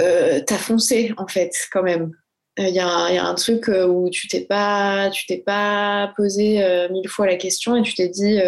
euh, 0.00 0.40
t'as 0.46 0.58
foncé 0.58 1.12
en 1.16 1.26
fait 1.26 1.52
quand 1.72 1.82
même. 1.82 2.12
Il 2.58 2.68
y, 2.68 2.72
y, 2.74 2.80
a 2.80 3.24
un 3.24 3.34
truc 3.34 3.68
où 3.68 4.10
tu 4.10 4.28
t'es 4.28 4.42
pas, 4.42 5.08
tu 5.10 5.24
t'es 5.26 5.38
pas 5.38 6.12
posé 6.16 6.88
mille 6.90 7.08
fois 7.08 7.26
la 7.26 7.36
question 7.36 7.76
et 7.76 7.82
tu 7.82 7.94
t'es 7.94 8.08
dit, 8.08 8.38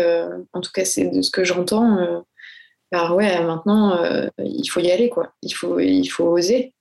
en 0.52 0.60
tout 0.60 0.70
cas 0.74 0.84
c'est 0.84 1.06
de 1.06 1.22
ce 1.22 1.30
que 1.30 1.42
j'entends, 1.42 2.22
bah 2.92 3.14
ouais, 3.14 3.42
maintenant 3.42 3.98
il 4.38 4.66
faut 4.68 4.80
y 4.80 4.90
aller 4.90 5.08
quoi. 5.08 5.32
Il 5.42 5.52
faut, 5.52 5.80
il 5.80 6.06
faut 6.06 6.24
oser. 6.24 6.74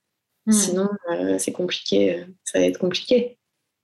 Hmm. 0.47 0.51
Sinon 0.51 0.89
c'est 1.37 1.53
compliqué, 1.53 2.25
ça 2.43 2.59
va 2.59 2.65
être 2.65 2.79
compliqué. 2.79 3.37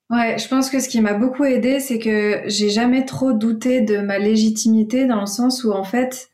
Ouais, 0.09 0.37
je 0.39 0.47
pense 0.47 0.71
que 0.71 0.79
ce 0.79 0.89
qui 0.89 1.01
m'a 1.01 1.13
beaucoup 1.13 1.45
aidé, 1.45 1.79
c'est 1.79 1.99
que 1.99 2.41
j'ai 2.45 2.69
jamais 2.69 3.05
trop 3.05 3.31
douté 3.31 3.81
de 3.81 3.99
ma 3.99 4.17
légitimité 4.17 5.05
dans 5.05 5.21
le 5.21 5.27
sens 5.27 5.63
où 5.63 5.71
en 5.71 5.83
fait, 5.83 6.29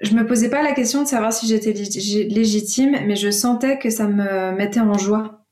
je 0.00 0.14
me 0.14 0.26
posais 0.26 0.50
pas 0.50 0.62
la 0.62 0.72
question 0.72 1.02
de 1.02 1.08
savoir 1.08 1.32
si 1.32 1.46
j'étais 1.46 1.72
légitime, 1.72 2.96
mais 3.06 3.16
je 3.16 3.30
sentais 3.30 3.78
que 3.78 3.88
ça 3.88 4.06
me 4.06 4.52
mettait 4.54 4.80
en 4.80 4.98
joie. 4.98 5.42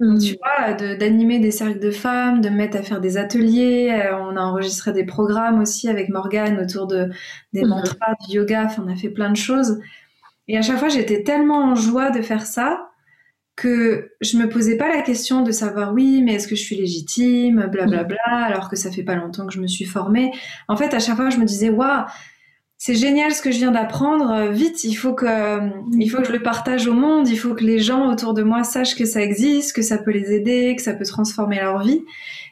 Donc, 0.00 0.18
tu 0.18 0.32
mmh. 0.32 0.36
vois, 0.42 0.94
d'animer 0.96 1.38
des 1.38 1.52
cercles 1.52 1.78
de 1.78 1.92
femmes, 1.92 2.40
de 2.40 2.48
me 2.48 2.56
mettre 2.56 2.76
à 2.76 2.82
faire 2.82 3.00
des 3.00 3.16
ateliers. 3.16 3.90
Euh, 3.92 4.18
on 4.18 4.36
a 4.36 4.40
enregistré 4.40 4.92
des 4.92 5.04
programmes 5.04 5.60
aussi 5.60 5.88
avec 5.88 6.08
Morgane 6.08 6.58
autour 6.58 6.88
de 6.88 7.10
des 7.52 7.64
mmh. 7.64 7.68
mantras, 7.68 8.14
du 8.28 8.36
yoga. 8.36 8.64
Enfin, 8.64 8.84
on 8.84 8.92
a 8.92 8.96
fait 8.96 9.08
plein 9.08 9.30
de 9.30 9.36
choses. 9.36 9.80
Et 10.48 10.58
à 10.58 10.62
chaque 10.62 10.78
fois, 10.78 10.88
j'étais 10.88 11.22
tellement 11.22 11.62
en 11.62 11.74
joie 11.76 12.10
de 12.10 12.22
faire 12.22 12.44
ça 12.44 12.90
que 13.56 14.10
je 14.20 14.36
me 14.36 14.48
posais 14.48 14.76
pas 14.76 14.88
la 14.88 15.02
question 15.02 15.42
de 15.42 15.52
savoir 15.52 15.92
oui 15.92 16.22
mais 16.22 16.34
est-ce 16.34 16.48
que 16.48 16.56
je 16.56 16.62
suis 16.62 16.76
légitime 16.76 17.68
blablabla 17.70 18.04
bla, 18.04 18.16
bla, 18.26 18.44
alors 18.44 18.68
que 18.68 18.76
ça 18.76 18.90
fait 18.90 19.04
pas 19.04 19.14
longtemps 19.14 19.46
que 19.46 19.52
je 19.52 19.60
me 19.60 19.66
suis 19.66 19.84
formée. 19.84 20.32
En 20.68 20.76
fait 20.76 20.92
à 20.94 20.98
chaque 20.98 21.16
fois 21.16 21.30
je 21.30 21.38
me 21.38 21.44
disais 21.44 21.70
waouh 21.70 22.04
c'est 22.76 22.96
génial 22.96 23.32
ce 23.32 23.40
que 23.40 23.50
je 23.50 23.58
viens 23.58 23.70
d'apprendre. 23.70 24.50
Vite 24.50 24.84
il 24.84 24.94
faut 24.94 25.14
que 25.14 25.26
il 25.96 26.08
faut 26.10 26.18
que 26.18 26.26
je 26.26 26.32
le 26.32 26.42
partage 26.42 26.86
au 26.86 26.92
monde. 26.92 27.28
Il 27.28 27.38
faut 27.38 27.54
que 27.54 27.64
les 27.64 27.78
gens 27.78 28.10
autour 28.10 28.34
de 28.34 28.42
moi 28.42 28.62
sachent 28.64 28.96
que 28.96 29.06
ça 29.06 29.22
existe 29.22 29.74
que 29.74 29.80
ça 29.82 29.96
peut 29.96 30.10
les 30.10 30.32
aider 30.32 30.74
que 30.76 30.82
ça 30.82 30.92
peut 30.92 31.06
transformer 31.06 31.56
leur 31.60 31.82
vie. 31.82 32.02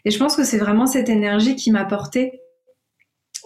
Et 0.05 0.11
je 0.11 0.19
pense 0.19 0.37
que 0.37 0.45
c'est 0.45 0.59
vraiment 0.59 0.87
cette 0.87 1.09
énergie 1.09 1.57
qui 1.57 1.71
m'a 1.71 1.85
portée. 1.85 2.41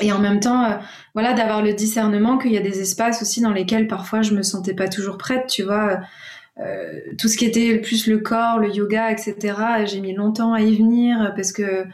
Et 0.01 0.13
en 0.13 0.19
même 0.19 0.41
temps, 0.41 0.65
euh, 0.65 0.77
voilà, 1.15 1.33
d'avoir 1.33 1.63
le 1.63 1.73
discernement 1.73 2.39
qu'il 2.39 2.53
y 2.53 2.59
a 2.59 2.61
des 2.61 2.81
espaces 2.81 3.23
aussi 3.23 3.41
dans 3.41 3.53
lesquels 3.53 3.89
parfois 3.89 4.23
je 4.23 4.35
me 4.35 4.43
sentais 4.43 4.75
pas 4.75 4.89
toujours 4.89 5.17
prête, 5.17 5.47
tu 5.47 5.63
vois. 5.63 6.01
Euh, 6.59 7.01
tout 7.19 7.29
ce 7.29 7.37
qui 7.37 7.45
était 7.45 7.79
plus 7.79 8.07
le 8.07 8.19
corps, 8.19 8.59
le 8.59 8.73
yoga, 8.73 9.11
etc. 9.11 9.55
J'ai 9.85 10.01
mis 10.01 10.15
longtemps 10.15 10.55
à 10.55 10.63
y 10.63 10.75
venir 10.75 11.33
parce 11.37 11.53
que 11.53 11.85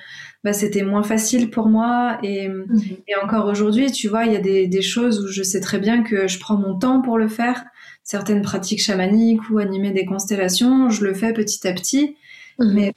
bah, 0.44 0.52
c'était 0.52 0.82
moins 0.82 1.02
facile 1.02 1.50
pour 1.50 1.68
moi. 1.68 2.18
Et, 2.22 2.48
mhm. 2.48 2.68
et 3.08 3.16
encore 3.22 3.46
aujourd'hui, 3.46 3.90
tu 3.90 4.08
vois, 4.08 4.24
il 4.24 4.32
y 4.32 4.36
a 4.36 4.40
des, 4.40 4.68
des, 4.68 4.82
choses 4.82 5.24
où 5.24 5.28
je 5.28 5.42
sais 5.42 5.60
très 5.60 5.78
bien 5.78 6.02
que 6.04 6.28
je 6.28 6.38
prends 6.38 6.56
mon 6.56 6.78
temps 6.78 7.02
pour 7.02 7.18
le 7.18 7.28
faire. 7.28 7.64
Certaines 8.04 8.42
pratiques 8.42 8.82
chamaniques 8.82 9.50
ou 9.50 9.58
animer 9.58 9.90
des 9.90 10.04
constellations, 10.04 10.90
je 10.90 11.04
le 11.04 11.14
fais 11.14 11.32
petit 11.32 11.66
à 11.66 11.72
petit. 11.72 12.16
Mhm. 12.60 12.72
Mais 12.74 12.92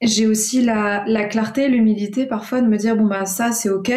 j'ai 0.00 0.26
aussi 0.26 0.62
la, 0.62 1.04
la 1.06 1.24
clarté, 1.24 1.68
l'humilité 1.68 2.26
parfois 2.26 2.60
de 2.60 2.66
me 2.66 2.76
dire, 2.76 2.96
bon, 2.96 3.06
bah 3.06 3.24
ça, 3.24 3.52
c'est 3.52 3.70
OK, 3.70 3.92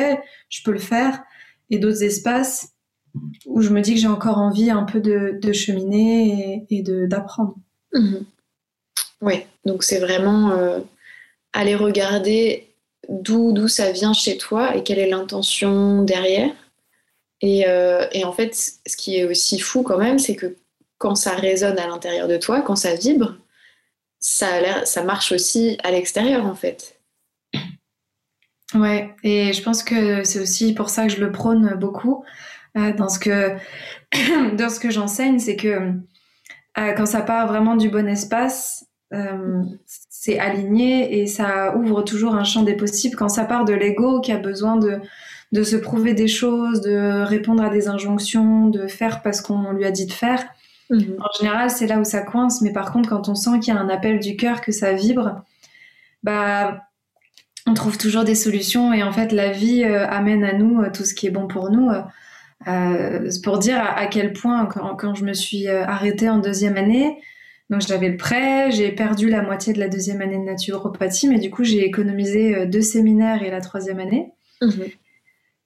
je 0.50 0.62
peux 0.64 0.72
le 0.72 0.78
faire. 0.78 1.24
Et 1.72 1.80
d'autres 1.80 2.04
espaces, 2.04 2.75
où 3.46 3.62
je 3.62 3.70
me 3.70 3.82
dis 3.82 3.94
que 3.94 4.00
j'ai 4.00 4.08
encore 4.08 4.38
envie 4.38 4.70
un 4.70 4.84
peu 4.84 5.00
de, 5.00 5.54
cheminer 5.54 6.66
et, 6.70 6.84
d'apprendre. 6.84 7.56
Mhm. 7.94 8.26
Oui, 9.22 9.42
donc 9.66 9.84
c'est 9.84 10.00
vraiment 10.00 10.52
euh, 10.52 10.80
aller 11.54 11.76
regarder 11.76 12.68
d'où 13.10 13.54
d'où 13.54 13.68
ça 13.68 13.92
vient 13.92 14.14
chez 14.14 14.38
toi 14.38 14.76
et 14.76 14.84
quelle 14.84 15.00
est 15.00 15.10
l'intention 15.10 16.04
derrière. 16.04 16.52
Et, 17.42 17.68
euh, 17.68 18.06
et, 18.12 18.24
en 18.24 18.32
fait, 18.32 18.56
ce 18.56 18.96
qui 18.96 19.18
est 19.18 19.26
aussi 19.26 19.60
fou 19.60 19.84
quand 19.84 19.98
même, 19.98 20.20
c'est 20.20 20.36
que 20.36 20.56
quand 20.98 21.16
ça 21.16 21.36
résonne 21.36 21.78
à 21.78 21.88
l'intérieur 21.88 22.28
de 22.28 22.38
toi, 22.38 22.62
quand 22.62 22.76
ça 22.76 22.96
vibre, 22.96 23.36
ça, 24.20 24.48
a 24.56 24.86
ça 24.86 25.04
marche 25.04 25.32
aussi 25.32 25.78
à 25.84 25.92
l'extérieur 25.92 26.46
en 26.46 26.56
fait. 26.56 27.00
Ouais, 28.74 29.14
et 29.24 29.54
je 29.54 29.62
pense 29.62 29.84
que 29.84 30.24
c'est 30.24 30.40
aussi 30.40 30.74
pour 30.74 30.90
ça 30.90 31.06
que 31.06 31.14
je 31.14 31.20
le 31.20 31.32
prône 31.32 31.76
beaucoup 31.76 32.26
dans 32.76 33.10
ce 33.10 33.20
que, 33.20 33.56
dans 34.56 34.70
ce 34.70 34.80
que 34.80 34.90
j'enseigne, 34.90 35.40
c'est 35.40 35.56
que 35.56 35.94
euh, 36.78 36.92
quand 36.94 37.06
ça 37.06 37.22
part 37.22 37.48
vraiment 37.48 37.76
du 37.76 37.90
bon 37.90 38.08
espace, 38.08 38.86
euh, 39.14 39.64
c'est 39.86 40.40
aligné 40.40 41.22
et 41.22 41.28
ça 41.28 41.76
ouvre 41.78 42.02
toujours 42.02 42.36
un 42.36 42.44
champ 42.44 42.64
des 42.64 42.76
possibles. 42.76 43.16
Quand 43.16 43.30
ça 43.30 43.46
part 43.46 43.66
de 43.66 43.74
l'ego 43.74 44.20
qui 44.20 44.32
a 44.32 44.38
besoin 44.38 44.76
de, 44.76 45.00
de 45.52 45.64
se 45.64 45.76
prouver 45.76 46.14
des 46.14 46.28
choses, 46.28 46.82
de 46.82 47.24
répondre 47.24 47.64
à 47.64 47.70
des 47.70 47.88
injonctions, 47.88 48.68
de 48.68 48.88
faire 48.88 49.22
parce 49.22 49.42
qu'on 49.42 49.72
lui 49.72 49.86
a 49.86 49.92
dit 49.92 50.06
de 50.06 50.12
faire, 50.12 50.44
mhm. 50.90 51.18
en 51.20 51.38
général, 51.40 51.70
c'est 51.70 51.88
là 51.88 52.00
où 52.00 52.04
ça 52.04 52.22
coince. 52.22 52.62
Mais 52.62 52.74
par 52.74 52.92
contre, 52.92 53.08
quand 53.08 53.30
on 53.30 53.36
sent 53.36 53.60
qu'il 53.62 53.74
y 53.74 53.78
a 53.78 53.80
un 53.80 53.90
appel 53.90 54.20
du 54.20 54.36
cœur, 54.36 54.60
que 54.60 54.74
ça 54.74 54.92
vibre, 54.92 55.44
bah, 56.24 56.82
on 57.68 57.74
trouve 57.74 57.98
toujours 57.98 58.26
des 58.26 58.36
solutions. 58.36 58.92
Et 58.92 59.02
en 59.02 59.14
fait, 59.14 59.32
la 59.32 59.52
vie 59.52 59.84
euh, 59.84 60.08
amène 60.10 60.44
à 60.44 60.54
nous 60.54 60.82
euh, 60.82 60.90
tout 60.92 61.06
ce 61.06 61.14
qui 61.14 61.28
est 61.28 61.32
bon 61.32 61.48
pour 61.48 61.70
nous. 61.70 61.90
Euh, 62.68 63.30
pour 63.44 63.60
dire 63.60 63.80
à, 63.80 64.08
quel 64.08 64.34
point, 64.34 64.66
quand, 64.66 64.96
quand, 64.96 65.14
je 65.14 65.24
me 65.24 65.34
suis 65.34 65.68
arrêtée 65.68 66.30
en 66.30 66.40
deuxième 66.40 66.78
année, 66.78 67.18
donc 67.70 67.82
j'avais 67.82 68.10
le 68.10 68.18
prêt, 68.18 68.72
j'ai 68.72 68.92
perdu 68.92 69.30
la 69.30 69.42
moitié 69.42 69.74
de 69.74 69.80
la 69.80 69.88
deuxième 69.88 70.22
année 70.22 70.38
de 70.38 70.44
naturopathie, 70.44 71.28
mais 71.28 71.40
du 71.40 71.50
coup 71.50 71.64
j'ai 71.64 71.84
économisé 71.84 72.56
euh, 72.56 72.66
deux 72.68 72.82
séminaires 72.82 73.42
et 73.42 73.50
la 73.50 73.62
troisième 73.62 74.00
année. 74.00 74.32
Mhm. 74.62 74.86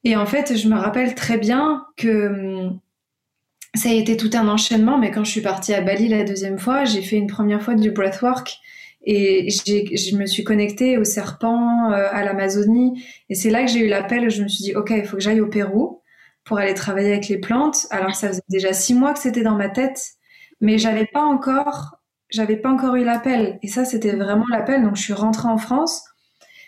Et 0.05 0.15
en 0.15 0.25
fait, 0.25 0.55
je 0.55 0.69
me 0.69 0.75
rappelle 0.75 1.13
très 1.13 1.37
bien 1.37 1.85
que 1.97 2.27
hum, 2.27 2.79
ça 3.75 3.89
a 3.89 3.93
été 3.93 4.15
tout 4.15 4.29
un 4.33 4.47
enchaînement, 4.47 4.97
mais 4.97 5.11
quand 5.11 5.25
je 5.25 5.31
suis 5.31 5.41
partie 5.41 5.73
à 5.73 5.81
Bali 5.81 6.07
la 6.07 6.23
deuxième 6.23 6.57
fois, 6.57 6.85
j'ai 6.85 7.01
fait 7.01 7.17
une 7.17 7.27
première 7.27 7.61
fois 7.61 7.75
du 7.75 7.91
breathwork 7.91 8.57
et 9.03 9.49
je 9.49 10.15
me 10.15 10.25
suis 10.25 10.43
connectée 10.43 10.97
aux 10.97 11.03
serpents, 11.03 11.91
euh, 11.91 12.07
à 12.11 12.23
l'Amazonie. 12.23 13.03
Et 13.29 13.35
c'est 13.35 13.49
là 13.49 13.63
que 13.63 13.71
j'ai 13.71 13.79
eu 13.79 13.87
l'appel, 13.87 14.29
je 14.29 14.43
me 14.43 14.47
suis 14.47 14.63
dit, 14.63 14.75
OK, 14.75 14.91
il 14.95 15.05
faut 15.05 15.17
que 15.17 15.23
j'aille 15.23 15.41
au 15.41 15.47
Pérou 15.47 15.98
pour 16.49 16.57
aller 16.57 16.73
travailler 16.73 17.13
avec 17.13 17.29
les 17.29 17.37
plantes. 17.37 17.87
Alors 17.91 18.13
ça 18.13 18.27
faisait 18.27 18.41
déjà 18.49 18.73
six 18.73 18.93
mois 18.93 19.13
que 19.13 19.19
c'était 19.19 19.43
dans 19.43 19.55
ma 19.55 19.69
tête 19.69 20.19
mais 20.61 20.77
j'avais 20.77 21.05
pas 21.05 21.23
encore, 21.23 21.95
j'avais 22.29 22.57
pas 22.57 22.69
encore 22.69 22.95
eu 22.95 23.03
l'appel. 23.03 23.59
Et 23.61 23.67
ça, 23.67 23.85
c'était 23.85 24.15
vraiment 24.15 24.45
l'appel. 24.49 24.83
Donc, 24.83 24.95
je 24.95 25.01
suis 25.01 25.13
rentrée 25.13 25.47
en 25.47 25.57
France. 25.57 26.03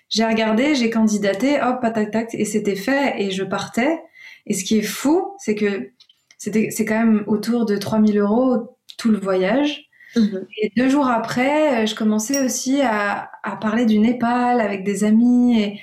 J'ai 0.09 0.25
regardé, 0.25 0.75
j'ai 0.75 0.89
candidaté, 0.89 1.61
hop, 1.61 1.81
tac, 1.81 2.11
tac, 2.11 2.33
et 2.33 2.45
c'était 2.45 2.75
fait, 2.75 3.21
et 3.21 3.31
je 3.31 3.43
partais. 3.43 4.01
Et 4.45 4.53
ce 4.53 4.63
qui 4.63 4.77
est 4.77 4.83
fou, 4.83 5.33
c'est 5.39 5.55
que 5.55 5.91
c'était, 6.37 6.69
c'est 6.71 6.85
quand 6.85 6.99
même 6.99 7.23
autour 7.27 7.65
de 7.65 7.77
3000 7.77 8.17
euros 8.17 8.77
tout 8.97 9.11
le 9.11 9.19
voyage. 9.19 9.85
Mhm. 10.15 10.47
Et 10.61 10.71
deux 10.75 10.89
jours 10.89 11.07
après, 11.07 11.87
je 11.87 11.95
commençais 11.95 12.43
aussi 12.43 12.81
à, 12.81 13.31
à 13.43 13.55
parler 13.55 13.85
du 13.85 13.99
Népal 13.99 14.59
avec 14.59 14.83
des 14.83 15.03
amis. 15.05 15.61
Et 15.61 15.79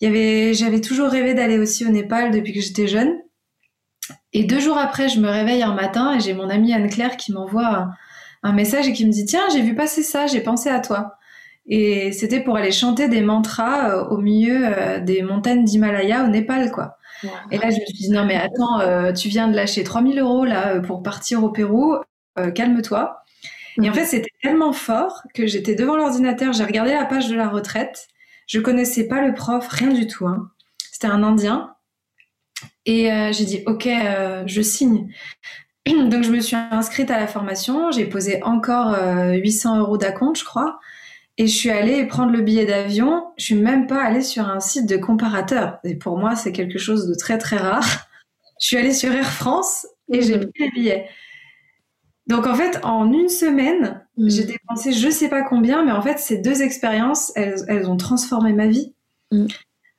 il 0.00 0.06
y 0.06 0.10
avait, 0.10 0.54
j'avais 0.54 0.80
toujours 0.80 1.08
rêvé 1.08 1.34
d'aller 1.34 1.58
aussi 1.58 1.84
au 1.84 1.88
Népal 1.88 2.30
depuis 2.30 2.52
que 2.52 2.60
j'étais 2.60 2.86
jeune. 2.86 3.20
Et 4.32 4.44
deux 4.44 4.60
jours 4.60 4.78
après, 4.78 5.08
je 5.08 5.20
me 5.20 5.28
réveille 5.28 5.62
un 5.62 5.74
matin 5.74 6.14
et 6.14 6.20
j'ai 6.20 6.34
mon 6.34 6.48
amie 6.48 6.72
Anne-Claire 6.72 7.16
qui 7.16 7.32
m'envoie 7.32 7.90
un, 8.42 8.52
message 8.52 8.88
et 8.88 8.92
qui 8.92 9.06
me 9.06 9.12
dit 9.12 9.24
Tiens, 9.24 9.44
j'ai 9.52 9.62
vu 9.62 9.74
passer 9.74 10.02
ça, 10.02 10.26
j'ai 10.26 10.40
pensé 10.40 10.70
à 10.70 10.80
toi. 10.80 11.16
Et 11.66 12.12
c'était 12.12 12.40
pour 12.40 12.56
aller 12.56 12.72
chanter 12.72 13.08
des 13.08 13.20
mantras 13.20 13.90
euh, 13.90 14.04
au 14.06 14.16
milieu 14.16 14.62
euh, 14.64 15.00
des 15.00 15.22
montagnes 15.22 15.64
d'Himalaya 15.64 16.24
au 16.24 16.28
Népal, 16.28 16.72
quoi. 16.72 16.96
Et 17.52 17.58
là, 17.58 17.70
je 17.70 17.76
me 17.76 17.86
suis 17.86 17.98
dit 17.98 18.10
Non, 18.10 18.24
mais 18.24 18.34
attends, 18.34 18.80
euh, 18.80 19.12
tu 19.12 19.28
viens 19.28 19.46
de 19.46 19.54
lâcher 19.54 19.84
3000 19.84 20.18
euros 20.18 20.44
là 20.44 20.80
pour 20.80 21.04
partir 21.04 21.44
au 21.44 21.50
Pérou, 21.50 21.96
calme-toi. 22.54 23.22
Et 23.80 23.88
en 23.88 23.92
fait, 23.92 24.04
c'était 24.04 24.32
tellement 24.42 24.72
fort 24.72 25.22
que 25.32 25.46
j'étais 25.46 25.74
devant 25.74 25.96
l'ordinateur, 25.96 26.52
j'ai 26.52 26.64
regardé 26.64 26.92
la 26.92 27.04
page 27.04 27.28
de 27.28 27.36
la 27.36 27.48
retraite. 27.48 28.08
Je 28.46 28.58
connaissais 28.60 29.06
pas 29.06 29.24
le 29.24 29.34
prof, 29.34 29.66
rien 29.68 29.92
du 29.92 30.06
tout. 30.06 30.26
Hein. 30.26 30.50
C'était 30.90 31.06
un 31.06 31.22
Indien. 31.22 31.74
Et 32.86 33.12
euh, 33.12 33.32
j'ai 33.32 33.44
dit, 33.44 33.62
OK, 33.66 33.86
euh, 33.86 34.42
je 34.46 34.62
signe. 34.62 35.12
Donc, 35.86 36.22
je 36.22 36.30
me 36.30 36.40
suis 36.40 36.56
inscrite 36.56 37.10
à 37.10 37.18
la 37.18 37.26
formation. 37.26 37.90
J'ai 37.90 38.06
posé 38.06 38.42
encore 38.42 38.96
800 39.32 39.76
euh, 39.76 39.80
euros 39.80 39.98
d'acompte, 39.98 40.38
je 40.38 40.44
crois. 40.44 40.78
Et 41.38 41.46
je 41.46 41.56
suis 41.56 41.70
allée 41.70 42.06
prendre 42.06 42.32
le 42.32 42.42
billet 42.42 42.66
d'avion. 42.66 43.24
Je 43.38 43.44
suis 43.44 43.54
même 43.54 43.86
pas 43.86 44.02
allée 44.02 44.22
sur 44.22 44.48
un 44.48 44.60
site 44.60 44.86
de 44.86 44.96
comparateur. 44.96 45.78
Et 45.84 45.94
pour 45.94 46.18
moi, 46.18 46.36
c'est 46.36 46.52
quelque 46.52 46.78
chose 46.78 47.06
de 47.06 47.14
très, 47.14 47.38
très 47.38 47.56
rare. 47.56 47.84
Je 48.60 48.68
suis 48.68 48.76
allée 48.76 48.92
sur 48.92 49.10
Air 49.10 49.28
France 49.28 49.88
et 50.08 50.22
j'ai 50.22 50.36
mhm. 50.36 50.52
pris 50.52 50.64
les 50.66 50.70
billets. 50.70 51.08
Donc, 52.28 52.46
en 52.46 52.54
fait, 52.54 52.78
en 52.84 53.12
une 53.12 53.28
semaine, 53.28 54.06
mhm. 54.16 54.30
j'ai 54.30 54.44
dépensé 54.44 54.92
je 54.92 55.10
sais 55.10 55.28
pas 55.28 55.42
combien, 55.42 55.84
mais 55.84 55.90
en 55.90 56.00
fait, 56.00 56.20
ces 56.20 56.38
deux 56.38 56.62
expériences, 56.62 57.32
elles, 57.34 57.56
elles 57.66 57.90
ont 57.90 57.96
transformé 57.96 58.52
ma 58.52 58.68
vie. 58.68 58.94
Mhm. 59.32 59.48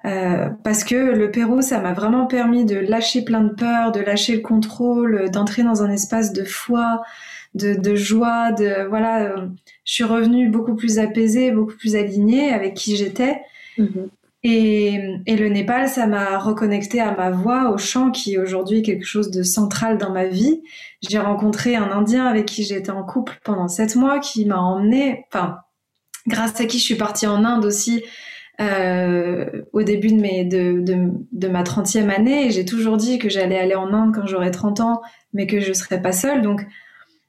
Euh, 0.05 0.49
parce 0.63 0.83
que 0.83 0.95
le 0.95 1.31
Pérou, 1.31 1.61
ça 1.61 1.79
m'a 1.79 1.93
vraiment 1.93 2.25
permis 2.25 2.65
de 2.65 2.75
lâcher 2.75 3.23
plein 3.23 3.41
de 3.41 3.53
peurs, 3.53 3.91
de 3.91 4.01
lâcher 4.01 4.35
le 4.35 4.41
contrôle, 4.41 5.29
d'entrer 5.31 5.63
dans 5.63 5.81
un 5.81 5.89
espace 5.89 6.33
de 6.33 6.43
foi, 6.43 7.01
de, 7.55 7.73
de 7.73 7.95
joie, 7.95 8.51
de 8.51 8.87
voilà. 8.89 9.23
Euh, 9.23 9.47
je 9.85 9.93
suis 9.93 10.03
revenue 10.03 10.49
beaucoup 10.49 10.75
plus 10.75 10.99
apaisée, 10.99 11.51
beaucoup 11.51 11.75
plus 11.75 11.95
alignée 11.95 12.51
avec 12.51 12.73
qui 12.73 12.97
j'étais. 12.97 13.41
Mhm. 13.77 14.09
Et, 14.45 14.99
et, 15.25 15.37
le 15.37 15.47
Népal, 15.47 15.87
ça 15.87 16.05
m'a 16.05 16.37
reconnecté 16.37 16.99
à 16.99 17.15
ma 17.15 17.31
voix, 17.31 17.71
au 17.71 17.77
chant, 17.77 18.11
qui 18.11 18.37
aujourd'hui 18.37 18.79
est 18.79 18.81
quelque 18.81 19.05
chose 19.05 19.31
de 19.31 19.41
central 19.41 19.97
dans 19.97 20.11
ma 20.11 20.25
vie. 20.25 20.61
J'ai 21.01 21.17
rencontré 21.17 21.77
un 21.77 21.89
Indien 21.89 22.25
avec 22.25 22.45
qui 22.45 22.63
j'étais 22.63 22.89
en 22.89 23.03
couple 23.03 23.39
pendant 23.45 23.69
sept 23.69 23.95
mois, 23.95 24.19
qui 24.19 24.45
m'a 24.45 24.59
emmené, 24.59 25.23
enfin, 25.29 25.59
grâce 26.27 26.59
à 26.59 26.65
qui 26.65 26.77
je 26.77 26.83
suis 26.83 26.95
partie 26.95 27.25
en 27.25 27.45
Inde 27.45 27.63
aussi 27.63 28.03
euh, 28.61 29.63
au 29.73 29.83
début 29.83 30.09
de, 30.09 30.21
mes, 30.21 30.45
de, 30.45 30.79
de, 30.81 31.09
de 31.31 31.47
ma 31.47 31.63
30e 31.63 32.09
année. 32.09 32.51
J'ai 32.51 32.65
toujours 32.65 32.97
dit 32.97 33.17
que 33.17 33.29
j'allais 33.29 33.57
aller 33.57 33.75
en 33.75 33.91
Inde 33.93 34.13
quand 34.13 34.27
j'aurais 34.27 34.51
30 34.51 34.79
ans, 34.79 35.01
mais 35.33 35.47
que 35.47 35.59
je 35.59 35.69
ne 35.69 35.73
serais 35.73 36.01
pas 36.01 36.11
seule. 36.11 36.41
Donc, 36.41 36.65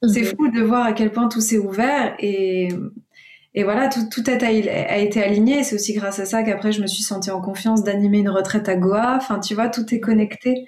c'est 0.07 0.25
fou 0.25 0.51
de 0.51 0.61
voir 0.61 0.85
à 0.85 0.93
quel 0.93 1.11
point 1.11 1.29
tout 1.29 1.41
s'est 1.41 1.59
ouvert. 1.59 2.15
Et, 2.19 2.69
et 3.55 3.65
voilà, 3.65 3.89
tout, 3.89 4.09
tout 4.11 4.23
a, 4.27 4.35
a, 4.35 4.99
été 4.99 5.23
aligné. 5.23 5.63
C'est 5.63 5.77
aussi 5.77 5.95
grâce 5.95 6.21
à 6.21 6.27
ça 6.27 6.43
qu'après, 6.43 6.73
je 6.73 6.83
me 6.83 6.87
suis 6.87 7.03
sentie 7.03 7.31
en 7.31 7.41
confiance 7.41 7.85
d'animer 7.85 8.19
une 8.19 8.29
retraite 8.29 8.69
à 8.69 8.77
Goa. 8.77 9.17
Enfin, 9.17 9.41
tu 9.41 9.55
vois, 9.55 9.69
tout 9.69 9.95
est 9.95 10.01
connecté. 10.01 10.67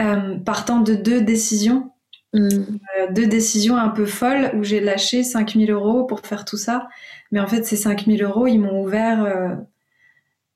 Euh, 0.00 0.38
partant 0.38 0.80
de 0.80 0.94
deux 0.94 1.20
décisions. 1.20 1.90
Euh, 2.34 2.64
deux 3.10 3.26
décisions 3.26 3.76
un 3.76 3.90
peu 3.90 4.06
folles 4.06 4.52
où 4.54 4.64
j'ai 4.64 4.80
lâché 4.80 5.22
5000 5.22 5.70
euros 5.70 6.04
pour 6.04 6.20
faire 6.20 6.44
tout 6.44 6.56
ça. 6.56 6.88
Mais 7.30 7.40
en 7.40 7.46
fait, 7.46 7.64
ces 7.64 7.76
5000 7.76 8.22
euros, 8.22 8.46
ils 8.46 8.58
m'ont 8.58 8.82
ouvert 8.82 9.24
euh, 9.24 9.54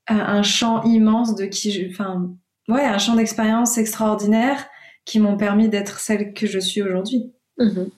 un 0.08 0.42
champ 0.42 0.82
immense 0.84 1.34
de 1.34 1.44
qui, 1.44 1.86
enfin, 1.90 2.30
ouais, 2.68 2.84
un 2.84 2.98
champ 2.98 3.14
d'expérience 3.14 3.76
extraordinaire 3.78 4.66
qui 5.04 5.20
m'ont 5.20 5.36
permis 5.36 5.68
d'être 5.68 6.00
celle 6.00 6.32
que 6.32 6.46
je 6.46 6.58
suis 6.58 6.82
aujourd'hui. 6.82 7.32
Mhm. 7.58 7.90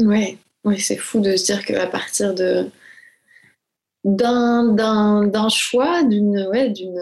Ouais, 0.00 0.38
ouais 0.64 0.78
c'est 0.78 0.96
fou 0.96 1.20
de 1.20 1.36
se 1.36 1.44
dire 1.44 1.64
qu'à 1.64 1.86
partir 1.86 2.34
de 2.34 2.70
d'un 4.04 5.48
choix, 5.48 6.02
d'une 6.02 6.48
ouais, 6.50 6.70
d'une 6.70 7.00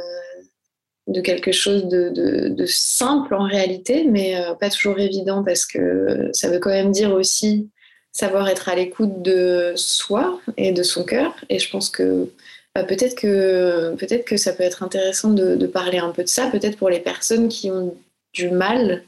de 1.06 1.20
quelque 1.20 1.52
chose 1.52 1.86
de, 1.86 2.64
simple 2.66 3.34
en 3.34 3.44
réalité, 3.44 4.04
mais 4.04 4.36
euh, 4.36 4.54
pas 4.54 4.70
toujours 4.70 4.98
évident 4.98 5.42
parce 5.42 5.66
que 5.66 6.30
ça 6.32 6.48
veut 6.48 6.58
quand 6.58 6.70
même 6.70 6.92
dire 6.92 7.12
aussi 7.12 7.68
savoir 8.12 8.48
être 8.48 8.68
à 8.68 8.74
l'écoute 8.74 9.22
de 9.22 9.72
soi 9.76 10.40
et 10.56 10.72
de 10.72 10.82
son 10.82 11.04
cœur. 11.04 11.34
Et 11.48 11.58
je 11.58 11.70
pense 11.70 11.90
que 11.90 12.28
bah, 12.74 12.84
peut-être 12.84 13.16
que 13.16 13.94
peut-être 13.96 14.24
que 14.24 14.36
ça 14.36 14.52
peut 14.52 14.62
être 14.62 14.82
intéressant 14.82 15.30
de, 15.32 15.66
parler 15.66 15.98
un 15.98 16.10
peu 16.10 16.22
de 16.22 16.28
ça, 16.28 16.48
peut-être 16.48 16.76
pour 16.76 16.90
les 16.90 17.00
personnes 17.00 17.48
qui 17.48 17.70
ont 17.70 17.96
du 18.32 18.50
mal, 18.50 19.02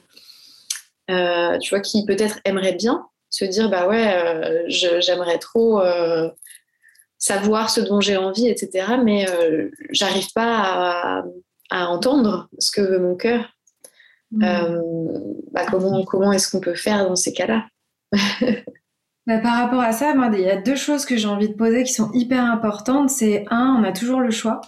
euh, 1.11 1.59
tu 1.59 1.70
vois, 1.70 1.81
qui 1.81 2.05
peut-être 2.05 2.40
aimeraient 2.44 2.74
bien 2.74 3.07
se 3.31 3.44
dire 3.44 3.70
bah 3.70 3.88
ouais, 3.88 4.14
euh, 4.14 4.64
j'aimerais 5.00 5.38
trop 5.38 5.81
savoir 7.18 7.70
ce 7.70 7.81
dont 7.81 8.00
j'ai 8.00 8.16
envie, 8.16 8.48
etc. 8.48 8.87
Mais 9.05 9.26
j'arrive 9.90 10.33
pas 10.35 10.59
à, 10.59 11.24
entendre 11.80 12.48
ce 12.58 12.70
que 12.70 12.80
veut 12.80 12.98
mon 12.98 13.16
cœur. 13.16 13.56
Mmh. 14.30 14.44
Bah, 15.52 15.66
comment 15.70 16.04
comment 16.04 16.32
est-ce 16.32 16.50
qu'on 16.50 16.61
peut 16.61 16.74
faire 16.74 17.06
dans 17.06 17.16
ces 17.16 17.32
cas-là? 17.32 17.66
Bah, 19.26 19.38
par 19.38 19.56
rapport 19.56 19.80
à 19.80 19.92
ça, 19.92 20.14
moi, 20.14 20.30
il 20.32 20.40
y 20.40 20.50
a 20.50 20.61
deux 20.61 20.74
choses 20.74 21.04
que 21.04 21.16
j'ai 21.16 21.28
envie 21.28 21.48
de 21.48 21.54
poser 21.54 21.85
qui 21.85 21.92
sont 21.92 22.11
hyper 22.12 22.44
importantes. 22.44 23.08
C'est 23.11 23.44
un, 23.50 23.76
on 23.78 23.85
a 23.85 23.92
toujours 23.92 24.20
le 24.20 24.30
choix. 24.30 24.61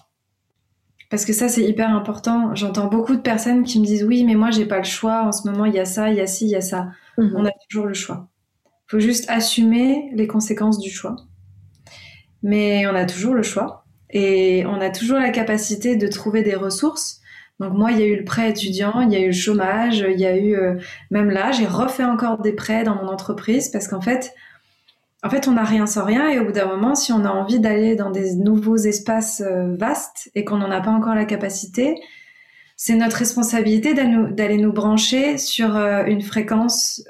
Parce 1.11 1.25
que 1.25 1.33
ça, 1.33 1.49
c'est 1.49 1.65
hyper 1.65 1.91
important. 1.91 2.55
J'entends 2.55 2.87
beaucoup 2.87 3.17
de 3.17 3.21
personnes 3.21 3.65
qui 3.65 3.81
me 3.81 3.85
disent 3.85 4.05
oui, 4.05 4.25
mais 4.25 4.35
moi, 4.35 4.51
j'ai 4.51 4.67
pas 4.67 4.79
le 4.79 4.85
choix. 4.85 5.25
En 5.25 5.33
ce 5.33 5.49
moment, 5.49 5.65
il 5.65 5.75
y 5.75 5.81
a 5.81 5.85
ça, 5.85 6.11
il 6.11 6.17
y 6.17 6.21
a 6.21 6.27
ci, 6.27 6.45
il 6.47 6.51
y 6.51 6.57
a 6.57 6.61
ça. 6.61 6.89
Mhm. 7.19 7.35
On 7.37 7.45
a 7.45 7.51
toujours 7.69 7.87
le 7.87 7.95
choix. 7.95 8.29
Il 8.67 8.91
faut 8.91 9.01
juste 9.01 9.29
assumer 9.29 10.11
les 10.15 10.27
conséquences 10.27 10.79
du 10.79 10.91
choix. 10.91 11.17
Mais 12.43 12.87
on 12.87 12.95
a 12.95 13.07
toujours 13.07 13.35
le 13.35 13.43
choix. 13.43 13.84
Et 14.15 14.65
on 14.67 14.81
a 14.81 14.91
toujours 14.91 15.19
la 15.19 15.31
capacité 15.31 15.97
de 15.97 16.07
trouver 16.07 16.43
des 16.43 16.55
ressources. 16.55 17.21
Donc 17.61 17.73
moi, 17.75 17.91
il 17.93 17.99
y 17.99 18.03
a 18.03 18.07
eu 18.07 18.17
le 18.17 18.25
prêt 18.25 18.49
étudiant, 18.49 19.01
il 19.01 19.13
y 19.13 19.17
a 19.17 19.21
eu 19.21 19.27
le 19.27 19.33
chômage, 19.33 19.99
il 20.09 20.19
y 20.19 20.27
a 20.27 20.37
eu 20.37 20.55
euh, 20.57 20.77
même 21.11 21.31
là, 21.31 21.53
j'ai 21.53 21.67
refait 21.67 22.05
encore 22.05 22.41
des 22.41 22.53
prêts 22.53 22.85
dans 22.85 22.95
mon 22.95 23.09
entreprise 23.09 23.69
parce 23.69 23.89
qu'en 23.89 24.01
fait, 24.01 24.33
en 25.23 25.31
fait, 25.31 25.49
on 25.49 25.53
n'a 25.53 25.65
rien 25.65 25.87
sans 25.87 26.05
rien 26.05 26.29
et 26.29 26.39
au 26.39 26.45
bout 26.45 26.53
d'un 26.53 26.67
moment, 26.67 26.95
si 26.95 27.13
on 27.13 27.25
a 27.25 27.31
envie 27.31 27.59
d'aller 27.59 27.97
dans 27.97 28.11
des 28.11 28.35
nouveaux 28.37 28.77
espaces 28.77 29.41
euh, 29.41 29.75
vastes 29.77 30.31
et 30.35 30.45
qu'on 30.45 30.59
n'en 30.59 30.71
a 30.71 30.81
pas 30.81 30.91
encore 30.91 31.15
la 31.15 31.25
capacité, 31.25 31.97
c'est 32.77 32.95
notre 32.95 33.17
responsabilité 33.17 33.95
d'aller 33.95 34.59
nous, 34.59 34.73
brancher 34.73 35.39
sur 35.39 35.77
euh, 35.77 36.05
une 36.07 36.23
fréquence 36.23 37.03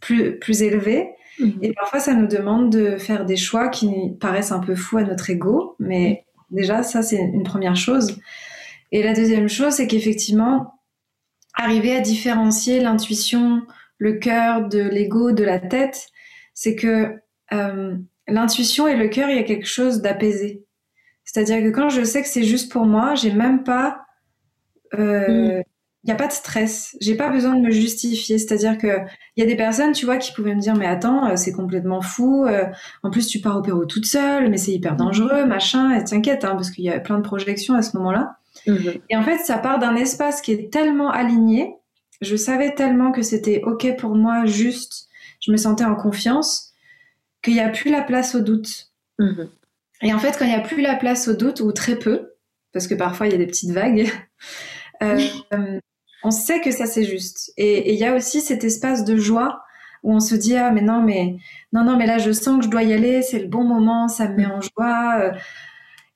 plus, 0.00 0.38
plus 0.38 0.62
élevée. 0.62 1.10
Mhm. 1.38 1.58
Et 1.62 1.72
parfois, 1.72 2.00
ça 2.00 2.14
nous 2.14 2.26
demande 2.26 2.70
de 2.70 2.96
faire 2.96 3.24
des 3.24 3.36
choix 3.36 3.68
qui 3.68 3.90
paraissent 4.20 4.52
un 4.52 4.60
peu 4.60 4.74
fous 4.74 4.98
à 4.98 5.04
notre 5.04 5.30
ego, 5.30 5.76
mais 5.78 6.24
déjà, 6.50 6.82
ça, 6.82 7.02
c'est 7.02 7.18
une 7.18 7.44
première 7.44 7.76
chose. 7.76 8.18
Et 8.92 9.02
la 9.02 9.14
deuxième 9.14 9.48
chose, 9.48 9.74
c'est 9.74 9.86
qu'effectivement, 9.86 10.80
arriver 11.54 11.94
à 11.96 12.00
différencier 12.00 12.80
l'intuition, 12.80 13.62
le 13.98 14.14
cœur 14.14 14.68
de 14.68 14.80
l'ego, 14.80 15.32
de 15.32 15.44
la 15.44 15.58
tête, 15.58 16.08
c'est 16.54 16.74
que 16.74 17.20
euh, 17.52 17.96
l'intuition 18.26 18.86
et 18.86 18.96
le 18.96 19.08
cœur, 19.08 19.28
il 19.28 19.36
y 19.36 19.40
a 19.40 19.44
quelque 19.44 19.66
chose 19.66 20.00
d'apaisé. 20.00 20.64
C'est-à-dire 21.24 21.62
que 21.62 21.70
quand 21.70 21.90
je 21.90 22.02
sais 22.04 22.22
que 22.22 22.28
c'est 22.28 22.44
juste 22.44 22.72
pour 22.72 22.86
moi, 22.86 23.14
j'ai 23.14 23.32
même 23.32 23.62
pas, 23.62 24.00
euh, 24.94 25.58
mm. 25.58 25.62
Il 26.04 26.06
n'y 26.08 26.12
a 26.12 26.16
pas 26.16 26.28
de 26.28 26.32
stress. 26.32 26.96
J'ai 27.00 27.16
pas 27.16 27.28
besoin 27.28 27.56
de 27.56 27.60
me 27.60 27.70
justifier. 27.70 28.38
C'est-à-dire 28.38 28.78
que 28.78 28.98
il 29.36 29.40
y 29.40 29.42
a 29.42 29.46
des 29.46 29.56
personnes, 29.56 29.92
tu 29.92 30.04
vois, 30.06 30.16
qui 30.16 30.32
pouvaient 30.32 30.54
me 30.54 30.60
dire, 30.60 30.74
mais 30.74 30.86
attends, 30.86 31.26
euh, 31.26 31.36
c'est 31.36 31.52
complètement 31.52 32.00
fou. 32.00 32.46
en 33.02 33.10
plus, 33.10 33.26
tu 33.26 33.40
pars 33.40 33.56
au 33.56 33.62
Pérou 33.62 33.84
toute 33.84 34.06
seule, 34.06 34.48
mais 34.48 34.56
c'est 34.56 34.72
hyper 34.72 34.96
dangereux, 34.96 35.44
machin. 35.44 35.94
Et 35.98 36.04
t'inquiète, 36.04 36.44
hein, 36.44 36.54
parce 36.54 36.70
qu'il 36.70 36.84
y 36.84 36.90
a 36.90 37.00
plein 37.00 37.18
de 37.18 37.22
projections 37.22 37.74
à 37.74 37.82
ce 37.82 37.96
moment-là. 37.96 38.38
Mhm. 38.66 38.94
Et 39.10 39.16
en 39.16 39.22
fait, 39.22 39.38
ça 39.38 39.58
part 39.58 39.78
d'un 39.78 39.96
espace 39.96 40.40
qui 40.40 40.52
est 40.52 40.72
tellement 40.72 41.10
aligné. 41.10 41.74
Je 42.20 42.36
savais 42.36 42.74
tellement 42.74 43.12
que 43.12 43.22
c'était 43.22 43.62
OK 43.64 43.86
pour 43.96 44.14
moi, 44.14 44.44
juste. 44.46 45.08
Je 45.40 45.52
me 45.52 45.56
sentais 45.56 45.84
en 45.84 45.94
confiance 45.94 46.72
qu'il 47.42 47.54
n'y 47.54 47.60
a 47.60 47.68
plus 47.68 47.90
la 47.90 48.02
place 48.02 48.34
au 48.34 48.40
doute. 48.40 48.90
Mhm. 49.18 49.48
Et 50.02 50.12
en 50.12 50.18
fait, 50.18 50.36
quand 50.38 50.44
il 50.44 50.50
n'y 50.50 50.54
a 50.54 50.60
plus 50.60 50.82
la 50.82 50.96
place 50.96 51.28
au 51.28 51.34
doute, 51.34 51.60
ou 51.60 51.72
très 51.72 51.96
peu, 51.96 52.34
parce 52.72 52.86
que 52.86 52.94
parfois 52.94 53.26
il 53.26 53.32
y 53.32 53.34
a 53.34 53.38
des 53.38 53.46
petites 53.46 53.70
vagues, 53.70 54.10
euh, 55.02 55.18
on 56.22 56.30
sait 56.30 56.60
que 56.60 56.70
ça 56.70 56.86
c'est 56.86 57.04
juste. 57.04 57.52
Et 57.56 57.92
il 57.92 57.98
y 57.98 58.04
a 58.04 58.14
aussi 58.14 58.40
cet 58.40 58.64
espace 58.64 59.04
de 59.04 59.16
joie 59.16 59.62
où 60.02 60.14
on 60.14 60.20
se 60.20 60.34
dit 60.34 60.56
ah 60.56 60.70
mais 60.70 60.82
non 60.82 61.02
mais 61.02 61.36
non 61.72 61.84
non 61.84 61.96
mais 61.96 62.06
là 62.06 62.18
je 62.18 62.32
sens 62.32 62.58
que 62.58 62.64
je 62.64 62.70
dois 62.70 62.82
y 62.82 62.92
aller, 62.92 63.22
c'est 63.22 63.38
le 63.38 63.48
bon 63.48 63.64
moment, 63.64 64.08
ça 64.08 64.28
me 64.28 64.36
met 64.36 64.46
en 64.46 64.60
joie. 64.60 65.18
Euh, 65.20 65.32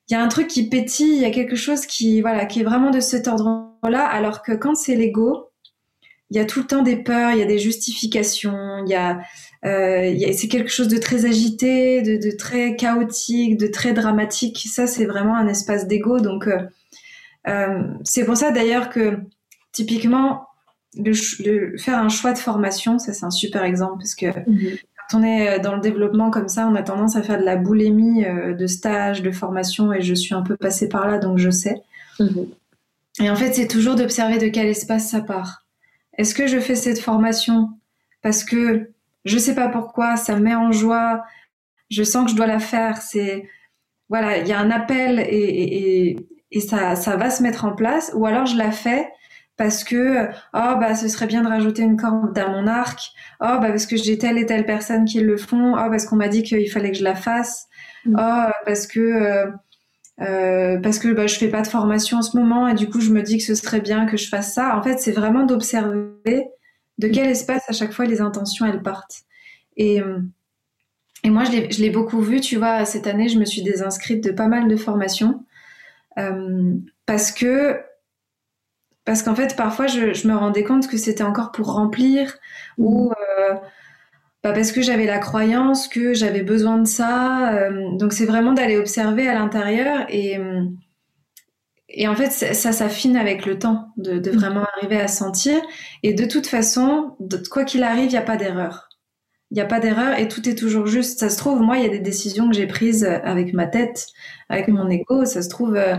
il 0.09 0.13
y 0.13 0.15
a 0.15 0.21
un 0.21 0.27
truc 0.27 0.47
qui 0.47 0.67
pétille, 0.69 1.15
il 1.15 1.21
y 1.21 1.25
a 1.25 1.31
quelque 1.31 1.55
chose 1.55 1.85
qui, 1.85 2.21
voilà, 2.21 2.45
qui 2.45 2.59
est 2.59 2.63
vraiment 2.63 2.91
de 2.91 2.99
cet 2.99 3.27
ordre-là, 3.27 4.05
alors 4.05 4.41
que 4.41 4.51
quand 4.51 4.75
c'est 4.75 4.95
l'ego, 4.95 5.49
il 6.29 6.37
y 6.37 6.39
a 6.39 6.45
tout 6.45 6.59
le 6.59 6.67
temps 6.67 6.81
des 6.81 6.97
peurs, 6.97 7.31
il 7.31 7.39
y 7.39 7.41
a 7.41 7.45
des 7.45 7.59
justifications, 7.59 8.83
il 8.85 8.89
y 8.89 8.95
a, 8.95 9.21
euh, 9.65 10.13
c'est 10.33 10.47
quelque 10.47 10.69
chose 10.69 10.87
de 10.87 10.97
très 10.97 11.25
agité, 11.25 12.01
de, 12.01 12.35
très 12.35 12.75
chaotique, 12.75 13.57
de 13.57 13.67
très 13.67 13.93
dramatique. 13.93 14.67
Ça, 14.67 14.87
c'est 14.87 15.05
vraiment 15.05 15.35
un 15.35 15.47
espace 15.47 15.87
d'ego. 15.87 16.19
Donc, 16.19 16.47
euh, 17.47 17.83
c'est 18.03 18.25
pour 18.25 18.35
ça 18.35 18.51
d'ailleurs 18.51 18.89
que 18.89 19.19
typiquement, 19.73 20.47
le, 20.95 21.77
faire 21.77 21.99
un 21.99 22.09
choix 22.09 22.31
de 22.31 22.37
formation, 22.37 22.99
ça 22.99 23.11
c'est 23.13 23.25
un 23.25 23.31
super 23.31 23.63
exemple 23.63 23.97
parce 23.97 24.15
que 24.15 24.27
mhm 24.49 24.77
quand 25.09 25.19
on 25.19 25.23
est 25.23 25.49
euh, 25.49 25.59
dans 25.59 25.75
le 25.75 25.81
développement 25.81 26.31
comme 26.31 26.47
ça, 26.47 26.67
on 26.67 26.75
a 26.75 26.83
tendance 26.83 27.15
à 27.15 27.21
faire 27.21 27.39
de 27.39 27.43
la 27.43 27.55
boulémie 27.55 28.25
euh, 28.25 28.53
de 28.53 28.67
stage, 28.67 29.21
de 29.21 29.31
formation, 29.31 29.93
et 29.93 30.01
je 30.01 30.13
suis 30.13 30.33
un 30.33 30.41
peu 30.41 30.55
passée 30.55 30.89
par 30.89 31.07
là, 31.07 31.17
donc 31.17 31.37
je 31.37 31.49
sais. 31.49 31.81
Mhm. 32.19 32.47
Et 33.21 33.29
en 33.29 33.35
fait, 33.35 33.53
c'est 33.53 33.67
toujours 33.67 33.95
d'observer 33.95 34.37
de 34.37 34.47
quel 34.47 34.67
espace 34.67 35.09
ça 35.09 35.21
part. 35.21 35.65
Est-ce 36.17 36.33
que 36.33 36.47
je 36.47 36.59
fais 36.59 36.75
cette 36.75 36.99
formation 36.99 37.69
parce 38.21 38.43
que 38.43 38.89
je 39.25 39.37
sais 39.37 39.55
pas 39.55 39.67
pourquoi, 39.67 40.15
ça 40.15 40.35
me 40.35 40.41
met 40.41 40.55
en 40.55 40.71
joie, 40.71 41.23
je 41.89 42.03
sens 42.03 42.25
que 42.25 42.31
je 42.31 42.35
dois 42.35 42.47
la 42.47 42.59
faire, 42.59 42.97
c'est 42.97 43.49
voilà, 44.09 44.37
il 44.37 44.47
y 44.47 44.53
a 44.53 44.59
un 44.59 44.71
appel 44.71 45.19
et, 45.19 46.17
et 46.51 46.59
ça, 46.59 46.95
ça 46.95 47.15
va 47.15 47.29
se 47.29 47.41
mettre 47.41 47.65
en 47.65 47.73
place, 47.73 48.11
ou 48.15 48.25
alors 48.25 48.45
je 48.45 48.57
la 48.57 48.71
fais 48.71 49.09
parce 49.57 49.83
que 49.83 50.27
oh 50.53 50.75
bah 50.79 50.95
ce 50.95 51.07
serait 51.07 51.27
bien 51.27 51.43
de 51.43 51.47
rajouter 51.47 51.83
une 51.83 51.97
corde 51.97 52.37
à 52.37 52.47
mon 52.47 52.67
arc. 52.67 53.11
Oh 53.39 53.57
bah 53.61 53.69
parce 53.69 53.85
que 53.85 53.95
j'ai 53.95 54.17
telle 54.17 54.37
et 54.37 54.45
telle 54.45 54.65
personne 54.65 55.05
qui 55.05 55.19
le 55.19 55.37
font. 55.37 55.73
Oh 55.73 55.89
parce 55.89 56.05
qu'on 56.05 56.15
m'a 56.15 56.27
dit 56.27 56.43
qu'il 56.43 56.69
fallait 56.71 56.91
que 56.91 56.97
je 56.97 57.03
la 57.03 57.15
fasse. 57.15 57.67
Mm. 58.05 58.15
oh 58.19 58.51
parce 58.65 58.87
que 58.87 58.99
euh, 58.99 59.51
euh, 60.21 60.79
parce 60.79 60.99
que 60.99 61.11
bah, 61.13 61.27
je 61.27 61.35
fais 61.35 61.49
pas 61.49 61.61
de 61.61 61.67
formation 61.67 62.17
en 62.19 62.21
ce 62.21 62.37
moment 62.37 62.67
et 62.67 62.75
du 62.75 62.89
coup 62.89 63.01
je 63.01 63.11
me 63.11 63.21
dis 63.21 63.37
que 63.37 63.43
ce 63.43 63.55
serait 63.55 63.81
bien 63.81 64.05
que 64.05 64.17
je 64.17 64.27
fasse 64.27 64.53
ça. 64.53 64.77
En 64.77 64.81
fait 64.83 64.99
c'est 64.99 65.11
vraiment 65.11 65.45
d'observer 65.45 66.47
de 66.99 67.07
quel 67.07 67.27
espace 67.29 67.63
à 67.67 67.73
chaque 67.73 67.91
fois 67.91 68.05
les 68.05 68.21
intentions 68.21 68.65
elles 68.65 68.81
partent. 68.81 69.21
Et 69.77 70.01
et 71.23 71.29
moi 71.29 71.43
je 71.45 71.81
l'ai 71.81 71.89
beaucoup 71.89 72.21
vu 72.21 72.41
tu 72.41 72.57
vois 72.57 72.85
cette 72.85 73.07
année 73.07 73.29
je 73.29 73.39
me 73.39 73.45
suis 73.45 73.63
désinscrite 73.63 74.23
de 74.23 74.31
pas 74.31 74.47
mal 74.47 74.67
de 74.67 74.75
formations 74.75 75.43
euh, 76.17 76.73
parce 77.05 77.31
que 77.31 77.79
parce 79.05 79.21
qu'en 79.23 79.35
fait, 79.35 79.55
parfois, 79.55 79.87
je, 79.87 80.27
me 80.27 80.35
rendais 80.35 80.63
compte 80.63 80.87
que 80.87 80.97
c'était 80.97 81.23
encore 81.23 81.51
pour 81.51 81.73
remplir 81.73 82.37
ou 82.77 83.09
mmh. 83.09 83.13
euh, 83.39 83.53
bah, 84.43 84.53
parce 84.53 84.71
que 84.71 84.81
j'avais 84.81 85.05
la 85.05 85.19
croyance 85.19 85.87
que 85.87 86.13
j'avais 86.13 86.43
besoin 86.43 86.77
de 86.77 86.87
ça. 86.87 87.53
Euh, 87.53 87.97
donc, 87.97 88.13
c'est 88.13 88.25
vraiment 88.25 88.53
d'aller 88.53 88.77
observer 88.77 89.27
à 89.27 89.33
l'intérieur 89.33 90.05
et, 90.09 90.37
et 91.89 92.07
en 92.07 92.15
fait, 92.15 92.31
ça 92.31 92.71
s'affine 92.71 93.17
avec 93.17 93.45
le 93.45 93.59
temps, 93.59 93.89
de, 93.97 94.19
de, 94.19 94.31
mmh. 94.31 94.35
vraiment 94.35 94.65
arriver 94.77 94.99
à 94.99 95.07
sentir. 95.07 95.61
Et 96.01 96.13
de 96.13 96.25
toute 96.25 96.47
façon, 96.47 97.17
quoi 97.51 97.65
qu'il 97.65 97.83
arrive, 97.83 98.05
il 98.05 98.11
n'y 98.11 98.17
a 98.17 98.21
pas 98.21 98.37
d'erreur. 98.37 98.89
Il 99.51 99.55
n'y 99.55 99.61
a 99.61 99.65
pas 99.65 99.79
d'erreur 99.79 100.17
et 100.17 100.27
tout 100.27 100.49
est 100.49 100.55
toujours 100.55 100.87
juste. 100.87 101.19
Ça 101.19 101.29
se 101.29 101.37
trouve, 101.37 101.61
moi, 101.61 101.77
il 101.77 101.83
y 101.83 101.85
a 101.85 101.89
des 101.89 101.99
décisions 101.99 102.49
que 102.49 102.55
j'ai 102.55 102.65
prises 102.67 103.03
avec 103.03 103.53
ma 103.53 103.67
tête, 103.67 104.07
avec 104.49 104.67
mon 104.69 104.89
ego. 104.89 105.25
Ça 105.25 105.41
se 105.43 105.49
trouve. 105.49 105.75
Euh, 105.75 105.97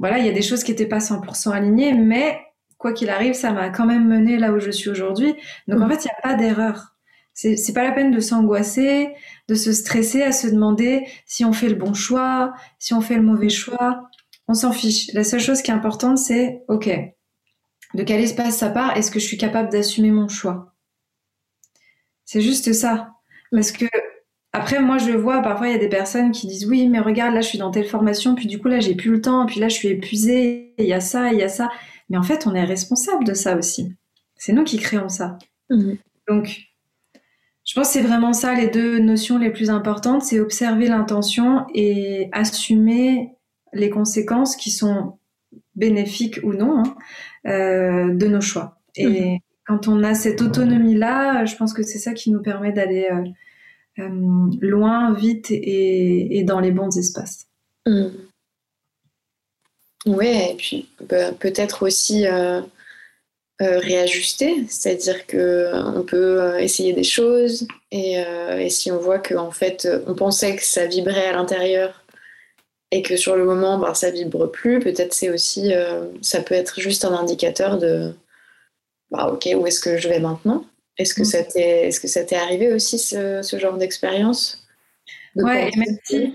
voilà, 0.00 0.18
il 0.18 0.26
y 0.26 0.28
a 0.28 0.32
des 0.32 0.42
choses 0.42 0.64
qui 0.64 0.72
n'étaient 0.72 0.86
pas 0.86 0.98
100% 0.98 1.52
alignées, 1.52 1.92
mais 1.92 2.40
quoi 2.78 2.92
qu'il 2.92 3.10
arrive, 3.10 3.34
ça 3.34 3.52
m'a 3.52 3.68
quand 3.68 3.86
même 3.86 4.08
mené 4.08 4.38
là 4.38 4.50
où 4.50 4.58
je 4.58 4.70
suis 4.70 4.88
aujourd'hui. 4.88 5.34
Donc 5.68 5.80
en 5.80 5.86
mm. 5.86 5.90
fait, 5.90 6.04
il 6.04 6.08
n'y 6.08 6.18
a 6.18 6.22
pas 6.22 6.34
d'erreur. 6.34 6.96
C'est 7.34 7.72
pas 7.72 7.84
la 7.84 7.92
peine 7.92 8.10
de 8.10 8.20
s'angoisser, 8.20 9.14
de 9.48 9.54
se 9.54 9.72
stresser, 9.72 10.22
à 10.22 10.32
se 10.32 10.46
demander 10.46 11.06
si 11.24 11.44
on 11.44 11.52
fait 11.52 11.68
le 11.68 11.74
bon 11.74 11.94
choix, 11.94 12.52
si 12.78 12.92
on 12.92 13.00
fait 13.00 13.14
le 13.14 13.22
mauvais 13.22 13.48
choix. 13.48 14.08
On 14.48 14.54
s'en 14.54 14.72
fiche. 14.72 15.12
La 15.14 15.24
seule 15.24 15.40
chose 15.40 15.62
qui 15.62 15.70
est 15.70 15.74
importante, 15.74 16.18
c'est 16.18 16.62
OK, 16.68 16.90
de 17.94 18.02
quel 18.02 18.20
espace 18.20 18.58
ça 18.58 18.68
part 18.68 18.96
Est-ce 18.96 19.10
que 19.10 19.20
je 19.20 19.26
suis 19.26 19.38
capable 19.38 19.70
d'assumer 19.70 20.10
mon 20.10 20.28
choix? 20.28 20.74
C'est 22.24 22.40
juste 22.40 22.72
ça. 22.72 23.12
Parce 23.52 23.72
que 23.72 23.86
après, 24.52 24.80
moi, 24.80 24.98
je 24.98 25.12
vois, 25.12 25.42
parfois, 25.42 25.68
il 25.68 25.72
y 25.72 25.76
a 25.76 25.78
des 25.78 25.88
personnes 25.88 26.32
qui 26.32 26.48
disent 26.48 26.66
oui, 26.66 26.88
mais 26.88 26.98
regarde, 26.98 27.34
là, 27.34 27.40
je 27.40 27.48
suis 27.48 27.58
dans 27.58 27.70
telle 27.70 27.86
formation, 27.86 28.34
puis 28.34 28.46
du 28.46 28.58
coup, 28.58 28.68
là, 28.68 28.80
j'ai 28.80 28.96
plus 28.96 29.10
le 29.10 29.20
temps, 29.20 29.46
puis 29.46 29.60
là, 29.60 29.68
je 29.68 29.74
suis 29.74 29.88
épuisée, 29.88 30.74
il 30.78 30.86
y 30.86 30.92
a 30.92 31.00
ça, 31.00 31.32
il 31.32 31.38
y 31.38 31.42
a 31.42 31.48
ça. 31.48 31.70
Mais 32.08 32.18
en 32.18 32.22
fait, 32.22 32.46
on 32.46 32.54
est 32.54 32.64
responsable 32.64 33.24
de 33.24 33.34
ça 33.34 33.56
aussi. 33.56 33.94
C'est 34.36 34.52
nous 34.52 34.64
qui 34.64 34.78
créons 34.78 35.08
ça. 35.08 35.38
Mhm. 35.70 35.98
Donc, 36.28 36.62
je 37.64 37.74
pense 37.74 37.88
que 37.88 37.92
c'est 37.92 38.02
vraiment 38.02 38.32
ça 38.32 38.54
les 38.54 38.66
deux 38.66 38.98
notions 38.98 39.38
les 39.38 39.50
plus 39.50 39.70
importantes, 39.70 40.22
c'est 40.22 40.40
observer 40.40 40.88
l'intention 40.88 41.66
et 41.72 42.28
assumer 42.32 43.36
les 43.72 43.90
conséquences 43.90 44.56
qui 44.56 44.70
sont 44.70 45.18
bénéfiques 45.76 46.40
ou 46.42 46.52
non 46.52 46.82
hein, 46.82 46.94
euh, 47.46 48.12
de 48.12 48.26
nos 48.26 48.40
choix. 48.40 48.80
Et 48.96 49.34
mhm. 49.34 49.38
quand 49.64 49.86
on 49.86 50.02
a 50.02 50.14
cette 50.14 50.42
autonomie-là, 50.42 51.44
je 51.44 51.54
pense 51.54 51.72
que 51.72 51.84
c'est 51.84 51.98
ça 51.98 52.14
qui 52.14 52.32
nous 52.32 52.42
permet 52.42 52.72
d'aller 52.72 53.08
euh, 53.12 53.22
loin, 54.60 55.12
vite 55.14 55.48
et, 55.50 56.42
dans 56.44 56.60
les 56.60 56.70
bons 56.70 56.96
espaces. 56.96 57.46
Mm. 57.86 58.08
Oui, 60.06 60.28
et 60.28 60.54
puis 60.56 60.88
bah, 61.08 61.32
peut-être 61.32 61.84
aussi 61.84 62.26
euh, 62.26 62.60
euh, 63.60 63.78
réajuster, 63.78 64.64
c'est-à-dire 64.68 65.26
qu'on 65.26 66.02
peut 66.06 66.58
essayer 66.58 66.94
des 66.94 67.04
choses 67.04 67.68
et, 67.90 68.24
si 68.70 68.90
on 68.90 68.98
voit 68.98 69.18
qu'en 69.18 69.50
fait 69.50 69.86
on 70.06 70.14
pensait 70.14 70.56
que 70.56 70.64
ça 70.64 70.86
vibrait 70.86 71.26
à 71.26 71.32
l'intérieur 71.32 72.02
et 72.92 73.02
que 73.02 73.16
sur 73.16 73.36
le 73.36 73.44
moment 73.44 73.78
ben, 73.78 73.92
ça 73.92 74.10
vibre 74.10 74.50
plus, 74.50 74.80
peut-être 74.80 75.12
c'est 75.12 75.28
aussi 75.28 75.72
ça 76.22 76.40
peut 76.40 76.54
être 76.54 76.80
juste 76.80 77.04
un 77.04 77.12
indicateur 77.12 77.76
de 77.76 78.14
bah, 79.10 79.30
ok 79.30 79.50
où 79.54 79.66
est-ce 79.66 79.80
que 79.80 79.98
je 79.98 80.08
vais 80.08 80.20
maintenant? 80.20 80.64
Est-ce 80.98 81.14
que, 81.14 81.22
mm. 81.22 81.24
ça 81.24 81.42
t'est, 81.44 81.88
est-ce 81.88 82.00
que 82.00 82.08
ça 82.08 82.24
t'est 82.24 82.36
arrivé 82.36 82.72
aussi, 82.72 82.98
ce, 82.98 83.58
genre 83.58 83.76
d'expérience 83.76 84.66
Ouais, 85.36 85.70
merci. 85.76 86.34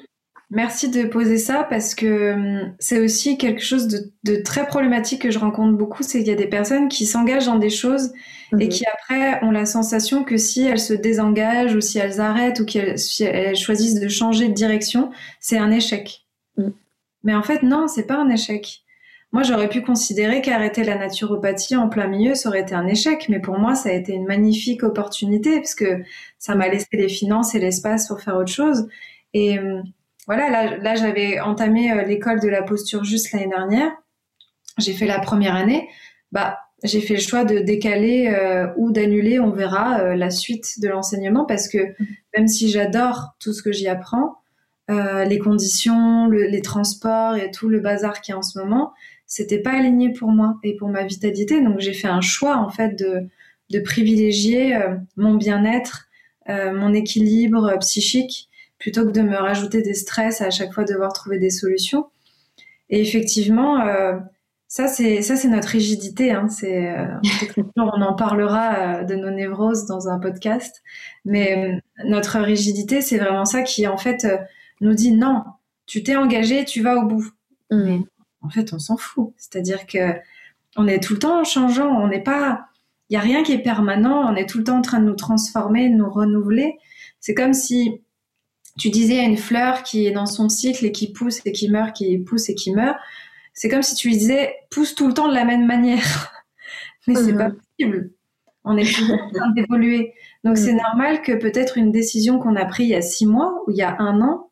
Merci 0.52 0.90
de 0.90 1.04
poser 1.06 1.38
ça 1.38 1.66
parce 1.70 1.96
que 1.96 2.34
hum, 2.34 2.76
c'est 2.80 3.00
aussi 3.00 3.38
quelque 3.38 3.62
chose 3.62 3.88
de, 3.88 4.36
très 4.38 4.68
problématique 4.68 5.24
que 5.24 5.32
je 5.32 5.40
rencontre 5.40 5.76
beaucoup. 5.76 6.04
C'est 6.04 6.20
qu'il 6.20 6.28
y 6.28 6.32
a 6.32 6.36
des 6.36 6.48
personnes 6.48 6.88
qui 6.88 7.06
s'engagent 7.06 7.48
dans 7.48 7.58
des 7.58 7.72
choses 7.72 8.14
et 8.60 8.66
mhm. 8.66 8.70
qui 8.70 8.84
après 8.86 9.44
ont 9.44 9.52
la 9.52 9.66
sensation 9.66 10.24
que 10.24 10.38
si 10.38 10.64
elles 10.64 10.80
se 10.80 10.94
désengagent 10.94 11.76
ou 11.76 11.82
si 11.82 11.98
elles 11.98 12.22
arrêtent 12.22 12.60
ou 12.60 12.66
si 12.96 13.24
elles 13.24 13.56
choisissent 13.56 14.00
de 14.00 14.08
changer 14.08 14.48
de 14.48 14.54
direction, 14.54 15.10
c'est 15.40 15.58
un 15.58 15.72
échec. 15.72 16.26
Mm. 16.58 16.70
Mais 17.24 17.34
en 17.34 17.44
fait, 17.44 17.64
non, 17.64 17.88
c'est 17.88 18.06
pas 18.06 18.18
un 18.18 18.30
échec. 18.30 18.85
Moi, 19.36 19.44
j'aurais 19.44 19.68
pu 19.68 19.82
considérer 19.82 20.40
qu'arrêter 20.42 20.86
la 20.86 20.98
naturopathie 20.98 21.76
en 21.76 21.90
plein 21.90 22.08
milieu, 22.08 22.36
ça 22.36 22.48
aurait 22.48 22.62
été 22.62 22.74
un 22.74 22.88
échec. 22.88 23.28
Mais 23.28 23.42
pour 23.42 23.60
moi, 23.60 23.76
ça 23.76 23.90
a 23.90 23.92
été 23.92 24.14
une 24.14 24.26
magnifique 24.26 24.82
opportunité 24.82 25.58
parce 25.58 25.76
que 25.76 26.04
ça 26.40 26.56
m'a 26.56 26.70
laissé 26.70 26.88
les 26.94 27.10
finances 27.10 27.54
et 27.54 27.60
l'espace 27.60 28.08
pour 28.08 28.22
faire 28.22 28.38
autre 28.38 28.54
chose. 28.54 28.88
Et 29.34 29.60
euh, 29.60 29.82
voilà, 30.26 30.78
là, 30.78 30.96
j'avais 30.96 31.42
entamé 31.42 31.92
euh, 31.92 32.04
l'école 32.04 32.40
de 32.40 32.48
la 32.48 32.62
posture 32.62 33.04
juste 33.04 33.34
l'année 33.34 33.50
dernière. 33.50 33.92
J'ai 34.78 34.94
fait 34.94 35.06
la 35.06 35.20
première 35.20 35.56
année. 35.56 35.90
Bah, 36.32 36.58
j'ai 36.86 37.02
fait 37.02 37.16
le 37.16 37.20
choix 37.20 37.44
de 37.44 37.60
décaler 37.60 38.34
euh, 38.34 38.68
ou 38.78 38.94
d'annuler, 38.94 39.42
on 39.42 39.52
verra, 39.52 40.16
la 40.16 40.30
suite 40.30 40.80
de 40.80 40.88
l'enseignement 40.88 41.44
parce 41.44 41.68
que 41.68 41.94
même 42.38 42.48
si 42.48 42.70
j'adore 42.70 43.36
tout 43.42 43.52
ce 43.52 43.62
que 43.62 43.74
j'y 43.74 43.90
apprends, 43.90 44.38
les 44.88 45.40
conditions, 45.40 46.30
les 46.30 46.62
transports 46.62 47.36
et 47.36 47.50
tout 47.50 47.70
le 47.70 47.80
bazar 47.80 48.22
qui 48.22 48.32
est 48.32 48.36
en 48.36 48.44
ce 48.44 48.60
moment, 48.60 48.94
c'était 49.28 49.60
pas 49.60 49.72
aligné 49.72 50.14
pour 50.14 50.30
moi 50.30 50.58
et 50.64 50.76
pour 50.76 50.90
ma 50.90 51.04
vitalité. 51.04 51.62
Donc 51.62 51.80
j'ai 51.80 51.94
fait 51.94 52.08
un 52.08 52.22
choix 52.22 52.58
en 52.58 52.70
fait 52.70 52.98
de, 52.98 53.28
de 53.72 53.80
privilégier 53.80 54.78
mon 55.18 55.36
bien-être, 55.36 56.08
mon 56.48 56.94
équilibre 56.94 57.78
psychique 57.80 58.50
plutôt 58.78 59.06
que 59.06 59.12
de 59.12 59.22
me 59.22 59.36
rajouter 59.36 59.82
des 59.82 59.94
stress 59.94 60.42
à 60.42 60.52
chaque 60.52 60.74
fois 60.74 60.84
devoir 60.84 61.14
trouver 61.14 61.40
des 61.40 61.50
solutions. 61.50 62.06
Et 62.90 63.02
effectivement, 63.02 63.80
ça, 64.68 64.88
c'est 64.88 65.22
ça, 65.22 65.38
c'est 65.38 65.48
notre 65.48 65.70
rigidité. 65.70 66.32
Hein. 66.32 66.50
C'est 66.50 66.90
euh, 66.90 67.06
on 67.78 68.02
en 68.02 68.14
parlera 68.14 69.00
euh, 69.00 69.04
de 69.04 69.16
nos 69.16 69.30
névroses 69.30 69.86
dans 69.86 70.10
un 70.10 70.20
podcast, 70.20 70.84
mais 71.24 71.58
euh, 71.58 72.04
notre 72.06 72.40
rigidité, 72.40 73.00
c'est 73.00 73.18
vraiment 73.18 73.46
ça 73.46 73.62
qui 73.62 73.88
en 73.88 73.98
fait 73.98 74.28
nous 74.82 74.94
dit 74.94 75.14
non, 75.14 75.44
tu 75.86 76.04
t'es 76.04 76.16
engagé, 76.18 76.66
tu 76.66 76.82
vas 76.82 76.98
au 76.98 77.06
bout. 77.06 77.26
Mmh. 77.72 78.02
En 78.46 78.50
fait, 78.50 78.74
on 78.74 78.80
s'en 78.80 78.98
fout. 78.98 79.34
C'est-à-dire 79.38 79.86
que 79.86 80.14
on 80.78 80.88
est 80.88 81.02
tout 81.02 81.14
le 81.14 81.20
temps 81.20 81.44
changeant. 81.44 81.90
On 81.90 82.08
n'est 82.08 82.24
pas, 82.24 82.68
il 83.10 83.14
y 83.14 83.18
a 83.18 83.22
rien 83.22 83.44
qui 83.44 83.54
est 83.54 83.62
permanent. 83.62 84.22
On 84.32 84.36
est 84.36 84.48
tout 84.48 84.58
le 84.58 84.64
temps 84.64 84.78
en 84.78 84.82
train 84.82 85.00
de 85.00 85.06
nous 85.06 85.16
transformer, 85.16 85.90
de 85.90 85.96
nous 85.96 86.10
renouveler. 86.10 86.78
C'est 87.20 87.34
comme 87.34 87.54
si 87.54 88.02
tu 88.78 88.90
disais 88.90 89.20
à 89.20 89.24
une 89.24 89.38
fleur 89.38 89.84
qui 89.84 90.06
est 90.06 90.12
dans 90.12 90.26
son 90.26 90.50
cycle 90.50 90.86
et 90.86 90.92
qui 90.92 91.12
pousse 91.12 91.42
et 91.46 91.52
qui 91.52 91.70
meurt, 91.70 91.96
qui 91.96 92.18
pousse 92.20 92.50
et 92.50 92.56
qui 92.56 92.72
meurt 92.72 92.98
c'est 93.56 93.70
comme 93.70 93.82
si 93.82 93.96
tu 93.96 94.10
lui 94.10 94.18
disais 94.18 94.54
pousse 94.70 94.94
tout 94.94 95.08
le 95.08 95.14
temps 95.14 95.30
de 95.30 95.34
la 95.34 95.46
même 95.46 95.66
manière. 95.66 96.32
Mais 97.08 97.16
c'est 97.16 97.34
pas 97.34 97.50
mhm. 97.50 97.56
possible. 97.56 98.12
On 98.64 98.78
est 98.78 98.94
toujours 98.94 99.20
en 99.22 99.32
train 99.32 99.50
d'évoluer. 99.52 100.14
Donc 100.44 100.58
c'est 100.58 100.74
mhm. 100.74 100.82
normal 100.84 101.22
que 101.22 101.32
peut-être 101.32 101.78
une 101.78 101.92
décision 101.92 102.38
qu'on 102.38 102.56
a 102.56 102.66
prise 102.66 102.88
il 102.88 102.92
y 102.92 102.96
a 102.96 103.02
six 103.02 103.26
mois 103.26 103.64
ou 103.66 103.72
il 103.72 103.78
y 103.78 103.82
a 103.82 103.96
un 104.00 104.22
an, 104.22 104.52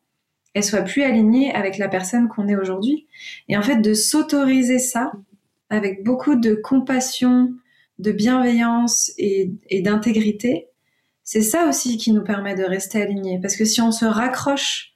elle 0.54 0.64
soit 0.64 0.82
plus 0.82 1.02
alignée 1.02 1.52
avec 1.52 1.78
la 1.78 1.88
personne 1.88 2.28
qu'on 2.28 2.48
est 2.48 2.56
aujourd'hui. 2.56 3.06
Et 3.48 3.56
en 3.56 3.62
fait, 3.62 3.76
de 3.76 3.92
s'autoriser 3.92 4.78
ça 4.78 5.12
avec 5.68 6.04
beaucoup 6.04 6.36
de 6.36 6.54
compassion, 6.54 7.52
de 7.98 8.12
bienveillance 8.12 9.12
et, 9.18 9.50
d'intégrité, 9.82 10.68
c'est 11.24 11.42
ça 11.42 11.68
aussi 11.68 11.96
qui 11.96 12.12
nous 12.12 12.22
permet 12.22 12.54
de 12.54 12.64
rester 12.64 13.02
alignés. 13.02 13.40
Parce 13.40 13.56
que 13.56 13.64
si 13.64 13.80
on 13.80 13.90
se 13.90 14.04
raccroche 14.04 14.92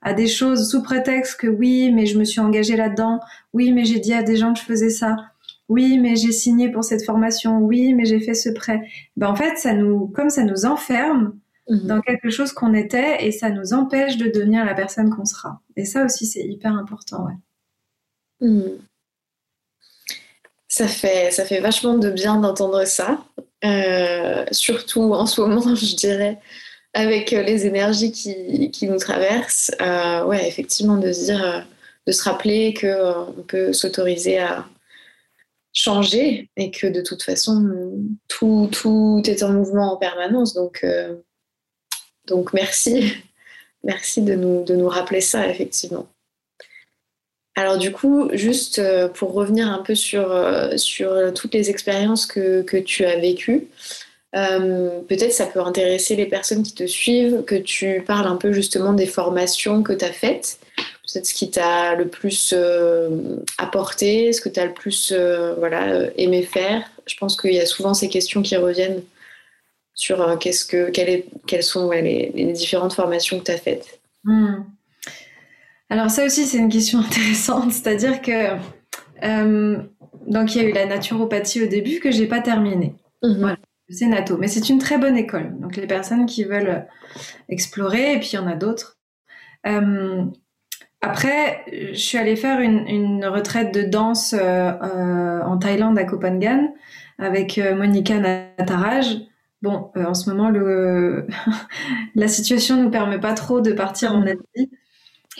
à 0.00 0.14
des 0.14 0.28
choses 0.28 0.70
sous 0.70 0.82
prétexte 0.82 1.38
que 1.38 1.46
oui, 1.46 1.92
mais 1.92 2.06
je 2.06 2.18
me 2.18 2.24
suis 2.24 2.40
engagée 2.40 2.76
là-dedans, 2.76 3.20
oui, 3.52 3.72
mais 3.72 3.84
j'ai 3.84 4.00
dit 4.00 4.14
à 4.14 4.22
des 4.22 4.36
gens 4.36 4.52
que 4.52 4.60
je 4.60 4.64
faisais 4.64 4.90
ça, 4.90 5.16
oui, 5.68 5.98
mais 5.98 6.16
j'ai 6.16 6.32
signé 6.32 6.70
pour 6.70 6.84
cette 6.84 7.04
formation, 7.04 7.58
oui, 7.58 7.94
mais 7.94 8.04
j'ai 8.04 8.20
fait 8.20 8.34
ce 8.34 8.50
prêt. 8.50 8.80
Ben, 9.16 9.28
en 9.28 9.36
fait, 9.36 9.56
ça 9.58 9.74
nous, 9.74 10.08
comme 10.08 10.30
ça 10.30 10.44
nous 10.44 10.64
enferme 10.64 11.34
mhm. 11.68 11.86
dans 11.86 12.00
quelque 12.00 12.30
chose 12.30 12.52
qu'on 12.52 12.74
était 12.74 13.24
et 13.24 13.32
ça 13.32 13.50
nous 13.50 13.72
empêche 13.72 14.16
de 14.16 14.30
devenir 14.30 14.64
la 14.64 14.74
personne 14.74 15.10
qu'on 15.10 15.24
sera. 15.24 15.60
Et 15.76 15.84
ça 15.84 16.04
aussi, 16.04 16.26
c'est 16.26 16.44
hyper 16.44 16.72
important, 16.72 17.26
ouais. 17.26 18.48
Mhm. 18.48 18.78
Ça 20.68 20.88
fait, 20.88 21.30
ça 21.30 21.44
fait 21.44 21.60
vachement 21.60 21.98
de 21.98 22.10
bien 22.10 22.36
d'entendre 22.40 22.86
ça, 22.86 23.22
euh, 23.62 24.46
surtout 24.52 25.12
en 25.12 25.26
ce 25.26 25.40
moment, 25.42 25.60
je 25.74 25.94
dirais, 25.94 26.40
avec 26.94 27.32
euh, 27.32 27.42
les 27.42 27.66
énergies 27.66 28.10
qui, 28.10 28.70
qui 28.70 28.88
nous 28.88 28.98
traversent, 28.98 29.70
euh, 29.82 30.24
ouais, 30.24 30.48
effectivement, 30.48 30.96
de 30.96 31.12
se 31.12 31.24
dire, 31.24 31.66
de 32.06 32.12
se 32.12 32.22
rappeler 32.22 32.74
qu'on 32.74 33.42
peut 33.46 33.72
s'autoriser 33.74 34.38
à 34.38 34.66
changer 35.74 36.50
et 36.56 36.70
que 36.70 36.86
de 36.86 37.02
toute 37.02 37.22
façon, 37.22 37.92
tout, 38.28 38.68
tout 38.72 39.22
est 39.26 39.42
en 39.42 39.52
mouvement 39.52 39.92
en 39.92 39.96
permanence. 39.98 40.54
Donc, 40.54 40.84
donc 42.26 42.52
merci. 42.52 43.14
Merci 43.84 44.22
de 44.22 44.36
nous, 44.36 44.62
de 44.62 44.76
nous 44.76 44.88
rappeler 44.88 45.20
ça, 45.20 45.48
effectivement. 45.48 46.06
Alors 47.56 47.78
du 47.78 47.90
coup, 47.90 48.30
juste 48.32 48.80
pour 49.14 49.32
revenir 49.32 49.66
un 49.66 49.82
peu 49.82 49.96
sur, 49.96 50.32
sur 50.76 51.34
toutes 51.34 51.52
les 51.52 51.68
expériences 51.68 52.24
que, 52.26 52.62
que 52.62 52.76
tu 52.76 53.04
as 53.04 53.18
vécues, 53.18 53.66
euh, 54.34 55.00
peut-être 55.08 55.32
ça 55.32 55.46
peut 55.46 55.60
intéresser 55.60 56.16
les 56.16 56.24
personnes 56.26 56.62
qui 56.62 56.72
te 56.72 56.86
suivent, 56.86 57.44
que 57.44 57.54
tu 57.54 58.02
parles 58.06 58.26
un 58.26 58.36
peu 58.36 58.52
justement 58.52 58.94
des 58.94 59.06
formations 59.06 59.82
que 59.82 59.92
tu 59.92 60.04
as 60.04 60.12
faites, 60.12 60.58
peut-être 60.76 61.26
ce 61.26 61.34
qui 61.34 61.50
t'a 61.50 61.94
le 61.94 62.08
plus 62.08 62.54
euh, 62.56 63.10
apporté, 63.58 64.32
ce 64.32 64.40
que 64.40 64.48
tu 64.48 64.58
as 64.58 64.66
le 64.66 64.72
plus 64.72 65.12
euh, 65.14 65.54
voilà, 65.58 66.10
aimé 66.16 66.42
faire. 66.42 66.82
Je 67.06 67.16
pense 67.16 67.38
qu'il 67.38 67.52
y 67.52 67.60
a 67.60 67.66
souvent 67.66 67.92
ces 67.92 68.08
questions 68.08 68.40
qui 68.40 68.56
reviennent 68.56 69.02
sur 69.94 70.38
qu'est-ce 70.38 70.64
que, 70.64 70.90
quelles, 70.90 71.24
quelles 71.46 71.62
sont 71.62 71.90
les, 71.90 72.32
les, 72.34 72.52
différentes 72.52 72.94
formations 72.94 73.38
que 73.38 73.44
tu 73.44 73.50
as 73.50 73.58
faites. 73.58 74.00
Hmm. 74.24 74.62
Alors 75.90 76.10
ça 76.10 76.24
aussi 76.24 76.46
c'est 76.46 76.58
une 76.58 76.70
question 76.70 76.98
intéressante, 77.06 77.72
c'est-à-dire 77.72 78.22
que 78.22 78.56
donc 80.26 80.54
il 80.54 80.62
y 80.62 80.64
a 80.64 80.68
eu 80.68 80.72
la 80.72 80.86
naturopathie 80.86 81.62
au 81.62 81.66
début 81.66 82.00
que 82.00 82.10
j'ai 82.10 82.26
pas 82.26 82.40
terminée. 82.40 82.94
Mhm. 83.22 83.38
Voilà 83.38 83.56
c'est 83.92 84.06
Nato, 84.06 84.36
mais 84.38 84.48
c'est 84.48 84.68
une 84.68 84.78
très 84.78 84.98
bonne 84.98 85.16
école. 85.16 85.58
Donc 85.60 85.76
les 85.76 85.86
personnes 85.86 86.26
qui 86.26 86.44
veulent 86.44 86.86
explorer, 87.48 88.14
et 88.14 88.18
puis 88.18 88.30
il 88.32 88.36
y 88.36 88.38
en 88.38 88.46
a 88.46 88.54
d'autres. 88.54 88.98
Euh, 89.66 90.24
après, 91.00 91.64
je 91.72 91.98
suis 91.98 92.18
allée 92.18 92.36
faire 92.36 92.60
une, 92.60 93.24
retraite 93.24 93.74
de 93.74 93.82
danse 93.82 94.34
euh, 94.34 94.38
euh, 94.38 95.42
en 95.42 95.58
Thaïlande 95.58 95.98
à 95.98 96.04
Koh 96.04 96.20
Phangan 96.20 96.72
avec 97.18 97.58
Monica 97.58 98.18
Nataraj. 98.18 99.18
Bon, 99.62 99.90
en 99.94 100.14
ce 100.14 100.28
moment, 100.28 100.50
le... 100.50 101.26
la 102.14 102.28
situation 102.28 102.76
ne 102.76 102.84
nous 102.84 102.90
permet 102.90 103.20
pas 103.20 103.34
trop 103.34 103.60
de 103.60 103.72
partir 103.72 104.12
en 104.12 104.22
Asie. 104.26 104.70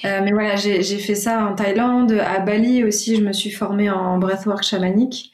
mais 0.04 0.32
voilà, 0.32 0.56
j'ai 0.56 0.82
fait 0.82 1.14
ça 1.14 1.44
en 1.46 1.54
Thaïlande, 1.54 2.12
à 2.12 2.38
Bali 2.40 2.84
aussi, 2.84 3.16
je 3.16 3.22
me 3.22 3.32
suis 3.32 3.50
formée 3.50 3.90
en 3.90 4.18
breathwork 4.18 4.62
chamanique 4.62 5.32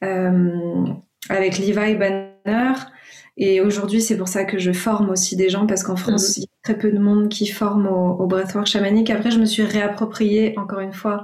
avec 0.00 1.58
Levi 1.58 1.94
Banner. 1.96 2.72
Et 3.40 3.60
aujourd'hui, 3.60 4.02
c'est 4.02 4.16
pour 4.16 4.26
ça 4.26 4.44
que 4.44 4.58
je 4.58 4.72
forme 4.72 5.10
aussi 5.10 5.36
des 5.36 5.48
gens, 5.48 5.66
parce 5.66 5.84
qu'en 5.84 5.94
France, 5.94 6.30
mhm. 6.30 6.34
il 6.36 6.42
y 6.42 6.44
a 6.46 6.48
très 6.64 6.78
peu 6.78 6.90
de 6.90 6.98
monde 6.98 7.28
qui 7.28 7.46
forme 7.46 7.86
au, 7.86 8.26
breathwork 8.26 8.66
chamanique. 8.66 9.10
Après, 9.10 9.30
je 9.30 9.38
me 9.38 9.46
suis 9.46 9.62
réapproprié, 9.62 10.58
encore 10.58 10.80
une 10.80 10.92
fois, 10.92 11.22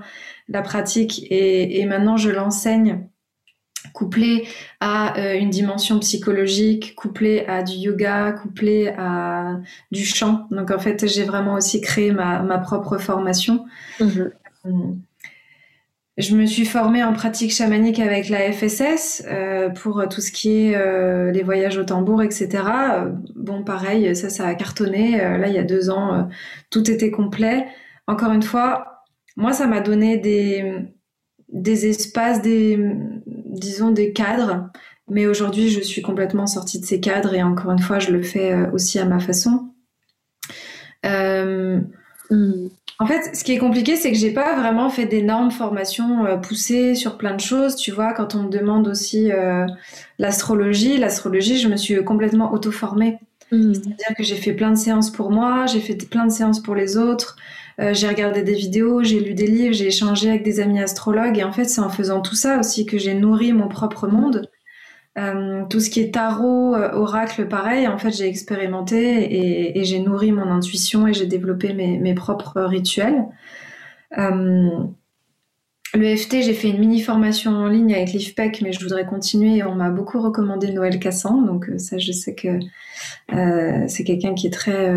la 0.48 0.62
pratique 0.62 1.26
et, 1.30 1.84
maintenant, 1.86 2.16
je 2.16 2.30
l'enseigne 2.30 3.08
couplé 3.94 4.46
à 4.80 5.18
euh, 5.18 5.38
une 5.38 5.48
dimension 5.48 5.98
psychologique, 6.00 6.94
couplé 6.94 7.46
à 7.46 7.62
du 7.62 7.72
yoga, 7.72 8.32
couplé 8.32 8.88
à 8.98 9.60
du 9.90 10.04
chant. 10.04 10.46
Donc, 10.50 10.70
en 10.70 10.78
fait, 10.78 11.06
j'ai 11.06 11.24
vraiment 11.24 11.54
aussi 11.54 11.80
créé 11.80 12.12
ma, 12.12 12.58
propre 12.58 12.98
formation. 12.98 13.64
Mhm. 14.00 14.30
Euh, 14.66 14.70
je 16.16 16.36
me 16.36 16.46
suis 16.46 16.64
formée 16.64 17.02
en 17.02 17.12
pratique 17.12 17.52
chamanique 17.52 17.98
avec 17.98 18.28
la 18.28 18.52
FSS 18.52 19.24
euh, 19.26 19.70
pour 19.70 20.08
tout 20.08 20.20
ce 20.20 20.30
qui 20.30 20.68
est 20.68 20.76
euh, 20.76 21.32
les 21.32 21.42
voyages 21.42 21.76
au 21.76 21.82
tambour, 21.82 22.22
etc. 22.22 22.62
bon, 23.34 23.64
pareil, 23.64 24.14
ça, 24.14 24.30
ça 24.30 24.46
a 24.46 24.54
cartonné. 24.54 25.20
Euh, 25.20 25.38
là, 25.38 25.48
il 25.48 25.54
y 25.54 25.58
a 25.58 25.64
deux 25.64 25.90
ans, 25.90 26.28
tout 26.70 26.88
était 26.88 27.10
complet. 27.10 27.66
Encore 28.06 28.30
une 28.30 28.44
fois, 28.44 29.02
moi, 29.36 29.52
ça 29.52 29.66
m'a 29.66 29.80
donné 29.80 30.16
des, 30.16 30.84
des 31.48 31.86
espaces, 31.86 32.40
des, 32.42 32.78
disons, 33.54 33.90
des 33.90 34.12
cadres. 34.12 34.68
Mais 35.08 35.26
aujourd'hui, 35.26 35.70
je 35.70 35.80
suis 35.80 36.02
complètement 36.02 36.46
sortie 36.46 36.80
de 36.80 36.86
ces 36.86 37.00
cadres 37.00 37.34
et 37.34 37.42
encore 37.42 37.70
une 37.72 37.78
fois, 37.78 37.98
je 37.98 38.10
le 38.10 38.22
fais 38.22 38.54
aussi 38.72 38.98
à 38.98 39.04
ma 39.04 39.20
façon. 39.20 39.70
Mm. 42.30 42.68
En 43.00 43.06
fait, 43.06 43.34
ce 43.34 43.42
qui 43.42 43.52
est 43.52 43.58
compliqué, 43.58 43.96
c'est 43.96 44.12
que 44.12 44.18
j'ai 44.18 44.32
pas 44.32 44.54
vraiment 44.54 44.88
fait 44.88 45.06
d'énormes 45.06 45.50
formations 45.50 46.24
euh, 46.26 46.36
poussées 46.36 46.94
sur 46.94 47.18
plein 47.18 47.34
de 47.34 47.40
choses. 47.40 47.74
Tu 47.76 47.90
vois, 47.90 48.12
quand 48.12 48.34
on 48.34 48.44
me 48.44 48.48
demande 48.48 48.86
aussi 48.86 49.32
euh, 49.32 49.66
l'astrologie, 50.18 50.96
l'astrologie, 50.96 51.58
je 51.58 51.68
me 51.68 51.76
suis 51.76 52.02
complètement 52.04 52.52
auto-formée. 52.52 53.18
Mm. 53.50 53.74
C'est-à-dire 53.74 54.16
que 54.16 54.22
j'ai 54.22 54.36
fait 54.36 54.52
plein 54.52 54.70
de 54.70 54.76
séances 54.76 55.10
pour 55.10 55.30
moi, 55.30 55.66
j'ai 55.66 55.80
fait 55.80 55.96
plein 56.08 56.26
de 56.26 56.32
séances 56.32 56.60
pour 56.60 56.74
les 56.74 56.96
autres, 56.96 57.36
euh, 57.80 57.92
j'ai 57.92 58.08
regardé 58.08 58.42
des 58.42 58.54
vidéos, 58.54 59.02
j'ai 59.02 59.20
lu 59.20 59.34
des 59.34 59.46
livres, 59.46 59.74
j'ai 59.74 59.88
échangé 59.88 60.28
avec 60.28 60.44
des 60.44 60.60
amis 60.60 60.80
astrologues. 60.80 61.38
Et 61.38 61.44
en 61.44 61.52
fait, 61.52 61.64
c'est 61.64 61.80
en 61.80 61.88
faisant 61.88 62.20
tout 62.20 62.34
ça 62.36 62.58
aussi 62.58 62.86
que 62.86 62.98
j'ai 62.98 63.14
nourri 63.14 63.52
mon 63.52 63.68
propre 63.68 64.06
monde. 64.06 64.48
Euh, 65.16 65.64
tout 65.70 65.80
ce 65.80 65.90
qui 65.90 66.00
est 66.00 66.12
tarot, 66.12 66.74
euh, 66.74 66.92
oracle, 66.92 67.46
pareil, 67.48 67.86
en 67.86 67.98
fait, 67.98 68.10
j'ai 68.10 68.26
expérimenté 68.26 69.78
et, 69.78 69.84
j'ai 69.84 70.00
nourri 70.00 70.32
mon 70.32 70.50
intuition 70.50 71.06
et 71.06 71.12
j'ai 71.12 71.26
développé 71.26 71.72
mes, 71.72 72.14
propres 72.14 72.62
rituels. 72.62 73.26
le 75.96 76.16
FT, 76.16 76.42
j'ai 76.42 76.54
fait 76.54 76.68
une 76.70 76.78
mini 76.78 77.00
formation 77.00 77.52
en 77.52 77.68
ligne 77.68 77.94
avec 77.94 78.12
l'IFPEC, 78.12 78.60
mais 78.62 78.72
je 78.72 78.80
voudrais 78.80 79.06
continuer. 79.06 79.62
On 79.62 79.76
m'a 79.76 79.90
beaucoup 79.90 80.20
recommandé 80.20 80.72
Noël 80.72 80.98
Cassan, 80.98 81.44
donc 81.46 81.70
ça, 81.78 81.98
je 81.98 82.10
sais 82.10 82.34
que 82.34 82.58
c'est 83.88 84.04
quelqu'un 84.04 84.34
qui 84.34 84.48
est 84.48 84.52
très 84.52 84.92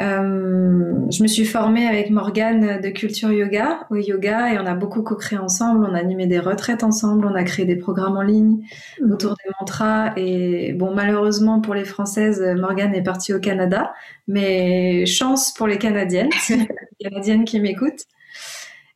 euh, 0.00 0.94
je 1.10 1.22
me 1.22 1.28
suis 1.28 1.44
formée 1.44 1.86
avec 1.86 2.10
Morgane 2.10 2.80
de 2.80 2.88
Culture 2.88 3.30
Yoga 3.30 3.86
au 3.90 3.96
yoga 3.96 4.52
et 4.52 4.58
on 4.58 4.64
a 4.64 4.74
beaucoup 4.74 5.02
co-créé 5.02 5.38
ensemble. 5.38 5.84
On 5.84 5.94
a 5.94 5.98
animé 5.98 6.26
des 6.26 6.38
retraites 6.38 6.82
ensemble, 6.82 7.26
on 7.26 7.34
a 7.34 7.44
créé 7.44 7.66
des 7.66 7.76
programmes 7.76 8.16
en 8.16 8.22
ligne 8.22 8.64
mmh. 9.00 9.12
autour 9.12 9.36
des 9.44 9.50
mantras. 9.60 10.12
Et 10.16 10.72
bon, 10.72 10.94
malheureusement 10.94 11.60
pour 11.60 11.74
les 11.74 11.84
Françaises, 11.84 12.42
Morgane 12.56 12.94
est 12.94 13.02
partie 13.02 13.34
au 13.34 13.40
Canada, 13.40 13.92
mais 14.26 15.04
chance 15.04 15.52
pour 15.52 15.66
les 15.66 15.76
Canadiennes, 15.78 16.30
les 16.48 16.66
Canadiennes 17.10 17.44
qui 17.44 17.60
m'écoutent. 17.60 18.06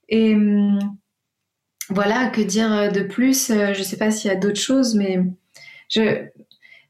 Et 0.09 0.35
hum, 0.35 0.79
voilà, 1.91 2.29
que 2.29 2.41
dire 2.41 2.91
de 2.93 3.03
plus? 3.03 3.49
Je 3.49 3.79
ne 3.79 3.85
sais 3.85 3.99
pas 3.99 4.11
s'il 4.11 4.31
y 4.31 4.35
a 4.35 4.37
d'autres 4.37 4.61
choses, 4.61 4.95
mais 4.95 5.21
je... 5.91 6.25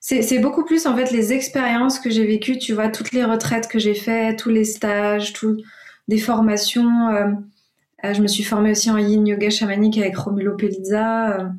c'est 0.07 0.39
beaucoup 0.39 0.65
plus 0.65 0.87
en 0.87 0.95
fait 0.95 1.11
les 1.11 1.33
expériences 1.33 1.99
que 1.99 2.11
j'ai 2.11 2.27
vécues, 2.27 2.59
tu 2.59 2.75
vois, 2.75 2.89
toutes 2.89 3.13
les 3.13 3.25
retraites 3.25 3.69
que 3.69 3.79
j'ai 3.79 3.95
faites, 3.95 4.39
tous 4.39 4.51
les 4.51 4.65
stages, 4.65 5.33
tout, 5.33 5.57
des 6.09 6.19
formations. 6.19 7.09
Euh, 7.09 7.29
euh, 8.05 8.13
je 8.13 8.21
me 8.21 8.27
suis 8.27 8.45
formée 8.45 8.73
aussi 8.73 8.91
en 8.91 8.99
yin 8.99 9.27
yoga 9.27 9.49
chamanique 9.49 9.97
avec 9.97 10.17
Romulo 10.17 10.57
Pelizza. 10.57 11.51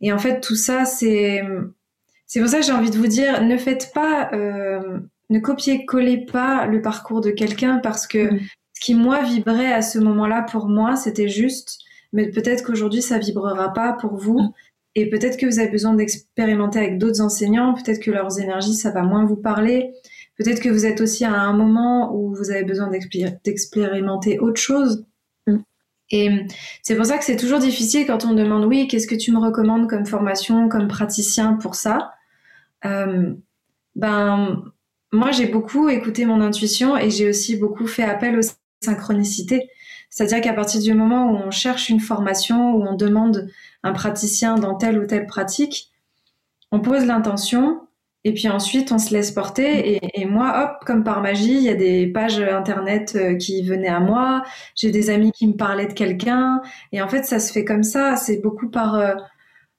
et 0.00 0.12
en 0.12 0.18
fait, 0.18 0.40
tout 0.40 0.54
ça, 0.54 0.84
c'est 0.84 1.42
c'est 2.28 2.40
pour 2.40 2.48
ça 2.48 2.58
que 2.60 2.66
j'ai 2.66 2.72
envie 2.72 2.90
de 2.90 2.98
vous 2.98 3.06
dire, 3.06 3.42
ne 3.42 3.56
faites 3.56 3.90
pas, 3.92 4.30
ne 4.32 5.38
copiez-collez 5.40 6.26
pas 6.26 6.66
le 6.66 6.82
parcours 6.82 7.20
de 7.20 7.30
quelqu'un 7.30 7.78
parce 7.78 8.06
que 8.06 8.32
mmh 8.32 8.40
ce 8.76 8.84
qui 8.84 8.94
moi 8.94 9.22
vibrait 9.22 9.72
à 9.72 9.80
ce 9.80 9.98
moment-là 9.98 10.42
pour 10.42 10.68
moi, 10.68 10.96
c'était 10.96 11.28
juste, 11.28 11.78
mais 12.12 12.28
peut-être 12.30 12.62
qu'aujourd'hui 12.62 13.00
ça 13.00 13.18
vibrera 13.18 13.72
pas 13.72 13.94
pour 13.94 14.16
vous. 14.16 14.38
Mm. 14.38 14.52
Et 14.96 15.08
peut-être 15.08 15.36
que 15.36 15.46
vous 15.46 15.58
avez 15.60 15.68
besoin 15.68 15.94
d'expérimenter 15.94 16.78
avec 16.78 16.98
d'autres 16.98 17.20
enseignants, 17.20 17.74
peut-être 17.74 18.00
que 18.00 18.10
leurs 18.10 18.40
énergies, 18.40 18.74
ça 18.74 18.90
va 18.90 19.02
moins 19.02 19.24
vous 19.26 19.36
parler. 19.36 19.92
Peut-être 20.38 20.60
que 20.60 20.70
vous 20.70 20.86
êtes 20.86 21.00
aussi 21.00 21.24
à 21.24 21.34
un 21.34 21.52
moment 21.52 22.14
où 22.14 22.34
vous 22.34 22.50
avez 22.50 22.64
besoin 22.64 22.90
d'expérimenter 23.44 24.38
autre 24.38 24.60
chose. 24.60 25.06
Mm. 25.46 25.56
Et 26.10 26.46
c'est 26.82 26.96
pour 26.96 27.06
ça 27.06 27.18
que 27.18 27.24
c'est 27.24 27.36
toujours 27.36 27.58
difficile 27.58 28.06
quand 28.06 28.24
on 28.24 28.32
demande 28.32 28.64
oui, 28.64 28.88
qu'est-ce 28.88 29.06
que 29.06 29.14
tu 29.14 29.32
me 29.32 29.38
recommandes 29.38 29.88
comme 29.88 30.06
formation, 30.06 30.68
comme 30.68 30.88
praticien 30.88 31.54
pour 31.54 31.74
ça? 31.74 32.12
Euh, 32.84 33.34
Ben, 33.96 34.62
moi 35.12 35.30
j'ai 35.30 35.46
beaucoup 35.46 35.88
écouté 35.88 36.26
mon 36.26 36.40
intuition 36.40 36.96
et 36.96 37.10
j'ai 37.10 37.28
aussi 37.28 37.56
beaucoup 37.56 37.86
fait 37.86 38.04
appel 38.04 38.38
aussi 38.38 38.52
synchronicité. 38.82 39.68
C'est-à-dire 40.10 40.40
qu'à 40.42 40.52
partir 40.52 40.80
du 40.80 40.94
moment 40.94 41.30
où 41.30 41.36
on 41.36 41.50
cherche 41.50 41.88
une 41.88 42.00
formation, 42.00 42.74
où 42.74 42.86
on 42.86 42.94
demande 42.94 43.48
un 43.86 43.92
praticien 43.92 44.56
dans 44.56 44.74
telle 44.74 44.98
ou 44.98 45.06
telle 45.06 45.26
pratique, 45.26 45.90
on 46.72 46.80
pose 46.80 47.06
l'intention 47.06 47.80
et 48.24 48.34
puis 48.34 48.48
ensuite 48.48 48.90
on 48.90 48.98
se 48.98 49.12
laisse 49.12 49.30
porter. 49.30 50.00
Et, 50.14 50.24
moi, 50.24 50.62
hop, 50.62 50.84
comme 50.84 51.04
par 51.04 51.22
magie, 51.22 51.54
il 51.54 51.62
y 51.62 51.68
a 51.68 51.74
des 51.74 52.08
pages 52.08 52.40
internet 52.40 53.14
euh, 53.16 53.36
qui 53.36 53.62
venaient 53.62 53.88
à 53.88 54.00
moi, 54.00 54.42
j'ai 54.74 54.90
des 54.90 55.10
amis 55.10 55.30
qui 55.32 55.46
me 55.46 55.54
parlaient 55.54 55.86
de 55.86 55.92
quelqu'un. 55.92 56.60
Et 56.92 57.00
en 57.00 57.08
fait, 57.08 57.24
ça 57.24 57.38
se 57.38 57.52
fait 57.52 57.64
comme 57.64 57.84
ça. 57.84 58.16
C'est 58.16 58.42
beaucoup 58.42 58.68
par... 58.68 58.96
Euh, 58.96 59.14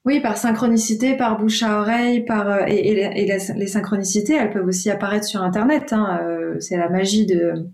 oui, 0.05 0.21
par 0.21 0.37
synchronicité, 0.37 1.17
par 1.17 1.37
bouche 1.37 1.63
à 1.63 1.81
oreille, 1.81 2.23
par 2.23 2.47
euh, 2.47 2.63
et, 2.65 3.25
les, 3.25 3.67
synchronicités, 3.67 4.35
elles 4.35 4.51
peuvent 4.51 4.65
aussi 4.65 4.89
apparaître 4.89 5.25
sur 5.25 5.41
Internet. 5.43 5.91
Hein, 5.91 6.21
c'est 6.61 6.77
la 6.77 6.87
magie 6.87 7.25
de 7.25 7.67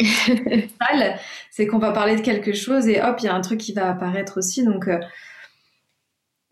c'est 1.50 1.66
qu'on 1.66 1.78
va 1.78 1.92
parler 1.92 2.16
de 2.16 2.20
quelque 2.20 2.52
chose 2.52 2.88
et 2.88 3.00
hop, 3.02 3.16
il 3.20 3.26
y 3.26 3.28
a 3.28 3.34
un 3.34 3.40
truc 3.40 3.60
qui 3.60 3.72
va 3.72 3.90
apparaître 3.90 4.38
aussi. 4.38 4.64
Donc, 4.64 4.88
euh, 4.88 4.98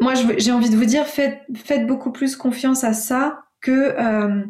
moi, 0.01 0.15
j'ai 0.15 0.53
envie 0.53 0.71
de 0.71 0.77
vous 0.77 0.85
dire, 0.85 1.07
faites, 1.07 1.41
faites, 1.55 1.87
beaucoup 1.87 2.11
plus 2.11 2.37
confiance 2.37 2.85
à 2.85 2.93
ça 2.93 3.43
que 3.61 3.95
euh, 3.99 4.43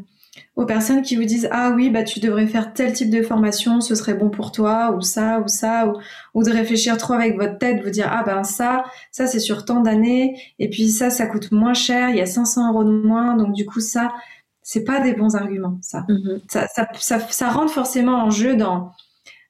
aux 0.57 0.65
personnes 0.65 1.03
qui 1.03 1.17
vous 1.17 1.25
disent 1.25 1.49
ah 1.51 1.73
oui, 1.75 1.91
bah 1.91 2.05
tu 2.05 2.21
devrais 2.21 2.47
faire 2.47 2.73
tel 2.73 2.93
type 2.93 3.11
de 3.11 3.23
formation, 3.23 3.81
ce 3.81 3.95
serait 3.95 4.15
bon 4.15 4.31
pour 4.31 4.53
toi, 4.53 4.95
ou 4.97 5.01
ça, 5.01 5.41
ou 5.41 5.49
ça, 5.49 5.93
ou, 6.35 6.45
de 6.45 6.51
réfléchir 6.51 6.97
trop 6.97 7.15
avec 7.15 7.37
votre 7.37 7.59
tête, 7.59 7.83
vous 7.83 7.91
dire 7.91 8.09
ah 8.11 8.23
ben 8.25 8.45
ça, 8.45 8.85
ça 9.11 9.27
c'est 9.27 9.41
sur 9.41 9.65
tant 9.65 9.81
d'années, 9.81 10.41
et 10.59 10.71
puis 10.71 10.89
ça, 10.89 11.11
ça 11.11 11.27
coûte 11.27 11.51
moins 11.51 11.75
cher, 11.75 12.11
il 12.11 12.17
y 12.17 12.21
a 12.21 12.27
500 12.27 12.73
euros 12.73 12.85
de 12.85 12.91
moins, 12.91 13.37
donc 13.37 13.53
du 13.53 13.67
coup 13.67 13.81
ça 13.81 14.13
c'est 14.63 14.85
pas 14.85 15.01
des 15.01 15.15
bons 15.15 15.35
arguments, 15.35 15.79
ça. 15.81 16.05
Mm-hmm. 16.09 16.41
ça, 16.49 16.69
ça, 16.69 17.19
ça, 17.29 17.49
rentre 17.49 17.73
forcément 17.73 18.23
en 18.25 18.31
jeu 18.31 18.55
dans, 18.55 18.93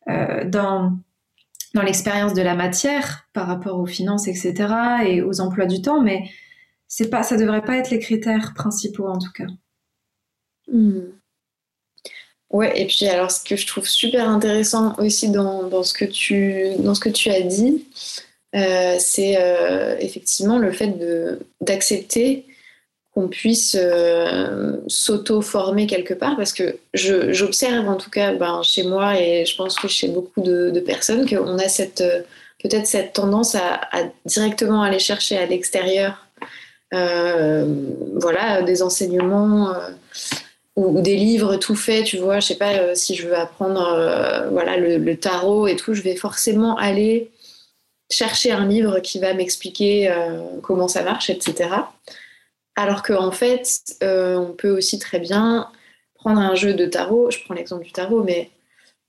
euh, 0.08 0.44
dans, 0.44 0.96
dans 1.74 1.82
l'expérience 1.82 2.34
de 2.34 2.42
la 2.42 2.54
matière 2.54 3.28
par 3.32 3.46
rapport 3.46 3.78
aux 3.78 3.86
finances, 3.86 4.28
etc., 4.28 4.54
et 5.06 5.22
aux 5.22 5.40
emplois 5.40 5.66
du 5.66 5.82
temps, 5.82 6.00
mais 6.00 6.28
c'est 6.88 7.08
pas, 7.08 7.22
ça 7.22 7.36
devrait 7.36 7.62
pas 7.62 7.76
être 7.76 7.90
les 7.90 8.00
critères 8.00 8.52
principaux 8.54 9.06
en 9.06 9.18
tout 9.18 9.32
cas. 9.32 9.46
Mm. 10.70 11.00
Ouais, 12.50 12.80
et 12.80 12.86
puis 12.86 13.06
alors 13.06 13.30
ce 13.30 13.44
que 13.44 13.54
je 13.54 13.66
trouve 13.66 13.86
super 13.86 14.28
intéressant 14.28 14.96
aussi 14.98 15.30
dans, 15.30 15.68
dans 15.68 15.84
ce, 15.84 15.94
que 15.94 16.04
tu, 16.04 16.74
dans 16.80 16.96
ce 16.96 17.00
que 17.00 17.08
tu 17.08 17.30
as 17.30 17.42
dit, 17.42 17.86
euh, 18.56 18.96
c'est 18.98 19.40
euh, 19.40 19.96
effectivement 20.00 20.58
le 20.58 20.72
fait 20.72 20.92
d'accepter 21.60 22.46
qu'on 23.20 23.28
puisse 23.28 23.76
euh, 23.78 24.76
s'auto-former 24.86 25.86
quelque 25.86 26.14
part, 26.14 26.36
parce 26.36 26.52
que 26.52 26.76
j'observe 26.94 27.88
en 27.88 27.96
tout 27.96 28.10
cas 28.10 28.32
ben, 28.32 28.62
chez 28.62 28.82
moi 28.82 29.20
et 29.20 29.44
je 29.44 29.56
pense 29.56 29.78
que 29.78 29.88
chez 29.88 30.08
beaucoup 30.08 30.40
de, 30.40 30.80
personnes 30.80 31.28
qu'on 31.28 31.58
a 31.58 31.68
cette 31.68 32.00
euh, 32.00 32.22
peut-être 32.62 32.86
cette 32.86 33.12
tendance 33.12 33.54
à, 33.54 33.80
directement 34.24 34.82
aller 34.82 34.98
chercher 34.98 35.36
à 35.36 35.46
l'extérieur 35.46 36.26
euh, 36.94 37.66
voilà, 38.14 38.62
des 38.62 38.82
enseignements 38.82 39.74
ou, 40.76 41.00
des 41.00 41.16
livres 41.16 41.56
tout 41.56 41.76
faits, 41.76 42.04
tu 42.04 42.18
vois, 42.18 42.40
je 42.40 42.48
sais 42.48 42.56
pas 42.56 42.94
si 42.94 43.14
je 43.14 43.28
veux 43.28 43.36
apprendre 43.36 43.80
voilà, 44.50 44.76
le, 44.76 44.98
le, 44.98 45.16
tarot 45.16 45.66
et 45.68 45.76
tout, 45.76 45.94
je 45.94 46.02
vais 46.02 46.16
forcément 46.16 46.76
aller 46.76 47.30
chercher 48.10 48.52
un 48.52 48.66
livre 48.66 49.00
qui 49.00 49.20
va 49.20 49.34
m'expliquer 49.34 50.12
comment 50.62 50.88
ça 50.88 51.02
marche, 51.02 51.30
etc. 51.30 51.68
Alors 52.80 53.02
qu'en 53.02 53.30
fait, 53.30 53.94
euh, 54.02 54.36
on 54.36 54.54
peut 54.54 54.70
aussi 54.70 54.98
très 54.98 55.18
bien 55.18 55.70
prendre 56.14 56.40
un 56.40 56.54
jeu 56.54 56.72
de 56.72 56.86
tarot, 56.86 57.30
je 57.30 57.38
prends 57.44 57.52
l'exemple 57.52 57.84
du 57.84 57.92
tarot, 57.92 58.22
mais 58.22 58.48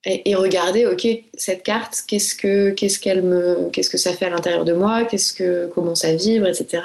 et, 0.04 0.36
regarder, 0.36 0.86
ok, 0.86 1.08
cette 1.36 1.64
carte, 1.64 2.04
qu'est-ce 2.06 2.36
que 2.36 2.72
qu'elle 2.72 3.22
me, 3.22 3.70
qu'est-ce 3.72 3.90
que 3.90 3.98
ça 3.98 4.12
fait 4.12 4.26
à 4.26 4.30
l'intérieur 4.30 4.66
de 4.66 4.74
moi, 4.74 5.06
qu'est-ce 5.06 5.32
que 5.32 5.72
comment 5.74 5.96
ça 5.96 6.14
vibre, 6.14 6.48
etc. 6.48 6.84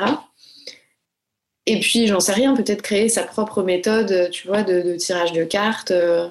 Et 1.66 1.80
puis, 1.80 2.06
j'en 2.06 2.20
sais 2.20 2.34
rien, 2.34 2.54
peut-être 2.54 2.82
créer 2.82 3.08
sa 3.08 3.24
propre 3.24 3.64
méthode, 3.64 4.30
tu 4.30 4.46
vois, 4.46 4.62
de, 4.62 4.94
tirage 4.94 5.32
de 5.32 5.42
cartes. 5.42 5.90
Euh. 5.90 6.28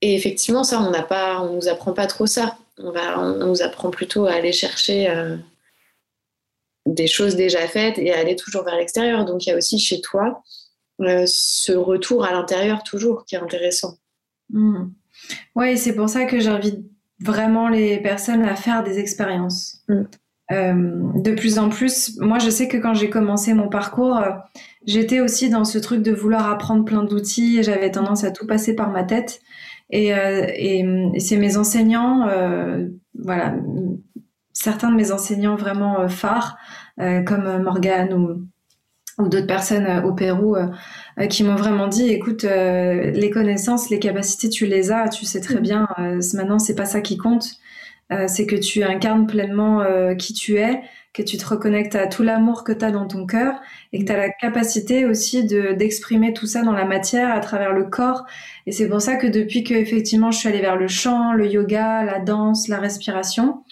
Et 0.00 0.16
effectivement, 0.16 0.64
ça, 0.64 0.80
on 0.80 0.90
n'a 0.90 1.04
pas, 1.04 1.40
on 1.42 1.52
nous 1.54 1.68
apprend 1.68 1.92
pas 1.92 2.08
trop 2.08 2.26
ça. 2.26 2.58
On 2.78 3.46
nous 3.46 3.62
apprend 3.62 3.90
plutôt 3.90 4.26
à 4.26 4.32
aller 4.32 4.52
chercher. 4.52 5.08
Euh, 5.08 5.36
des 6.94 7.06
choses 7.06 7.36
déjà 7.36 7.60
faites 7.66 7.98
et 7.98 8.12
aller 8.12 8.36
toujours 8.36 8.64
vers 8.64 8.76
l'extérieur. 8.76 9.24
Donc 9.24 9.46
il 9.46 9.50
y 9.50 9.52
a 9.52 9.56
aussi 9.56 9.78
chez 9.78 10.00
toi 10.00 10.42
euh, 11.00 11.24
ce 11.26 11.72
retour 11.72 12.24
à 12.24 12.32
l'intérieur 12.32 12.82
toujours 12.82 13.24
qui 13.24 13.36
est 13.36 13.38
intéressant. 13.38 13.98
Hmm. 14.50 14.88
Oui, 15.54 15.78
c'est 15.78 15.94
pour 15.94 16.08
ça 16.08 16.24
que 16.24 16.40
j'invite 16.40 16.80
vraiment 17.20 17.68
les 17.68 17.98
personnes 17.98 18.42
à 18.42 18.56
faire 18.56 18.82
des 18.82 18.98
expériences. 18.98 19.82
Hmm. 19.88 20.04
Euh, 20.50 21.00
de 21.16 21.34
plus 21.34 21.58
en 21.58 21.68
plus, 21.68 22.18
moi 22.18 22.38
je 22.38 22.48
sais 22.48 22.68
que 22.68 22.78
quand 22.78 22.94
j'ai 22.94 23.10
commencé 23.10 23.52
mon 23.52 23.68
parcours, 23.68 24.16
euh, 24.16 24.30
j'étais 24.86 25.20
aussi 25.20 25.50
dans 25.50 25.64
ce 25.64 25.78
truc 25.78 26.02
de 26.02 26.12
vouloir 26.12 26.50
apprendre 26.50 26.84
plein 26.84 27.04
d'outils 27.04 27.58
et 27.58 27.62
j'avais 27.62 27.90
tendance 27.90 28.24
à 28.24 28.30
tout 28.30 28.46
passer 28.46 28.74
par 28.74 28.90
ma 28.90 29.04
tête. 29.04 29.40
Et, 29.90 30.08
et 30.08 31.18
c'est 31.18 31.38
mes 31.38 31.56
enseignants, 31.56 32.28
voilà, 33.18 33.54
certains 34.58 34.90
de 34.90 34.96
mes 34.96 35.12
enseignants 35.12 35.54
vraiment 35.54 36.00
euh, 36.00 36.08
phares, 36.08 36.58
euh, 37.00 37.22
comme 37.22 37.46
euh, 37.46 37.58
Morgane 37.60 38.12
ou, 38.12 38.42
ou 39.22 39.28
d'autres 39.28 39.46
personnes 39.46 40.04
au 40.04 40.12
Pérou, 40.12 40.56
qui 41.28 41.42
m'ont 41.42 41.56
vraiment 41.56 41.88
dit, 41.88 42.08
écoute, 42.08 42.44
les 42.44 43.30
connaissances, 43.32 43.90
les 43.90 43.98
capacités, 43.98 44.48
tu 44.48 44.64
les 44.64 44.92
as, 44.92 45.08
tu 45.08 45.24
sais 45.24 45.40
très 45.40 45.56
mm. 45.56 45.62
bien, 45.62 45.88
maintenant, 46.34 46.60
c'est 46.60 46.76
pas 46.76 46.84
ça 46.84 47.00
qui 47.00 47.16
compte. 47.16 47.48
c'est 48.28 48.46
que 48.46 48.54
tu 48.54 48.84
incarnes 48.84 49.26
pleinement 49.26 49.84
qui 50.16 50.34
tu 50.34 50.58
es, 50.58 50.82
que 51.14 51.22
tu 51.22 51.36
te 51.36 51.44
reconnectes 51.44 51.96
à 51.96 52.06
tout 52.06 52.22
l'amour 52.22 52.62
que 52.62 52.70
tu 52.70 52.84
as 52.84 52.92
dans 52.92 53.08
ton 53.08 53.26
cœur 53.26 53.60
et 53.92 53.98
que 53.98 54.04
tu 54.04 54.12
as 54.12 54.16
la 54.16 54.30
capacité 54.30 55.04
aussi 55.04 55.44
de 55.44 55.72
d'exprimer 55.72 56.32
tout 56.32 56.46
ça 56.46 56.62
dans 56.62 56.70
la 56.70 56.84
matière 56.84 57.34
à 57.34 57.40
travers 57.40 57.72
le 57.72 57.86
corps. 57.86 58.24
Et 58.66 58.70
c'est 58.70 58.88
pour 58.88 59.02
ça 59.02 59.16
que 59.16 59.26
depuis 59.26 59.64
que 59.64 59.74
effectivement 59.74 60.30
je 60.30 60.38
suis 60.38 60.48
allée 60.48 60.60
vers 60.60 60.76
le 60.76 60.86
chant, 60.86 61.32
le 61.32 61.48
yoga, 61.48 62.04
la 62.04 62.20
danse, 62.20 62.68
la 62.68 62.78
respiration, 62.78 63.64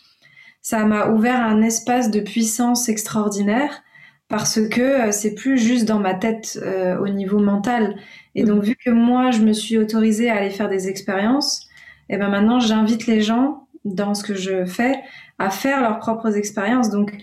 ça 0.66 0.84
m'a 0.84 1.10
ouvert 1.10 1.40
un 1.40 1.62
espace 1.62 2.10
de 2.10 2.18
puissance 2.18 2.88
extraordinaire 2.88 3.84
parce 4.26 4.58
que 4.68 4.80
euh, 4.80 5.12
c'est 5.12 5.36
plus 5.36 5.58
juste 5.58 5.84
dans 5.84 6.00
ma 6.00 6.12
tête 6.12 6.58
euh, 6.60 6.98
au 6.98 7.06
niveau 7.06 7.38
mental. 7.38 7.94
Et 8.34 8.42
donc, 8.42 8.64
vu 8.64 8.74
que 8.74 8.90
moi, 8.90 9.30
je 9.30 9.42
me 9.42 9.52
suis 9.52 9.78
autorisée 9.78 10.28
à 10.28 10.38
aller 10.38 10.50
faire 10.50 10.68
des 10.68 10.88
expériences, 10.88 11.68
et 12.08 12.16
ben 12.16 12.28
maintenant 12.28 12.58
j'invite 12.58 13.06
les 13.06 13.20
gens 13.20 13.68
dans 13.84 14.14
ce 14.14 14.24
que 14.24 14.34
je 14.34 14.64
fais 14.64 14.96
à 15.38 15.50
faire 15.50 15.80
leurs 15.82 16.00
propres 16.00 16.36
expériences. 16.36 16.90
Donc 16.90 17.16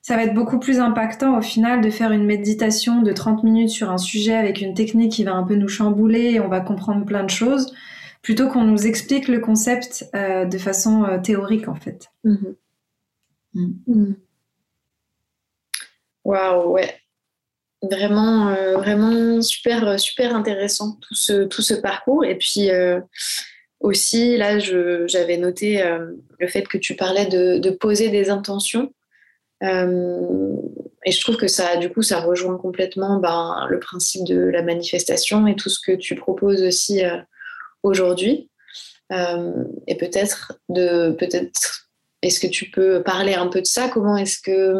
ça 0.00 0.14
va 0.14 0.22
être 0.22 0.34
beaucoup 0.34 0.60
plus 0.60 0.78
impactant 0.78 1.36
au 1.36 1.42
final 1.42 1.80
de 1.80 1.90
faire 1.90 2.12
une 2.12 2.24
méditation 2.24 3.02
de 3.02 3.10
30 3.10 3.42
minutes 3.42 3.70
sur 3.70 3.90
un 3.90 3.98
sujet 3.98 4.36
avec 4.36 4.60
une 4.60 4.74
technique 4.74 5.10
qui 5.10 5.24
va 5.24 5.34
un 5.34 5.42
peu 5.42 5.56
nous 5.56 5.66
chambouler 5.66 6.34
et 6.34 6.40
on 6.40 6.46
va 6.46 6.60
comprendre 6.60 7.04
plein 7.04 7.24
de 7.24 7.30
choses 7.30 7.74
plutôt 8.22 8.48
qu'on 8.48 8.64
nous 8.64 8.86
explique 8.86 9.26
le 9.26 9.40
concept 9.40 10.08
euh, 10.14 10.44
de 10.44 10.58
façon 10.58 11.04
euh, 11.04 11.18
théorique 11.18 11.66
en 11.66 11.74
fait. 11.74 12.12
Mhm. 12.22 12.32
Mm. 12.32 12.48
Mm. 12.48 12.54
Waouh, 16.24 16.70
ouais. 16.72 16.94
Vraiment, 17.82 18.48
euh, 18.48 18.76
vraiment 18.78 19.40
super, 19.42 20.00
super 20.00 20.34
intéressant 20.34 20.98
tout 21.00 21.14
ce, 21.14 21.44
tout 21.44 21.62
ce 21.62 21.74
parcours. 21.74 22.24
Et 22.24 22.36
puis 22.36 22.68
aussi, 23.80 24.36
là, 24.36 24.58
j'avais 24.58 25.36
noté 25.36 25.84
le 26.38 26.48
fait 26.48 26.66
que 26.66 26.78
tu 26.78 26.96
parlais 26.96 27.26
de, 27.26 27.70
poser 27.70 28.08
des 28.08 28.30
intentions. 28.30 28.92
et 29.62 29.66
je 31.12 31.20
trouve 31.20 31.36
que 31.36 31.48
ça, 31.48 31.76
du 31.76 31.90
coup, 31.90 32.02
ça 32.02 32.20
rejoint 32.20 32.56
complètement 32.56 33.20
ben, 33.20 33.66
le 33.68 33.78
principe 33.78 34.24
de 34.24 34.38
la 34.38 34.62
manifestation 34.62 35.46
et 35.46 35.54
tout 35.54 35.68
ce 35.68 35.78
que 35.78 35.92
tu 35.92 36.16
proposes 36.16 36.62
aussi 36.62 37.02
aujourd'hui. 37.82 38.50
Euh, 39.12 39.64
et 39.86 39.96
peut-être 39.96 40.58
de 40.68 41.12
peut-être 41.12 41.85
est-ce 42.22 42.40
que 42.40 42.46
tu 42.46 42.70
peux 42.70 43.02
parler 43.02 43.34
un 43.34 43.48
peu 43.48 43.60
de 43.60 43.66
ça? 43.66 43.88
Comment 43.88 44.16
est-ce 44.16 44.40
que 44.40 44.74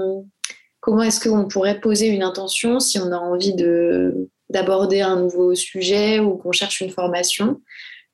comment 0.80 1.03
est-ce 1.03 1.28
qu'on 1.28 1.49
pourrait 1.49 1.80
poser 1.80 2.09
une 2.09 2.22
intention 2.22 2.80
si 2.80 2.99
on 2.99 3.12
a 3.12 3.18
envie 3.18 3.55
de 3.55 4.28
d'aborder 4.49 5.01
un 5.01 5.16
nouveau 5.16 5.55
sujet 5.55 6.20
ou 6.20 6.37
qu'on 6.37 6.53
cherche 6.53 6.80
une 6.80 6.91
formation? 6.91 7.61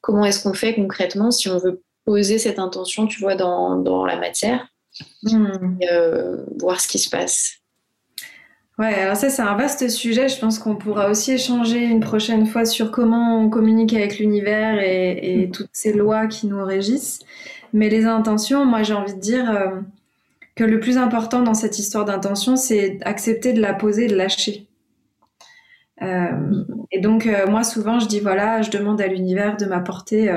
Comment 0.01 0.25
est-ce 0.25 0.43
qu'on 0.43 0.55
fait 0.55 0.75
concrètement 0.75 1.31
si 1.31 1.49
on 1.49 1.59
veut 1.59 1.83
poser 2.05 2.39
cette 2.39 2.59
intention, 2.59 3.07
tu 3.07 3.21
vois, 3.21 3.37
dans, 3.37 3.77
dans 3.77 4.05
la 4.05 4.17
matière, 4.17 4.67
hmm. 5.23 5.79
euh, 5.91 6.45
voir 6.59 6.81
ce 6.81 6.89
qui 6.89 6.99
se 6.99 7.09
passe 7.09 7.63
Ouais, 8.79 8.95
alors 8.95 9.17
ça 9.17 9.29
c'est 9.29 9.43
un 9.43 9.55
vaste 9.55 9.89
sujet. 9.91 10.29
Je 10.29 10.39
pense 10.39 10.59
qu'on 10.59 10.77
pourra 10.77 11.11
aussi 11.11 11.33
échanger 11.33 11.85
une 11.85 12.01
prochaine 12.01 12.47
fois 12.47 12.65
sur 12.65 12.91
comment 12.91 13.39
on 13.39 13.51
communique 13.51 13.93
avec 13.93 14.19
l'univers 14.19 14.81
et, 14.81 15.51
toutes 15.53 15.71
ces 15.73 15.93
lois 15.93 16.27
qui 16.27 16.47
nous 16.47 16.65
régissent. 16.65 17.21
Mais 17.73 17.89
les 17.89 18.05
intentions, 18.05 18.65
moi 18.65 18.83
j'ai 18.83 18.95
envie 18.95 19.15
de 19.15 19.21
dire 19.21 19.51
euh, 19.51 19.81
que 20.55 20.65
le 20.65 20.81
plus 20.81 20.99
important 20.99 21.43
dans 21.43 21.55
cette 21.55 21.79
histoire 21.79 22.05
d'intention, 22.05 22.57
c'est 22.57 22.99
accepter 23.03 23.53
de 23.53 23.61
la 23.61 23.75
poser, 23.75 24.09
de 24.09 24.15
lâcher. 24.17 24.67
Euh, 26.03 26.65
et 26.91 27.01
donc 27.01 27.27
euh, 27.27 27.47
moi 27.47 27.65
souvent 27.65 28.01
je 28.01 28.07
dis 28.07 28.21
voilà, 28.21 28.63
je 28.63 28.71
demande 28.71 29.01
à 29.01 29.07
l'univers 29.07 29.57
de 29.57 29.67
m'apporter 29.67 30.35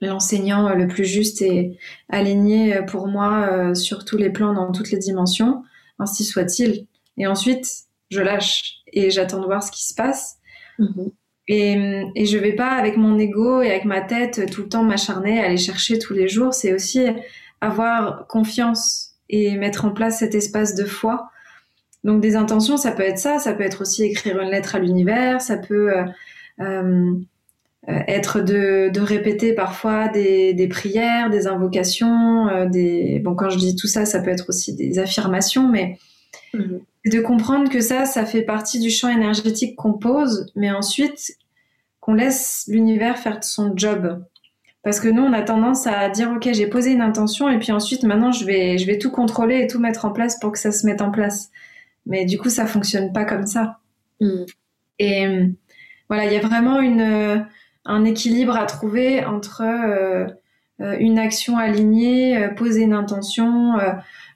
l'enseignant 0.00 0.74
le 0.74 0.86
plus 0.86 1.04
juste 1.04 1.42
et 1.42 1.78
aligné 2.08 2.80
pour 2.86 3.08
moi 3.08 3.74
sur 3.74 4.04
tous 4.04 4.16
les 4.16 4.30
plans, 4.30 4.52
dans 4.52 4.70
toutes 4.70 4.90
les 4.90 4.98
dimensions, 4.98 5.64
ainsi 5.98 6.24
soit-il. 6.24 6.86
Et 7.16 7.26
ensuite, 7.26 7.66
je 8.10 8.20
lâche 8.20 8.76
et 8.92 9.10
j'attends 9.10 9.40
de 9.40 9.46
voir 9.46 9.62
ce 9.62 9.72
qui 9.72 9.84
se 9.84 9.94
passe. 9.94 10.36
Mhm. 10.78 11.10
Et, 11.48 12.04
et 12.14 12.26
je 12.26 12.36
vais 12.36 12.52
pas 12.52 12.72
avec 12.72 12.96
mon 12.98 13.18
ego 13.18 13.62
et 13.62 13.70
avec 13.70 13.86
ma 13.86 14.02
tête 14.02 14.50
tout 14.50 14.62
le 14.62 14.68
temps 14.68 14.82
m'acharner, 14.82 15.42
aller 15.42 15.56
chercher 15.56 15.98
tous 15.98 16.12
les 16.12 16.28
jours. 16.28 16.52
C'est 16.52 16.74
aussi 16.74 17.06
avoir 17.60 18.26
confiance 18.26 19.14
et 19.30 19.56
mettre 19.56 19.84
en 19.84 19.90
place 19.90 20.18
cet 20.18 20.34
espace 20.34 20.74
de 20.74 20.84
foi. 20.84 21.30
Donc 22.04 22.20
des 22.20 22.36
intentions, 22.36 22.76
ça 22.76 22.92
peut 22.92 23.02
être 23.02 23.18
ça, 23.18 23.38
ça 23.38 23.52
peut 23.52 23.64
être 23.64 23.82
aussi 23.82 24.04
écrire 24.04 24.40
une 24.40 24.50
lettre 24.50 24.76
à 24.76 24.78
l'univers, 24.78 25.40
ça 25.40 25.56
peut 25.56 25.90
euh, 25.92 26.04
euh, 26.60 27.14
être 27.86 28.40
de, 28.40 29.00
répéter 29.00 29.52
parfois 29.52 30.08
des, 30.08 30.68
prières, 30.70 31.28
des 31.28 31.46
invocations, 31.46 32.48
euh, 32.48 33.18
bon 33.20 33.34
quand 33.34 33.50
je 33.50 33.58
dis 33.58 33.74
tout 33.74 33.88
ça, 33.88 34.06
ça 34.06 34.20
peut 34.20 34.30
être 34.30 34.48
aussi 34.48 34.74
des 34.74 34.98
affirmations, 34.98 35.68
mais 35.68 35.98
mhm 36.54 36.80
de 37.06 37.20
comprendre 37.20 37.70
que 37.70 37.80
ça, 37.80 38.04
ça 38.04 38.24
fait 38.26 38.42
partie 38.42 38.80
du 38.80 38.90
champ 38.90 39.08
énergétique 39.08 39.76
qu'on 39.76 39.94
pose, 39.94 40.50
mais 40.56 40.70
ensuite 40.70 41.36
qu'on 42.00 42.14
laisse 42.14 42.64
l'univers 42.68 43.18
faire 43.18 43.42
son 43.42 43.72
job. 43.76 44.24
Parce 44.82 45.00
que 45.00 45.08
nous, 45.08 45.22
on 45.22 45.32
a 45.32 45.42
tendance 45.42 45.86
à 45.86 46.08
dire, 46.08 46.30
OK, 46.30 46.48
j'ai 46.52 46.66
posé 46.66 46.92
une 46.92 47.00
intention, 47.00 47.48
et 47.48 47.58
puis 47.58 47.72
ensuite, 47.72 48.04
maintenant, 48.04 48.32
je 48.32 48.44
vais, 48.44 48.78
je 48.78 48.86
vais 48.86 48.98
tout 48.98 49.10
contrôler 49.10 49.60
et 49.60 49.66
tout 49.66 49.80
mettre 49.80 50.04
en 50.04 50.12
place 50.12 50.38
pour 50.38 50.52
que 50.52 50.58
ça 50.58 50.72
se 50.72 50.86
mette 50.86 51.02
en 51.02 51.10
place. 51.10 51.50
Mais 52.06 52.24
du 52.24 52.38
coup, 52.38 52.48
ça 52.48 52.66
fonctionne 52.66 53.12
pas 53.12 53.24
comme 53.24 53.46
ça. 53.46 53.78
Mm. 54.20 54.44
Et 54.98 55.26
voilà, 56.08 56.26
il 56.26 56.32
y 56.32 56.36
a 56.36 56.40
vraiment 56.40 56.80
une, 56.80 57.46
un 57.88 58.04
équilibre 58.04 58.56
à 58.56 58.66
trouver 58.66 59.24
entre 59.24 59.62
euh, 59.62 60.26
euh, 60.26 60.26
une 60.80 61.18
action 61.18 61.58
alignée, 61.58 62.36
euh, 62.36 62.48
poser 62.48 62.82
une 62.82 62.92
intention, 62.92 63.74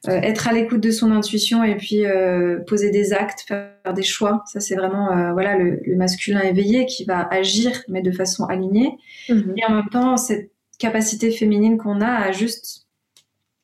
euh, 0.09 0.18
être 0.20 0.49
à 0.49 0.53
l'écoute 0.53 0.80
de 0.80 0.90
son 0.90 1.12
intuition 1.12 1.62
et 1.62 1.76
puis 1.76 2.05
euh, 2.05 2.59
poser 2.66 2.90
des 2.90 3.12
actes, 3.12 3.45
faire 3.47 3.95
des 3.95 4.03
choix. 4.03 4.43
Ça, 4.47 4.59
c'est 4.59 4.74
vraiment 4.74 5.16
euh, 5.16 5.32
voilà 5.32 5.57
le, 5.57 5.80
masculin 5.95 6.40
éveillé 6.40 6.86
qui 6.86 7.05
va 7.05 7.28
agir, 7.30 7.70
mais 7.88 8.03
de 8.03 8.11
façon 8.11 8.45
alignée. 8.47 8.99
Mhm. 9.28 9.55
Et 9.57 9.64
en 9.64 9.76
même 9.76 9.88
temps, 9.93 10.16
cette 10.16 10.51
capacité 10.80 11.30
féminine 11.30 11.78
qu'on 11.78 12.01
a 12.01 12.11
à 12.11 12.32
juste 12.32 12.88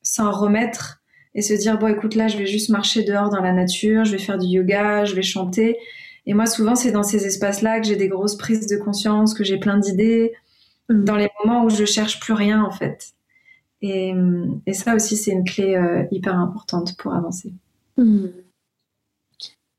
s'en 0.02 0.30
remettre 0.30 1.02
et 1.34 1.42
se 1.42 1.54
dire 1.54 1.76
bon, 1.76 1.88
écoute, 1.88 2.14
là, 2.14 2.28
je 2.28 2.38
vais 2.38 2.46
juste 2.46 2.68
marcher 2.68 3.02
dehors 3.02 3.30
dans 3.30 3.42
la 3.42 3.52
nature, 3.52 4.04
je 4.04 4.12
vais 4.12 4.18
faire 4.18 4.38
du 4.38 4.46
yoga, 4.46 5.04
je 5.04 5.16
vais 5.16 5.22
chanter. 5.22 5.76
Et 6.24 6.34
moi, 6.34 6.46
souvent, 6.46 6.76
c'est 6.76 6.92
dans 6.92 7.02
ces 7.02 7.26
espaces-là 7.26 7.80
que 7.80 7.86
j'ai 7.88 7.96
des 7.96 8.08
grosses 8.08 8.36
prises 8.36 8.68
de 8.68 8.76
conscience, 8.76 9.34
que 9.34 9.42
j'ai 9.42 9.58
plein 9.58 9.78
d'idées, 9.78 10.34
mhm. 10.88 11.04
dans 11.04 11.16
les 11.16 11.28
moments 11.42 11.64
où 11.64 11.70
je 11.70 11.84
cherche 11.84 12.20
plus 12.20 12.34
rien, 12.34 12.62
en 12.62 12.70
fait. 12.70 13.14
Et, 13.82 14.12
et 14.66 14.74
ça 14.74 14.94
aussi, 14.94 15.16
c'est 15.16 15.30
une 15.30 15.44
clé 15.44 15.76
euh, 15.76 16.04
hyper 16.10 16.34
importante 16.34 16.96
pour 16.96 17.14
avancer. 17.14 17.52
Hmm. 17.96 18.28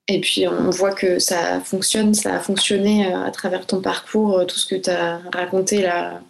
Et 0.07 0.21
puis, 0.21 0.47
on 0.47 0.69
voit 0.69 0.93
que 0.93 1.19
ça 1.19 1.59
fonctionne, 1.61 2.13
ça 2.13 2.35
a 2.35 2.39
fonctionné 2.39 3.13
euh, 3.13 3.23
à 3.23 3.31
travers 3.31 3.67
ton 3.67 3.81
parcours, 3.81 4.39
euh, 4.39 4.45
tout 4.45 4.57
ce 4.57 4.65
que 4.65 4.75
tu 4.75 4.89
as 4.89 5.19
raconté 5.33 5.81
là, 5.81 6.21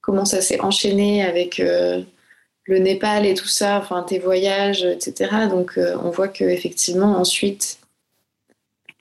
comment 0.00 0.24
ça 0.24 0.40
s'est 0.40 0.60
enchaîné 0.60 1.22
avec 1.24 1.58
le 1.58 2.78
Népal 2.78 3.26
et 3.26 3.34
tout 3.34 3.48
ça, 3.48 3.78
enfin 3.78 4.02
tes 4.02 4.18
voyages, 4.18 4.84
etc. 4.84 5.48
Donc, 5.50 5.78
on 6.02 6.10
voit 6.10 6.28
que 6.28 6.44
effectivement, 6.44 7.18
ensuite, 7.18 7.80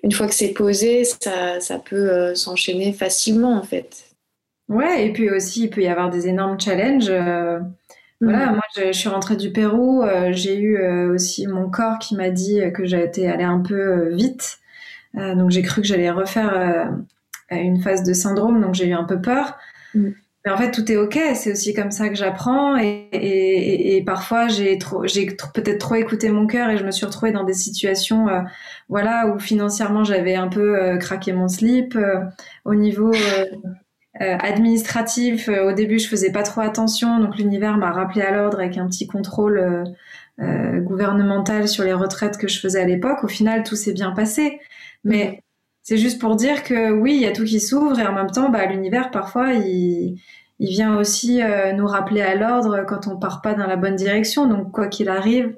une 0.03 0.11
fois 0.11 0.27
que 0.27 0.33
c'est 0.33 0.53
posé, 0.53 1.05
ça, 1.05 1.61
ça 1.61 1.79
peut 1.79 2.35
s'enchaîner 2.35 2.91
facilement 2.91 3.57
en 3.57 3.63
fait. 3.63 4.08
Ouais, 4.69 5.05
et 5.05 5.13
puis 5.13 5.29
aussi, 5.29 5.63
il 5.63 5.69
peut 5.69 5.81
y 5.81 5.87
avoir 5.87 6.09
des 6.09 6.27
énormes 6.27 6.59
challenges. 6.59 7.11
Voilà, 8.21 8.47
mhm. 8.47 8.55
moi 8.55 8.63
je, 8.75 8.91
suis 8.91 9.07
rentrée 9.07 9.37
du 9.37 9.51
Pérou, 9.51 10.03
euh, 10.03 10.31
j'ai 10.33 10.57
eu 10.57 10.77
euh, 10.77 11.13
aussi 11.13 11.47
mon 11.47 11.69
corps 11.69 11.99
qui 11.99 12.15
m'a 12.15 12.29
dit 12.29 12.61
que 12.73 12.83
été 12.95 13.29
allée 13.29 13.45
un 13.45 13.59
peu 13.59 13.79
euh, 13.79 14.09
vite, 14.09 14.59
donc 15.13 15.49
j'ai 15.49 15.63
cru 15.63 15.81
que 15.81 15.87
j'allais 15.87 16.11
refaire 16.11 16.91
une 17.49 17.81
phase 17.81 18.03
de 18.03 18.13
syndrome, 18.13 18.61
donc 18.61 18.75
j'ai 18.75 18.87
eu 18.87 18.93
un 18.93 19.05
peu 19.05 19.19
peur. 19.19 19.57
Mhm. 19.95 20.13
Mais 20.45 20.51
en 20.51 20.57
fait 20.57 20.71
tout 20.71 20.89
est 20.89 20.97
ok, 20.97 21.19
c'est 21.35 21.51
aussi 21.51 21.73
comme 21.73 21.91
ça 21.91 22.07
que 22.07 22.15
j'apprends 22.15 22.77
et, 22.77 23.09
et, 23.11 23.97
et, 23.97 24.03
parfois 24.05 24.47
j'ai 24.47 24.77
trop, 24.77 25.05
j'ai 25.05 25.25
peut-être 25.25 25.79
trop 25.79 25.95
écouté 25.95 26.29
mon 26.29 26.47
cœur 26.47 26.69
et 26.69 26.77
je 26.77 26.85
me 26.85 26.91
suis 26.91 27.05
retrouvée 27.05 27.33
dans 27.33 27.43
des 27.43 27.53
situations, 27.53 28.27
voilà, 28.87 29.27
où 29.27 29.39
financièrement 29.39 30.03
j'avais 30.03 30.35
un 30.35 30.47
peu 30.47 30.97
craqué 30.99 31.33
mon 31.33 31.47
slip, 31.47 31.97
au 32.65 32.75
niveau 32.75 33.11
euh, 34.21 34.37
administratif, 34.39 35.49
euh, 35.49 35.69
au 35.69 35.73
début, 35.73 35.99
je 35.99 36.07
faisais 36.07 36.31
pas 36.31 36.43
trop 36.43 36.61
attention, 36.61 37.19
donc 37.19 37.37
l'univers 37.37 37.77
m'a 37.77 37.91
rappelé 37.91 38.21
à 38.21 38.31
l'ordre 38.31 38.59
avec 38.59 38.77
un 38.77 38.87
petit 38.87 39.07
contrôle 39.07 39.85
euh, 40.39 40.79
gouvernemental 40.79 41.67
sur 41.67 41.83
les 41.83 41.93
retraites 41.93 42.37
que 42.37 42.47
je 42.47 42.59
faisais 42.59 42.81
à 42.81 42.85
l'époque. 42.85 43.23
Au 43.23 43.27
final, 43.27 43.63
tout 43.63 43.75
s'est 43.75 43.93
bien 43.93 44.11
passé, 44.11 44.59
mais 45.03 45.41
c'est 45.83 45.97
juste 45.97 46.19
pour 46.19 46.35
dire 46.35 46.63
que 46.63 46.91
oui, 46.91 47.15
il 47.15 47.21
y 47.21 47.25
a 47.25 47.31
tout 47.31 47.45
qui 47.45 47.59
s'ouvre 47.59 47.99
et 47.99 48.05
en 48.05 48.13
même 48.13 48.31
temps, 48.31 48.49
bah, 48.49 48.65
l'univers 48.65 49.11
parfois 49.11 49.53
il, 49.53 50.19
il 50.59 50.69
vient 50.69 50.97
aussi 50.97 51.41
nous 51.75 51.87
rappeler 51.87 52.21
à 52.21 52.35
l'ordre 52.35 52.85
quand 52.87 53.07
on 53.07 53.17
part 53.17 53.41
pas 53.41 53.53
dans 53.53 53.65
la 53.65 53.77
bonne 53.77 53.95
direction. 53.95 54.45
Donc 54.47 54.71
quoi 54.71 54.87
qu'il 54.87 55.09
arrive, 55.09 55.55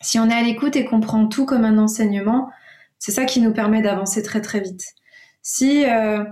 si 0.00 0.18
on 0.18 0.28
est 0.30 0.34
à 0.34 0.42
l'écoute 0.42 0.76
et 0.76 0.84
qu'on 0.84 1.00
prend 1.00 1.26
tout 1.26 1.46
comme 1.46 1.64
un 1.64 1.78
enseignement, 1.78 2.50
c'est 2.98 3.12
ça 3.12 3.24
qui 3.24 3.40
nous 3.40 3.52
permet 3.52 3.82
d'avancer 3.82 4.22
très 4.22 4.40
très 4.40 4.60
vite. 4.60 4.94
Si 5.42 5.84
euh, 5.84 6.24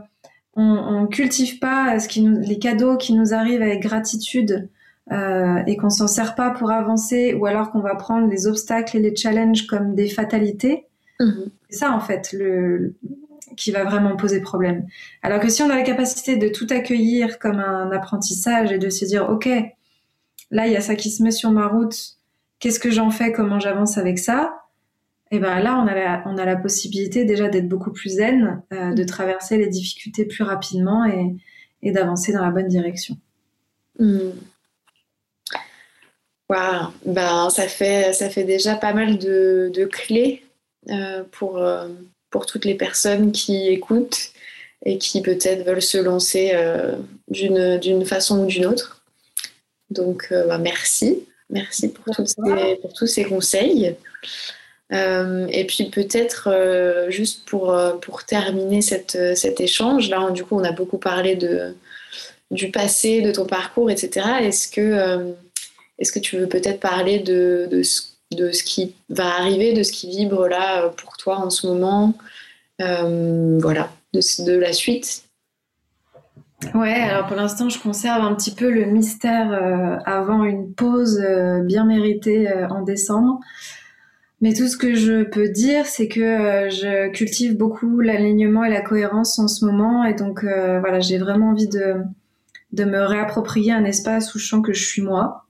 on, 0.56 1.02
ne 1.02 1.06
cultive 1.06 1.58
pas 1.58 1.98
ce 1.98 2.08
qui 2.08 2.22
nous, 2.22 2.40
les 2.40 2.58
cadeaux 2.58 2.96
qui 2.96 3.14
nous 3.14 3.34
arrivent 3.34 3.62
avec 3.62 3.82
gratitude 3.82 4.68
euh, 5.12 5.62
et 5.66 5.76
qu'on 5.76 5.90
s'en 5.90 6.06
sert 6.06 6.34
pas 6.34 6.50
pour 6.50 6.70
avancer, 6.70 7.34
ou 7.34 7.46
alors 7.46 7.70
qu'on 7.70 7.80
va 7.80 7.94
prendre 7.94 8.28
les 8.28 8.46
obstacles 8.46 8.96
et 8.96 9.00
les 9.00 9.14
challenges 9.14 9.66
comme 9.66 9.94
des 9.94 10.08
fatalités, 10.08 10.86
mhm. 11.20 11.50
c'est 11.68 11.78
ça 11.78 11.92
en 11.92 12.00
fait 12.00 12.32
le, 12.32 12.94
qui 13.56 13.70
va 13.70 13.84
vraiment 13.84 14.16
poser 14.16 14.40
problème. 14.40 14.86
Alors 15.22 15.40
que 15.40 15.48
si 15.48 15.62
on 15.62 15.70
a 15.70 15.76
la 15.76 15.82
capacité 15.82 16.36
de 16.36 16.48
tout 16.48 16.66
accueillir 16.70 17.38
comme 17.38 17.58
un 17.58 17.90
apprentissage 17.90 18.72
et 18.72 18.78
de 18.78 18.90
se 18.90 19.04
dire 19.04 19.28
ok, 19.28 19.48
là 20.50 20.66
il 20.66 20.72
y 20.72 20.76
a 20.76 20.80
ça 20.80 20.94
qui 20.94 21.10
se 21.10 21.22
met 21.22 21.32
sur 21.32 21.50
ma 21.50 21.66
route, 21.66 22.16
qu'est-ce 22.58 22.80
que 22.80 22.90
j'en 22.90 23.10
fais, 23.10 23.32
comment 23.32 23.60
j'avance 23.60 23.98
avec 23.98 24.18
ça, 24.18 24.63
et 25.30 25.38
ben 25.38 25.60
là, 25.60 25.78
on 25.82 25.86
a 25.86 25.94
la, 25.94 26.22
on 26.26 26.38
a 26.38 26.44
la 26.44 26.56
possibilité 26.56 27.24
déjà 27.24 27.48
d'être 27.48 27.68
beaucoup 27.68 27.92
plus 27.92 28.10
zen, 28.10 28.62
euh, 28.72 28.92
de 28.92 29.04
traverser 29.04 29.56
les 29.56 29.68
difficultés 29.68 30.26
plus 30.26 30.44
rapidement 30.44 31.04
et, 31.04 31.34
et 31.82 31.92
d'avancer 31.92 32.32
dans 32.32 32.44
la 32.44 32.50
bonne 32.50 32.68
direction. 32.68 33.16
Hmm. 33.98 34.30
Ben, 36.48 37.50
ça, 37.50 37.68
fait, 37.68 38.12
ça 38.12 38.30
fait 38.30 38.44
déjà 38.44 38.76
pas 38.76 38.92
mal 38.92 39.18
de, 39.18 39.88
clés 39.90 40.42
euh, 40.90 41.24
pour, 41.32 41.58
euh, 41.58 41.88
pour 42.30 42.46
toutes 42.46 42.64
les 42.64 42.74
personnes 42.74 43.32
qui 43.32 43.68
écoutent 43.68 44.30
et 44.84 44.98
qui 44.98 45.22
peut-être 45.22 45.64
veulent 45.64 45.82
se 45.82 45.98
lancer 45.98 46.52
euh, 46.54 46.96
d'une 47.28 48.04
façon 48.04 48.44
ou 48.44 48.46
d'une 48.46 48.66
autre. 48.66 49.02
Donc, 49.90 50.28
bah, 50.30 50.58
merci. 50.58 51.26
Merci 51.50 51.92
pour, 51.92 52.04
pour 52.14 52.92
tous 52.94 53.06
ces 53.06 53.24
conseils. 53.24 53.96
Et 54.90 55.64
puis 55.66 55.90
peut-être 55.90 56.48
juste 57.08 57.48
pour, 57.48 57.76
pour 58.00 58.24
terminer 58.24 58.82
cette, 58.82 59.18
cet 59.34 59.60
échange, 59.60 60.08
là 60.08 60.30
du 60.30 60.44
coup 60.44 60.56
on 60.56 60.64
a 60.64 60.72
beaucoup 60.72 60.98
parlé 60.98 61.34
de, 61.36 61.74
du 62.50 62.70
passé, 62.70 63.20
de 63.22 63.32
ton 63.32 63.46
parcours, 63.46 63.90
etc. 63.90 64.26
Est-ce 64.42 64.68
que 64.68 65.34
est-ce 65.98 66.12
que 66.12 66.18
tu 66.18 66.36
veux 66.36 66.48
peut-être 66.48 66.80
parler 66.80 67.20
de, 67.20 67.68
de, 67.70 67.82
ce, 67.82 68.62
qui 68.64 68.94
va 69.08 69.36
arriver, 69.36 69.72
de 69.72 69.82
ce 69.82 69.92
qui 69.92 70.10
vibre 70.10 70.48
là 70.48 70.84
euh, 70.84 70.88
pour 70.88 71.16
toi 71.16 71.38
en 71.38 71.50
ce 71.50 71.66
moment 71.66 72.14
euh, 72.80 73.58
Voilà, 73.60 73.90
de, 74.12 74.58
la 74.58 74.72
suite? 74.72 75.24
Ouais, 76.74 76.94
alors 76.94 77.26
pour 77.26 77.36
l'instant, 77.36 77.68
je 77.68 77.78
conserve 77.78 78.24
un 78.24 78.34
petit 78.34 78.54
peu 78.54 78.70
le 78.70 78.86
mystère 78.86 79.52
euh, 79.52 79.98
avant 80.06 80.44
une 80.44 80.72
pause 80.72 81.22
bien 81.64 81.84
méritée 81.84 82.50
en 82.70 82.82
décembre. 82.82 83.40
Mais 84.40 84.52
tout 84.52 84.68
ce 84.68 84.76
que 84.76 84.94
je 84.94 85.22
peux 85.22 85.48
dire, 85.48 85.86
c'est 85.86 86.08
que 86.08 86.68
je 86.70 87.10
cultive 87.12 87.56
beaucoup 87.56 88.00
l'alignement 88.00 88.64
et 88.64 88.70
la 88.70 88.82
cohérence 88.82 89.38
en 89.38 89.48
ce 89.48 89.64
moment. 89.64 90.04
Et 90.04 90.14
donc, 90.14 90.42
voilà, 90.42 91.00
j'ai 91.00 91.18
vraiment 91.18 91.50
envie 91.50 91.68
de, 91.68 91.94
de 92.74 92.84
me 92.84 93.00
réapproprier 93.00 93.72
un 93.72 93.84
espace 93.84 94.34
où 94.34 94.38
je 94.38 94.46
sens 94.46 94.64
que 94.64 94.72
je 94.72 94.84
suis 94.84 95.02
moi. 95.02 95.46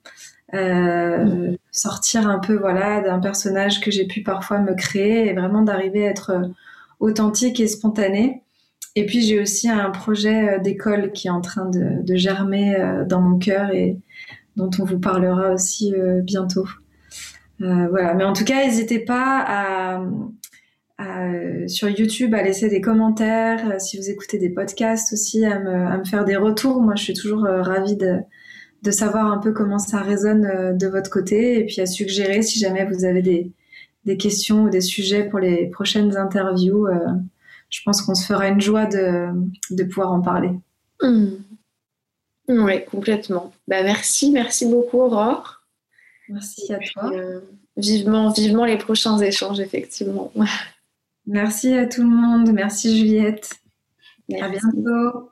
Euh, 0.53 1.57
sortir 1.73 2.29
un 2.29 2.39
peu 2.39 2.55
voilà 2.55 3.01
d'un 3.01 3.19
personnage 3.19 3.81
que 3.81 3.91
j'ai 3.91 4.07
pu 4.07 4.23
parfois 4.23 4.61
me 4.61 4.75
créer 4.75 5.27
et 5.29 5.33
vraiment 5.33 5.63
d'arriver 5.63 6.07
à 6.07 6.11
être 6.11 6.31
euh, 6.31 6.49
authentique 7.01 7.59
et 7.59 7.67
spontané. 7.67 8.43
Et 8.95 9.07
puis 9.07 9.23
j'ai 9.23 9.41
aussi 9.41 9.69
un 9.69 9.91
projet 9.91 10.51
euh, 10.51 10.59
d'école 10.61 11.11
qui 11.13 11.27
est 11.27 11.33
en 11.33 11.41
train 11.41 11.69
de, 11.69 12.15
germer 12.15 12.77
dans 13.09 13.21
mon 13.21 13.39
cœur 13.39 13.71
et 13.71 13.97
dont 14.57 14.71
on 14.79 14.85
vous 14.85 15.01
parlera 15.01 15.51
aussi 15.51 15.93
bientôt. 16.23 16.67
Voilà, 17.91 18.15
mais 18.15 18.25
en 18.25 18.33
tout 18.33 18.45
cas, 18.45 18.65
n'hésitez 18.65 18.99
pas 18.99 19.45
à, 19.47 20.01
sur 21.67 21.89
YouTube 21.89 22.35
à 22.35 22.43
laisser 22.43 22.69
des 22.69 22.81
commentaires, 22.81 23.81
si 23.81 23.97
vous 23.97 24.11
écoutez 24.11 24.39
des 24.39 24.51
podcasts 24.51 25.13
aussi, 25.13 25.45
à 25.45 25.59
me, 25.59 26.05
faire 26.05 26.25
des 26.25 26.37
retours. 26.37 26.81
Moi, 26.81 26.95
je 26.97 27.03
suis 27.03 27.15
toujours 27.15 27.43
ravie 27.43 27.97
de, 27.97 28.21
de 28.85 28.91
savoir 28.91 29.33
un 29.33 29.39
peu 29.39 29.53
comment 29.53 29.79
ça 29.79 30.01
résonne 30.01 30.45
euh, 30.45 30.73
de 30.75 30.87
votre 30.87 31.11
côté 31.11 31.59
et 31.59 31.65
puis 31.65 31.81
à 31.81 31.87
suggérer 31.87 32.43
si 32.43 32.59
jamais 32.59 32.85
vous 32.85 33.05
avez 33.05 33.23
des, 33.23 33.51
questions 34.19 34.65
ou 34.65 34.69
des 34.69 34.83
sujets 34.83 35.25
pour 35.25 35.39
les 35.39 35.67
prochaines 35.67 36.17
interviews. 36.17 36.87
Euh, 36.87 36.99
je 37.71 37.81
pense 37.85 38.03
qu'on 38.03 38.15
se 38.15 38.27
fera 38.27 38.49
une 38.49 38.61
joie 38.61 38.85
de, 38.85 39.83
pouvoir 39.85 40.13
en 40.13 40.21
parler. 40.21 40.51
Mmh. 41.03 41.29
Oui, 42.49 42.85
complètement. 42.85 43.53
Bah, 43.67 43.83
merci, 43.83 44.31
merci 44.31 44.67
beaucoup 44.67 45.01
Aurore. 45.01 45.54
Merci 46.29 46.73
à 46.73 46.79
toi. 46.79 47.11
Euh, 47.13 47.41
vivement, 47.77 48.31
vivement 48.31 48.65
les 48.65 48.79
prochains 48.79 49.19
échanges, 49.19 49.61
effectivement. 49.61 50.33
Merci 51.27 51.75
à 51.75 51.87
tout 51.87 52.03
le 52.03 52.09
monde. 52.09 52.51
Merci 52.53 52.99
Juliette. 52.99 53.51
À 54.41 54.49
bientôt. 54.49 55.31